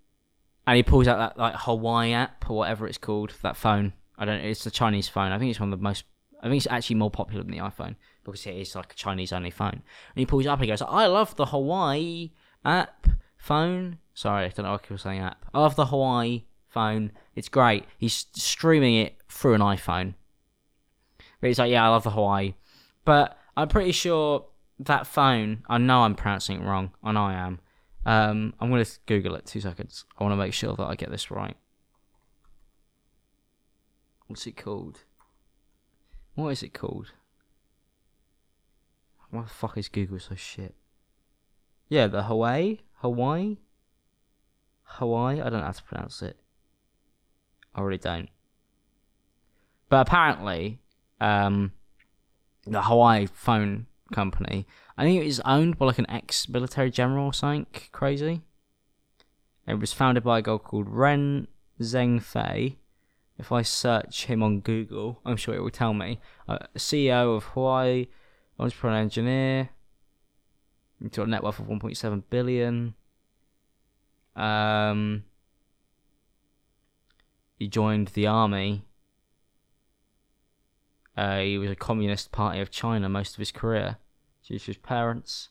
and 0.67 0.77
he 0.77 0.83
pulls 0.83 1.07
out 1.07 1.19
that 1.19 1.39
like 1.39 1.55
Hawaii 1.59 2.13
app 2.13 2.51
or 2.51 2.57
whatever 2.57 2.89
it's 2.89 2.99
called, 2.99 3.35
that 3.43 3.57
phone. 3.57 3.93
I 4.19 4.25
don't. 4.25 4.41
It's 4.41 4.67
a 4.67 4.71
Chinese 4.71 5.09
phone. 5.09 5.33
I 5.33 5.39
think 5.39 5.51
it's 5.51 5.61
one 5.61 5.73
of 5.73 5.79
the 5.79 5.83
most. 5.83 6.05
I 6.41 6.49
think 6.49 6.57
it's 6.57 6.67
actually 6.71 6.97
more 6.97 7.11
popular 7.11 7.43
than 7.43 7.53
the 7.53 7.59
iPhone 7.59 7.97
because 8.25 8.47
it 8.47 8.57
is 8.57 8.75
like 8.75 8.93
a 8.93 8.97
Chinese 8.97 9.33
only 9.33 9.51
phone. 9.51 9.73
And 9.73 9.83
he 10.17 10.27
pulls 10.27 10.45
it 10.45 10.49
up 10.49 10.59
and 10.59 10.65
he 10.65 10.71
goes, 10.71 10.83
"I 10.83 11.07
love 11.07 11.37
the 11.37 11.47
Hawaii 11.47 12.33
app 12.65 13.07
phone." 13.37 13.99
Sorry, 14.15 14.45
I 14.45 14.49
don't 14.49 14.65
know 14.65 14.73
what 14.73 14.87
I 14.89 14.93
was 14.93 15.03
saying 15.03 15.21
app. 15.21 15.45
I 15.53 15.61
love 15.61 15.77
the 15.77 15.87
Hawaii 15.87 16.45
phone. 16.69 17.13
It's 17.35 17.49
great. 17.49 17.85
He's 17.99 18.27
streaming 18.35 18.97
it 18.97 19.17
through 19.29 19.55
an 19.55 19.61
iPhone. 19.61 20.15
But 21.41 21.49
he's 21.49 21.59
like, 21.59 21.71
"Yeah, 21.71 21.85
I 21.85 21.89
love 21.89 22.05
the 22.05 22.11
Hawaii," 22.11 22.55
but 23.05 23.39
I'm 23.57 23.69
pretty 23.69 23.93
sure 23.93 24.47
that 24.81 25.07
phone. 25.07 25.65
I 25.69 25.79
know 25.79 26.03
I'm 26.03 26.15
pronouncing 26.15 26.61
it 26.61 26.65
wrong. 26.65 26.93
I 27.03 27.13
know 27.13 27.25
I 27.25 27.35
am. 27.35 27.61
Um, 28.07 28.55
I'm 28.61 28.71
gonna 28.71 28.87
Google 29.07 29.35
it. 29.35 29.47
Two 29.47 29.61
seconds. 29.61 30.05
I 30.19 30.25
want 30.25 30.33
to 30.33 30.37
make 30.37 30.53
sure 30.53 30.75
that 30.77 30.85
I 30.85 30.95
get 30.95 31.11
this 31.11 31.31
right. 31.31 31.57
What's 34.27 34.47
it 34.47 34.57
called? 34.57 35.01
What 36.35 36.49
is 36.49 36.63
it 36.63 36.75
called? 36.75 37.13
Why 39.31 39.43
the 39.43 39.49
fuck 39.49 39.77
is 39.77 39.89
Google 39.89 40.19
so 40.19 40.35
shit? 40.35 40.75
Yeah, 41.89 42.07
the 42.07 42.25
Hawaii? 42.25 42.79
Hawaii? 43.01 43.59
Hawaii? 44.83 45.41
I 45.41 45.45
don't 45.45 45.61
know 45.61 45.67
how 45.67 45.73
to 45.73 45.83
pronounce 45.83 46.23
it. 46.23 46.39
I 47.75 47.81
really 47.83 47.99
don't. 47.99 48.29
But 49.89 50.07
apparently, 50.07 50.81
um, 51.21 51.73
the 52.67 52.83
Hawaii 52.83 53.27
phone 53.27 53.87
company, 54.13 54.67
I 54.97 55.05
think 55.05 55.21
it 55.21 55.27
was 55.27 55.41
owned 55.41 55.79
by 55.79 55.87
like 55.87 55.99
an 55.99 56.11
ex 56.11 56.49
military 56.49 56.91
general 56.91 57.27
or 57.27 57.35
something 57.35 57.67
crazy. 57.93 58.43
It 59.67 59.81
was 59.81 59.93
founded 59.93 60.25
by 60.25 60.39
a 60.39 60.43
guy 60.43 60.59
called 60.59 60.89
Ren 60.89 61.49
Zhengfei 61.81 62.77
if 63.39 63.51
I 63.51 63.63
search 63.63 64.27
him 64.27 64.43
on 64.43 64.61
Google, 64.61 65.21
I'm 65.25 65.37
sure 65.37 65.55
it 65.55 65.63
will 65.63 65.71
tell 65.71 65.95
me. 65.95 66.21
Uh, 66.49 66.59
CEO 66.77 67.37
of 67.37 67.45
Hawaii, 67.45 68.07
entrepreneur 68.59 68.99
engineer, 68.99 69.71
into 71.01 71.23
a 71.23 71.27
net 71.27 71.43
worth 71.43 71.59
of 71.59 71.67
1.7 71.67 72.23
billion. 72.31 72.95
Um, 74.37 75.25
he 77.59 77.69
joined 77.69 78.09
the 78.09 78.27
army. 78.27 78.85
Uh, 81.17 81.41
he 81.41 81.59
was 81.59 81.71
a 81.71 81.77
Communist 81.77 82.33
Party 82.33 82.61
of 82.61 82.71
China 82.71 83.09
most 83.09 83.35
of 83.35 83.39
his 83.39 83.53
career 83.53 83.99
due 84.47 84.59
to 84.59 84.67
his 84.67 84.77
parents. 84.77 85.51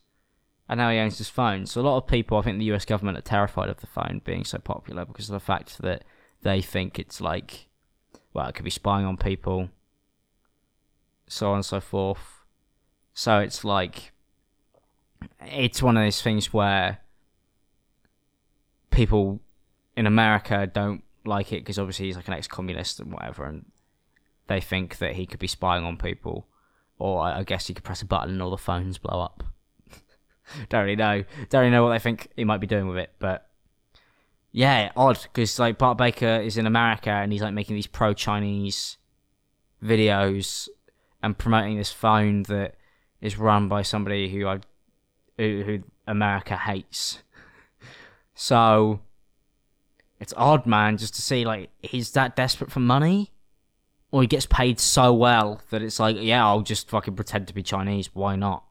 And 0.69 0.77
now 0.77 0.89
he 0.89 0.97
owns 0.97 1.17
his 1.17 1.29
phone. 1.29 1.65
So 1.65 1.81
a 1.81 1.83
lot 1.83 1.97
of 1.97 2.07
people, 2.07 2.37
I 2.37 2.41
think 2.41 2.59
the 2.59 2.73
US 2.73 2.85
government 2.85 3.17
are 3.17 3.21
terrified 3.21 3.69
of 3.69 3.81
the 3.81 3.87
phone 3.87 4.21
being 4.23 4.45
so 4.45 4.57
popular 4.57 5.03
because 5.05 5.29
of 5.29 5.33
the 5.33 5.39
fact 5.39 5.81
that 5.81 6.03
they 6.41 6.61
think 6.61 6.97
it's 6.97 7.19
like 7.21 7.67
well, 8.33 8.47
it 8.47 8.55
could 8.55 8.65
be 8.65 8.71
spying 8.71 9.05
on 9.05 9.17
people, 9.17 9.69
so 11.27 11.49
on 11.49 11.55
and 11.55 11.65
so 11.65 11.79
forth. 11.79 12.43
So 13.13 13.39
it's 13.39 13.63
like, 13.63 14.11
it's 15.41 15.81
one 15.81 15.97
of 15.97 16.03
those 16.03 16.21
things 16.21 16.51
where 16.51 16.99
people 18.89 19.39
in 19.95 20.07
America 20.07 20.69
don't 20.71 21.03
like 21.25 21.53
it 21.53 21.61
because 21.61 21.79
obviously 21.79 22.07
he's 22.07 22.15
like 22.15 22.27
an 22.27 22.33
ex-communist 22.33 22.99
and 22.99 23.11
whatever, 23.11 23.45
and 23.45 23.65
they 24.47 24.59
think 24.59 24.97
that 24.97 25.13
he 25.13 25.25
could 25.25 25.39
be 25.39 25.47
spying 25.47 25.85
on 25.85 25.97
people, 25.97 26.47
or 26.97 27.21
I 27.21 27.43
guess 27.43 27.67
he 27.67 27.73
could 27.73 27.83
press 27.83 28.01
a 28.01 28.05
button 28.05 28.31
and 28.31 28.41
all 28.41 28.51
the 28.51 28.57
phones 28.57 28.97
blow 28.97 29.21
up. 29.21 29.43
don't 30.69 30.83
really 30.83 30.95
know. 30.95 31.23
Don't 31.49 31.61
really 31.61 31.71
know 31.71 31.83
what 31.83 31.91
they 31.91 31.99
think 31.99 32.29
he 32.35 32.43
might 32.43 32.59
be 32.59 32.67
doing 32.67 32.87
with 32.87 32.97
it, 32.97 33.11
but 33.19 33.49
yeah, 34.53 34.91
odd 34.95 35.19
because 35.23 35.57
like 35.57 35.79
Bart 35.79 35.97
Baker 35.97 36.39
is 36.39 36.57
in 36.57 36.67
America 36.67 37.09
and 37.09 37.31
he's 37.31 37.41
like 37.41 37.55
making 37.55 37.75
these 37.75 37.87
pro 37.87 38.13
Chinese 38.13 38.97
videos 39.83 40.69
and 41.23 41.35
promoting 41.35 41.75
this 41.75 41.91
phone 41.91 42.43
that 42.43 42.75
is 43.19 43.37
run 43.37 43.67
by 43.67 43.81
somebody 43.81 44.29
who 44.29 44.47
I 44.47 44.59
who, 45.37 45.63
who 45.65 45.83
America 46.05 46.55
hates. 46.55 47.23
So 48.35 48.99
it's 50.19 50.35
odd, 50.37 50.67
man, 50.67 50.97
just 50.97 51.15
to 51.15 51.23
see 51.23 51.45
like 51.45 51.71
he's 51.79 52.11
that 52.11 52.35
desperate 52.35 52.71
for 52.71 52.79
money, 52.79 53.31
or 54.11 54.21
he 54.21 54.27
gets 54.27 54.45
paid 54.45 54.79
so 54.79 55.11
well 55.13 55.61
that 55.71 55.81
it's 55.81 55.99
like, 55.99 56.17
yeah, 56.19 56.45
I'll 56.45 56.61
just 56.61 56.91
fucking 56.91 57.15
pretend 57.15 57.47
to 57.47 57.55
be 57.55 57.63
Chinese. 57.63 58.11
Why 58.13 58.35
not? 58.35 58.63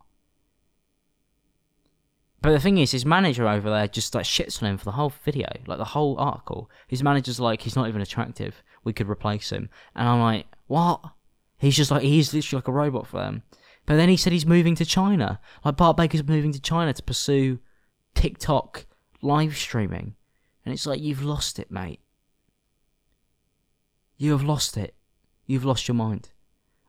But 2.43 2.51
the 2.51 2.61
thing 2.61 2.79
is, 2.79 2.91
his 2.91 3.07
manager 3.07 3.47
over 3.47 3.71
there 3.71 3.87
just 3.87 4.17
like 4.17 4.25
shits 4.25 4.61
on 4.61 4.69
him 4.69 4.77
for 4.77 4.85
the 4.85 4.93
whole 4.93 5.13
video, 5.25 5.49
like 5.67 5.79
the 5.79 5.85
whole 5.85 6.19
article. 6.19 6.69
His 6.89 7.01
manager's 7.01 7.39
like, 7.39 7.63
he's 7.63 7.77
not 7.77 7.89
even 7.89 8.03
attractive. 8.03 8.65
We 8.83 8.93
could 8.93 9.09
replace 9.09 9.51
him. 9.51 9.71
And 9.95 10.09
I'm 10.09 10.21
like, 10.21 10.47
what? 10.67 11.01
He's 11.57 11.77
just 11.77 11.93
like, 11.93 12.03
he's 12.03 12.35
literally 12.35 12.59
like 12.59 12.69
a 12.69 12.73
robot 12.73 13.07
for 13.07 13.19
them. 13.19 13.45
But 13.87 13.95
then 13.95 14.09
he 14.09 14.17
said 14.17 14.33
he's 14.33 14.45
moving 14.45 14.75
to 14.75 14.85
China. 14.85 15.41
Like 15.65 15.77
Bart 15.77 15.97
Baker's 15.97 16.27
moving 16.27 16.53
to 16.53 16.61
China 16.61 16.93
to 16.93 17.03
pursue 17.05 17.61
TikTok 18.17 18.87
live 19.23 19.57
streaming. 19.57 20.17
And 20.65 20.75
it's 20.75 20.87
like, 20.87 21.01
you've 21.01 21.23
lost 21.23 21.61
it, 21.61 21.71
mate. 21.71 22.01
You 24.17 24.33
have 24.33 24.43
lost 24.43 24.77
it. 24.77 24.97
You've 25.47 25.65
lost 25.65 25.87
your 25.87 25.95
mind. 25.95 26.31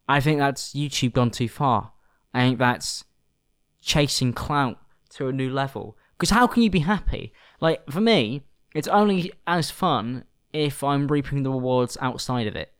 I 0.10 0.20
think 0.20 0.39
that's 0.39 0.74
YouTube 0.74 1.14
gone 1.14 1.30
too 1.32 1.47
far. 1.47 1.91
I 2.34 2.41
think 2.41 2.58
that's 2.58 3.04
chasing 3.82 4.34
clout 4.34 4.80
to 5.14 5.28
a 5.28 5.34
new 5.34 5.49
level. 5.49 5.97
Because 6.18 6.32
how 6.32 6.47
can 6.47 6.64
you 6.64 6.70
be 6.70 6.80
happy? 6.80 7.34
Like, 7.59 7.89
for 7.89 8.01
me, 8.01 8.43
it's 8.74 8.88
only 8.88 9.32
as 9.47 9.72
fun 9.72 10.26
if 10.51 10.84
I'm 10.84 11.07
reaping 11.07 11.43
the 11.43 11.51
rewards 11.51 11.97
outside 12.01 12.47
of 12.47 12.55
it. 12.55 12.72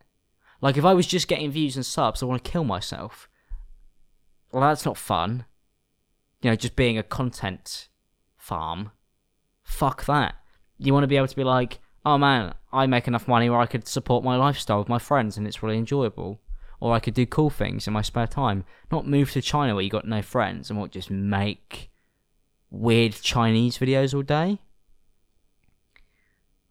Like, 0.60 0.76
if 0.76 0.84
I 0.84 0.94
was 0.94 1.06
just 1.06 1.28
getting 1.28 1.50
views 1.50 1.76
and 1.76 1.84
subs, 1.84 2.22
I 2.22 2.26
want 2.26 2.42
to 2.42 2.50
kill 2.50 2.64
myself. 2.64 3.28
Well, 4.52 4.62
that's 4.62 4.84
not 4.84 4.96
fun. 4.96 5.44
You 6.42 6.50
know, 6.50 6.56
just 6.56 6.76
being 6.76 6.96
a 6.96 7.02
content 7.02 7.88
farm. 8.36 8.92
Fuck 9.62 10.04
that. 10.06 10.36
You 10.78 10.92
want 10.92 11.04
to 11.04 11.08
be 11.08 11.16
able 11.16 11.28
to 11.28 11.36
be 11.36 11.44
like, 11.44 11.80
oh 12.04 12.18
man, 12.18 12.54
I 12.72 12.86
make 12.86 13.08
enough 13.08 13.26
money 13.26 13.48
where 13.48 13.60
I 13.60 13.66
could 13.66 13.88
support 13.88 14.24
my 14.24 14.36
lifestyle 14.36 14.78
with 14.78 14.88
my 14.88 14.98
friends 14.98 15.36
and 15.36 15.46
it's 15.46 15.62
really 15.62 15.78
enjoyable. 15.78 16.40
Or 16.80 16.92
I 16.92 17.00
could 17.00 17.14
do 17.14 17.24
cool 17.24 17.50
things 17.50 17.86
in 17.86 17.92
my 17.92 18.02
spare 18.02 18.26
time. 18.26 18.64
Not 18.92 19.06
move 19.06 19.32
to 19.32 19.42
China 19.42 19.74
where 19.74 19.82
you 19.82 19.90
got 19.90 20.06
no 20.06 20.20
friends 20.20 20.68
and 20.68 20.78
what 20.78 20.90
just 20.90 21.10
make 21.10 21.90
weird 22.70 23.14
Chinese 23.14 23.78
videos 23.78 24.14
all 24.14 24.22
day. 24.22 24.58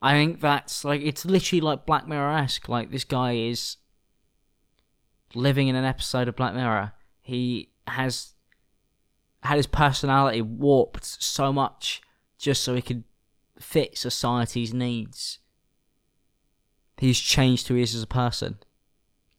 I 0.01 0.13
think 0.13 0.41
that's 0.41 0.83
like 0.83 1.01
it's 1.01 1.25
literally 1.25 1.61
like 1.61 1.85
Black 1.85 2.07
Mirror 2.07 2.37
esque. 2.37 2.67
Like 2.67 2.91
this 2.91 3.05
guy 3.05 3.33
is 3.33 3.77
living 5.33 5.69
in 5.69 5.75
an 5.75 5.85
episode 5.85 6.27
of 6.27 6.35
Black 6.35 6.53
Mirror. 6.53 6.91
He 7.21 7.69
has 7.87 8.33
had 9.43 9.57
his 9.57 9.67
personality 9.67 10.41
warped 10.41 11.05
so 11.05 11.53
much 11.53 12.01
just 12.37 12.63
so 12.63 12.75
he 12.75 12.81
could 12.81 13.03
fit 13.59 13.97
society's 13.97 14.73
needs. 14.73 15.39
He's 16.97 17.19
changed 17.19 17.67
who 17.67 17.75
he 17.75 17.81
is 17.81 17.95
as 17.95 18.03
a 18.03 18.07
person 18.07 18.57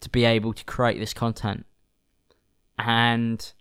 to 0.01 0.09
be 0.09 0.25
able 0.25 0.53
to 0.53 0.65
create 0.65 0.99
this 0.99 1.15
content. 1.15 1.67
And 2.79 3.53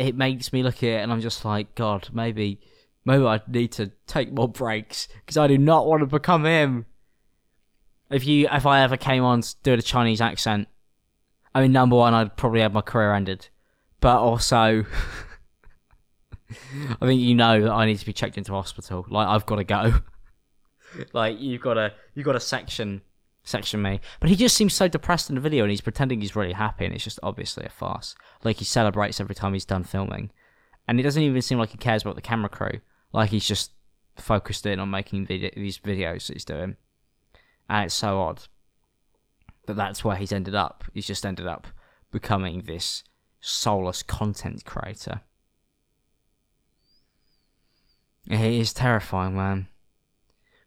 it 0.00 0.16
makes 0.16 0.50
me 0.50 0.62
look 0.62 0.78
at 0.78 0.84
it 0.84 1.02
and 1.02 1.12
I'm 1.12 1.20
just 1.20 1.44
like, 1.44 1.74
God, 1.74 2.08
maybe, 2.10 2.58
maybe 3.04 3.22
I 3.22 3.38
need 3.46 3.72
to 3.72 3.92
take 4.06 4.32
more 4.32 4.48
breaks 4.48 5.08
because 5.14 5.36
I 5.36 5.46
do 5.46 5.58
not 5.58 5.86
want 5.86 6.00
to 6.00 6.06
become 6.06 6.46
him. 6.46 6.86
If 8.10 8.26
you, 8.26 8.48
if 8.50 8.64
I 8.64 8.80
ever 8.80 8.96
came 8.96 9.22
on 9.22 9.42
to 9.42 9.54
do 9.62 9.74
a 9.74 9.82
Chinese 9.82 10.22
accent, 10.22 10.68
I 11.54 11.60
mean, 11.60 11.72
number 11.72 11.96
one, 11.96 12.14
I'd 12.14 12.34
probably 12.34 12.62
have 12.62 12.72
my 12.72 12.80
career 12.80 13.12
ended, 13.12 13.48
but 14.00 14.18
also, 14.18 14.86
I 16.50 17.06
think 17.06 17.20
you 17.20 17.34
know 17.34 17.60
that 17.64 17.70
I 17.70 17.84
need 17.84 17.98
to 17.98 18.06
be 18.06 18.14
checked 18.14 18.38
into 18.38 18.52
hospital. 18.52 19.04
Like 19.10 19.28
I've 19.28 19.44
got 19.44 19.56
to 19.56 19.64
go. 19.64 20.00
like 21.12 21.38
you've 21.38 21.60
got 21.60 21.76
a, 21.76 21.92
you've 22.14 22.24
got 22.24 22.36
a 22.36 22.40
section 22.40 23.02
section 23.42 23.82
me. 23.82 24.00
But 24.20 24.30
he 24.30 24.36
just 24.36 24.56
seems 24.56 24.74
so 24.74 24.88
depressed 24.88 25.28
in 25.28 25.34
the 25.34 25.40
video 25.40 25.64
and 25.64 25.70
he's 25.70 25.80
pretending 25.80 26.20
he's 26.20 26.36
really 26.36 26.52
happy 26.52 26.84
and 26.84 26.94
it's 26.94 27.04
just 27.04 27.20
obviously 27.22 27.64
a 27.64 27.70
farce. 27.70 28.14
Like 28.44 28.58
he 28.58 28.64
celebrates 28.64 29.20
every 29.20 29.34
time 29.34 29.52
he's 29.52 29.64
done 29.64 29.84
filming. 29.84 30.30
And 30.86 30.98
it 30.98 31.02
doesn't 31.02 31.22
even 31.22 31.42
seem 31.42 31.58
like 31.58 31.70
he 31.70 31.78
cares 31.78 32.02
about 32.02 32.16
the 32.16 32.22
camera 32.22 32.48
crew. 32.48 32.80
Like 33.12 33.30
he's 33.30 33.46
just 33.46 33.72
focused 34.16 34.66
in 34.66 34.80
on 34.80 34.90
making 34.90 35.26
these 35.26 35.78
videos 35.78 36.26
that 36.26 36.34
he's 36.34 36.44
doing. 36.44 36.76
And 37.68 37.86
it's 37.86 37.94
so 37.94 38.20
odd. 38.20 38.42
that 39.66 39.76
that's 39.76 40.04
where 40.04 40.16
he's 40.16 40.32
ended 40.32 40.54
up. 40.54 40.84
He's 40.92 41.06
just 41.06 41.24
ended 41.24 41.46
up 41.46 41.66
becoming 42.10 42.62
this 42.62 43.04
soulless 43.40 44.02
content 44.02 44.64
creator. 44.64 45.20
It 48.28 48.40
is 48.40 48.72
terrifying, 48.72 49.36
man. 49.36 49.68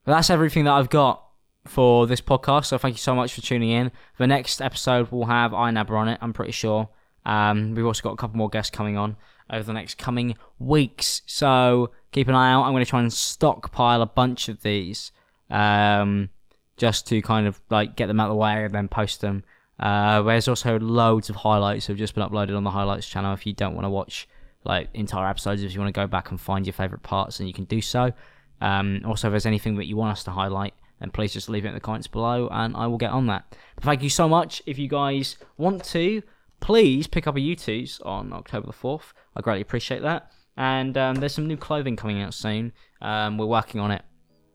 But 0.06 0.14
that's 0.14 0.30
everything 0.30 0.66
that 0.66 0.74
I've 0.74 0.90
got 0.90 1.24
for 1.66 2.08
this 2.08 2.22
podcast. 2.22 2.66
So 2.66 2.78
thank 2.78 2.96
you 2.96 3.00
so 3.00 3.16
much 3.16 3.34
for 3.34 3.42
tuning 3.42 3.70
in. 3.70 3.92
The 4.18 4.28
next 4.28 4.62
episode 4.62 5.12
will 5.12 5.26
have 5.26 5.52
Inaber 5.52 5.98
on 5.98 6.08
it, 6.08 6.20
I'm 6.22 6.34
pretty 6.34 6.52
sure. 6.52 6.90
Um, 7.26 7.74
we've 7.76 7.86
also 7.86 8.04
got 8.04 8.14
a 8.14 8.18
couple 8.18 8.38
more 8.38 8.50
guests 8.50 8.70
coming 8.76 8.98
on 8.98 9.16
over 9.50 9.64
the 9.64 9.74
next 9.74 9.98
coming 9.98 10.36
weeks. 10.60 11.22
So 11.26 11.92
keep 12.12 12.28
an 12.28 12.36
eye 12.36 12.52
out. 12.52 12.64
I'm 12.64 12.74
going 12.74 12.84
to 12.84 12.90
try 12.90 13.00
and 13.00 13.12
stockpile 13.12 14.02
a 14.02 14.06
bunch 14.06 14.50
of 14.50 14.62
these 14.62 15.12
um, 15.50 16.30
just 16.78 17.08
to 17.08 17.22
kind 17.22 17.48
of 17.48 17.62
like 17.70 17.96
get 17.96 18.08
them 18.08 18.20
out 18.20 18.30
of 18.30 18.32
the 18.32 18.36
way 18.36 18.66
and 18.66 18.74
then 18.74 18.88
post 18.88 19.22
them. 19.22 19.44
Uh, 19.80 20.22
there's 20.22 20.48
also 20.48 20.80
loads 20.80 21.30
of 21.30 21.36
highlights 21.38 21.88
that 21.88 21.94
have 21.94 21.98
just 21.98 22.16
been 22.16 22.28
uploaded 22.28 22.56
on 22.56 22.64
the 22.64 22.72
highlights 22.72 23.08
channel. 23.08 23.34
If 23.34 23.46
you 23.46 23.54
don't 23.54 23.74
want 23.74 23.86
to 23.86 23.90
watch 23.90 24.28
like 24.64 24.90
entire 24.94 25.28
episodes, 25.28 25.64
if 25.64 25.74
you 25.74 25.80
want 25.80 25.94
to 25.94 26.00
go 26.00 26.08
back 26.08 26.32
and 26.32 26.40
find 26.40 26.66
your 26.66 26.74
favorite 26.74 27.04
parts, 27.04 27.38
then 27.38 27.48
you 27.48 27.54
can 27.54 27.66
do 27.66 27.82
so. 27.82 28.14
Um, 28.62 29.02
also, 29.06 29.28
if 29.28 29.32
there's 29.32 29.46
anything 29.46 29.76
that 29.76 29.86
you 29.86 29.98
want 29.98 30.12
us 30.12 30.24
to 30.26 30.32
highlight, 30.32 30.74
then 31.04 31.12
please 31.12 31.34
just 31.34 31.50
leave 31.50 31.66
it 31.66 31.68
in 31.68 31.74
the 31.74 31.82
comments 31.82 32.08
below, 32.08 32.48
and 32.50 32.78
I 32.78 32.88
will 32.88 32.98
get 32.98 33.12
on 33.12 33.28
that. 33.28 33.46
But 33.76 33.84
thank 33.84 34.02
you 34.02 34.10
so 34.10 34.30
much. 34.30 34.64
If 34.66 34.80
you 34.80 34.88
guys 34.88 35.38
want 35.58 35.84
to, 35.86 36.24
please 36.62 37.08
pick 37.08 37.28
up 37.28 37.36
a 37.36 37.40
Youtooz 37.40 38.04
on 38.06 38.32
October 38.32 38.68
the 38.68 38.74
4th. 38.74 39.12
I 39.36 39.42
greatly 39.42 39.62
appreciate 39.62 40.02
that. 40.02 40.32
And 40.56 40.98
um, 40.98 41.16
there's 41.16 41.34
some 41.34 41.46
new 41.46 41.58
clothing 41.58 41.98
coming 41.98 42.22
out 42.22 42.34
soon. 42.34 42.72
Um, 43.02 43.38
we're 43.38 43.48
working 43.48 43.82
on 43.82 43.92
it. 43.92 44.02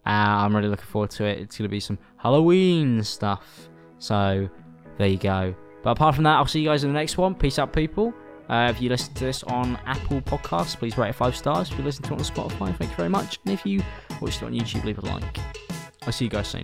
Uh, 0.06 0.40
I'm 0.40 0.56
really 0.56 0.68
looking 0.68 0.86
forward 0.86 1.10
to 1.10 1.24
it. 1.26 1.38
It's 1.38 1.58
going 1.58 1.68
to 1.68 1.68
be 1.68 1.80
some 1.80 1.98
Halloween 2.16 3.04
stuff. 3.04 3.68
So 3.98 4.48
there 4.96 5.08
you 5.08 5.18
go. 5.18 5.54
But 5.82 5.90
apart 5.90 6.14
from 6.14 6.24
that, 6.24 6.36
I'll 6.36 6.46
see 6.46 6.60
you 6.60 6.68
guys 6.68 6.82
in 6.82 6.90
the 6.90 6.98
next 6.98 7.18
one. 7.18 7.34
Peace 7.34 7.58
out, 7.58 7.74
people. 7.74 8.14
Uh, 8.48 8.72
if 8.74 8.80
you 8.80 8.88
listen 8.88 9.12
to 9.12 9.24
this 9.24 9.42
on 9.42 9.78
Apple 9.84 10.22
Podcasts, 10.22 10.78
please 10.78 10.96
rate 10.96 11.10
it 11.10 11.14
five 11.14 11.36
stars. 11.36 11.70
If 11.70 11.76
you 11.76 11.84
listen 11.84 12.04
to 12.04 12.14
it 12.14 12.20
on 12.20 12.24
Spotify, 12.24 12.74
thank 12.74 12.90
you 12.90 12.96
very 12.96 13.10
much. 13.10 13.38
And 13.44 13.52
if 13.52 13.66
you 13.66 13.82
watch 14.22 14.36
it 14.36 14.44
on 14.44 14.54
YouTube, 14.54 14.84
leave 14.84 14.96
a 14.96 15.02
like. 15.02 15.77
I'll 16.08 16.12
see 16.12 16.24
you 16.24 16.30
guys 16.30 16.48
soon. 16.48 16.62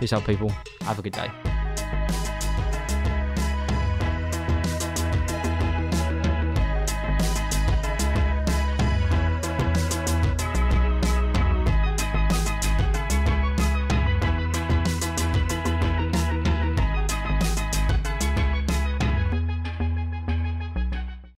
Peace 0.00 0.14
out, 0.14 0.24
people. 0.24 0.48
Have 0.80 0.98
a 0.98 1.02
good 1.02 1.12
day. 1.12 1.28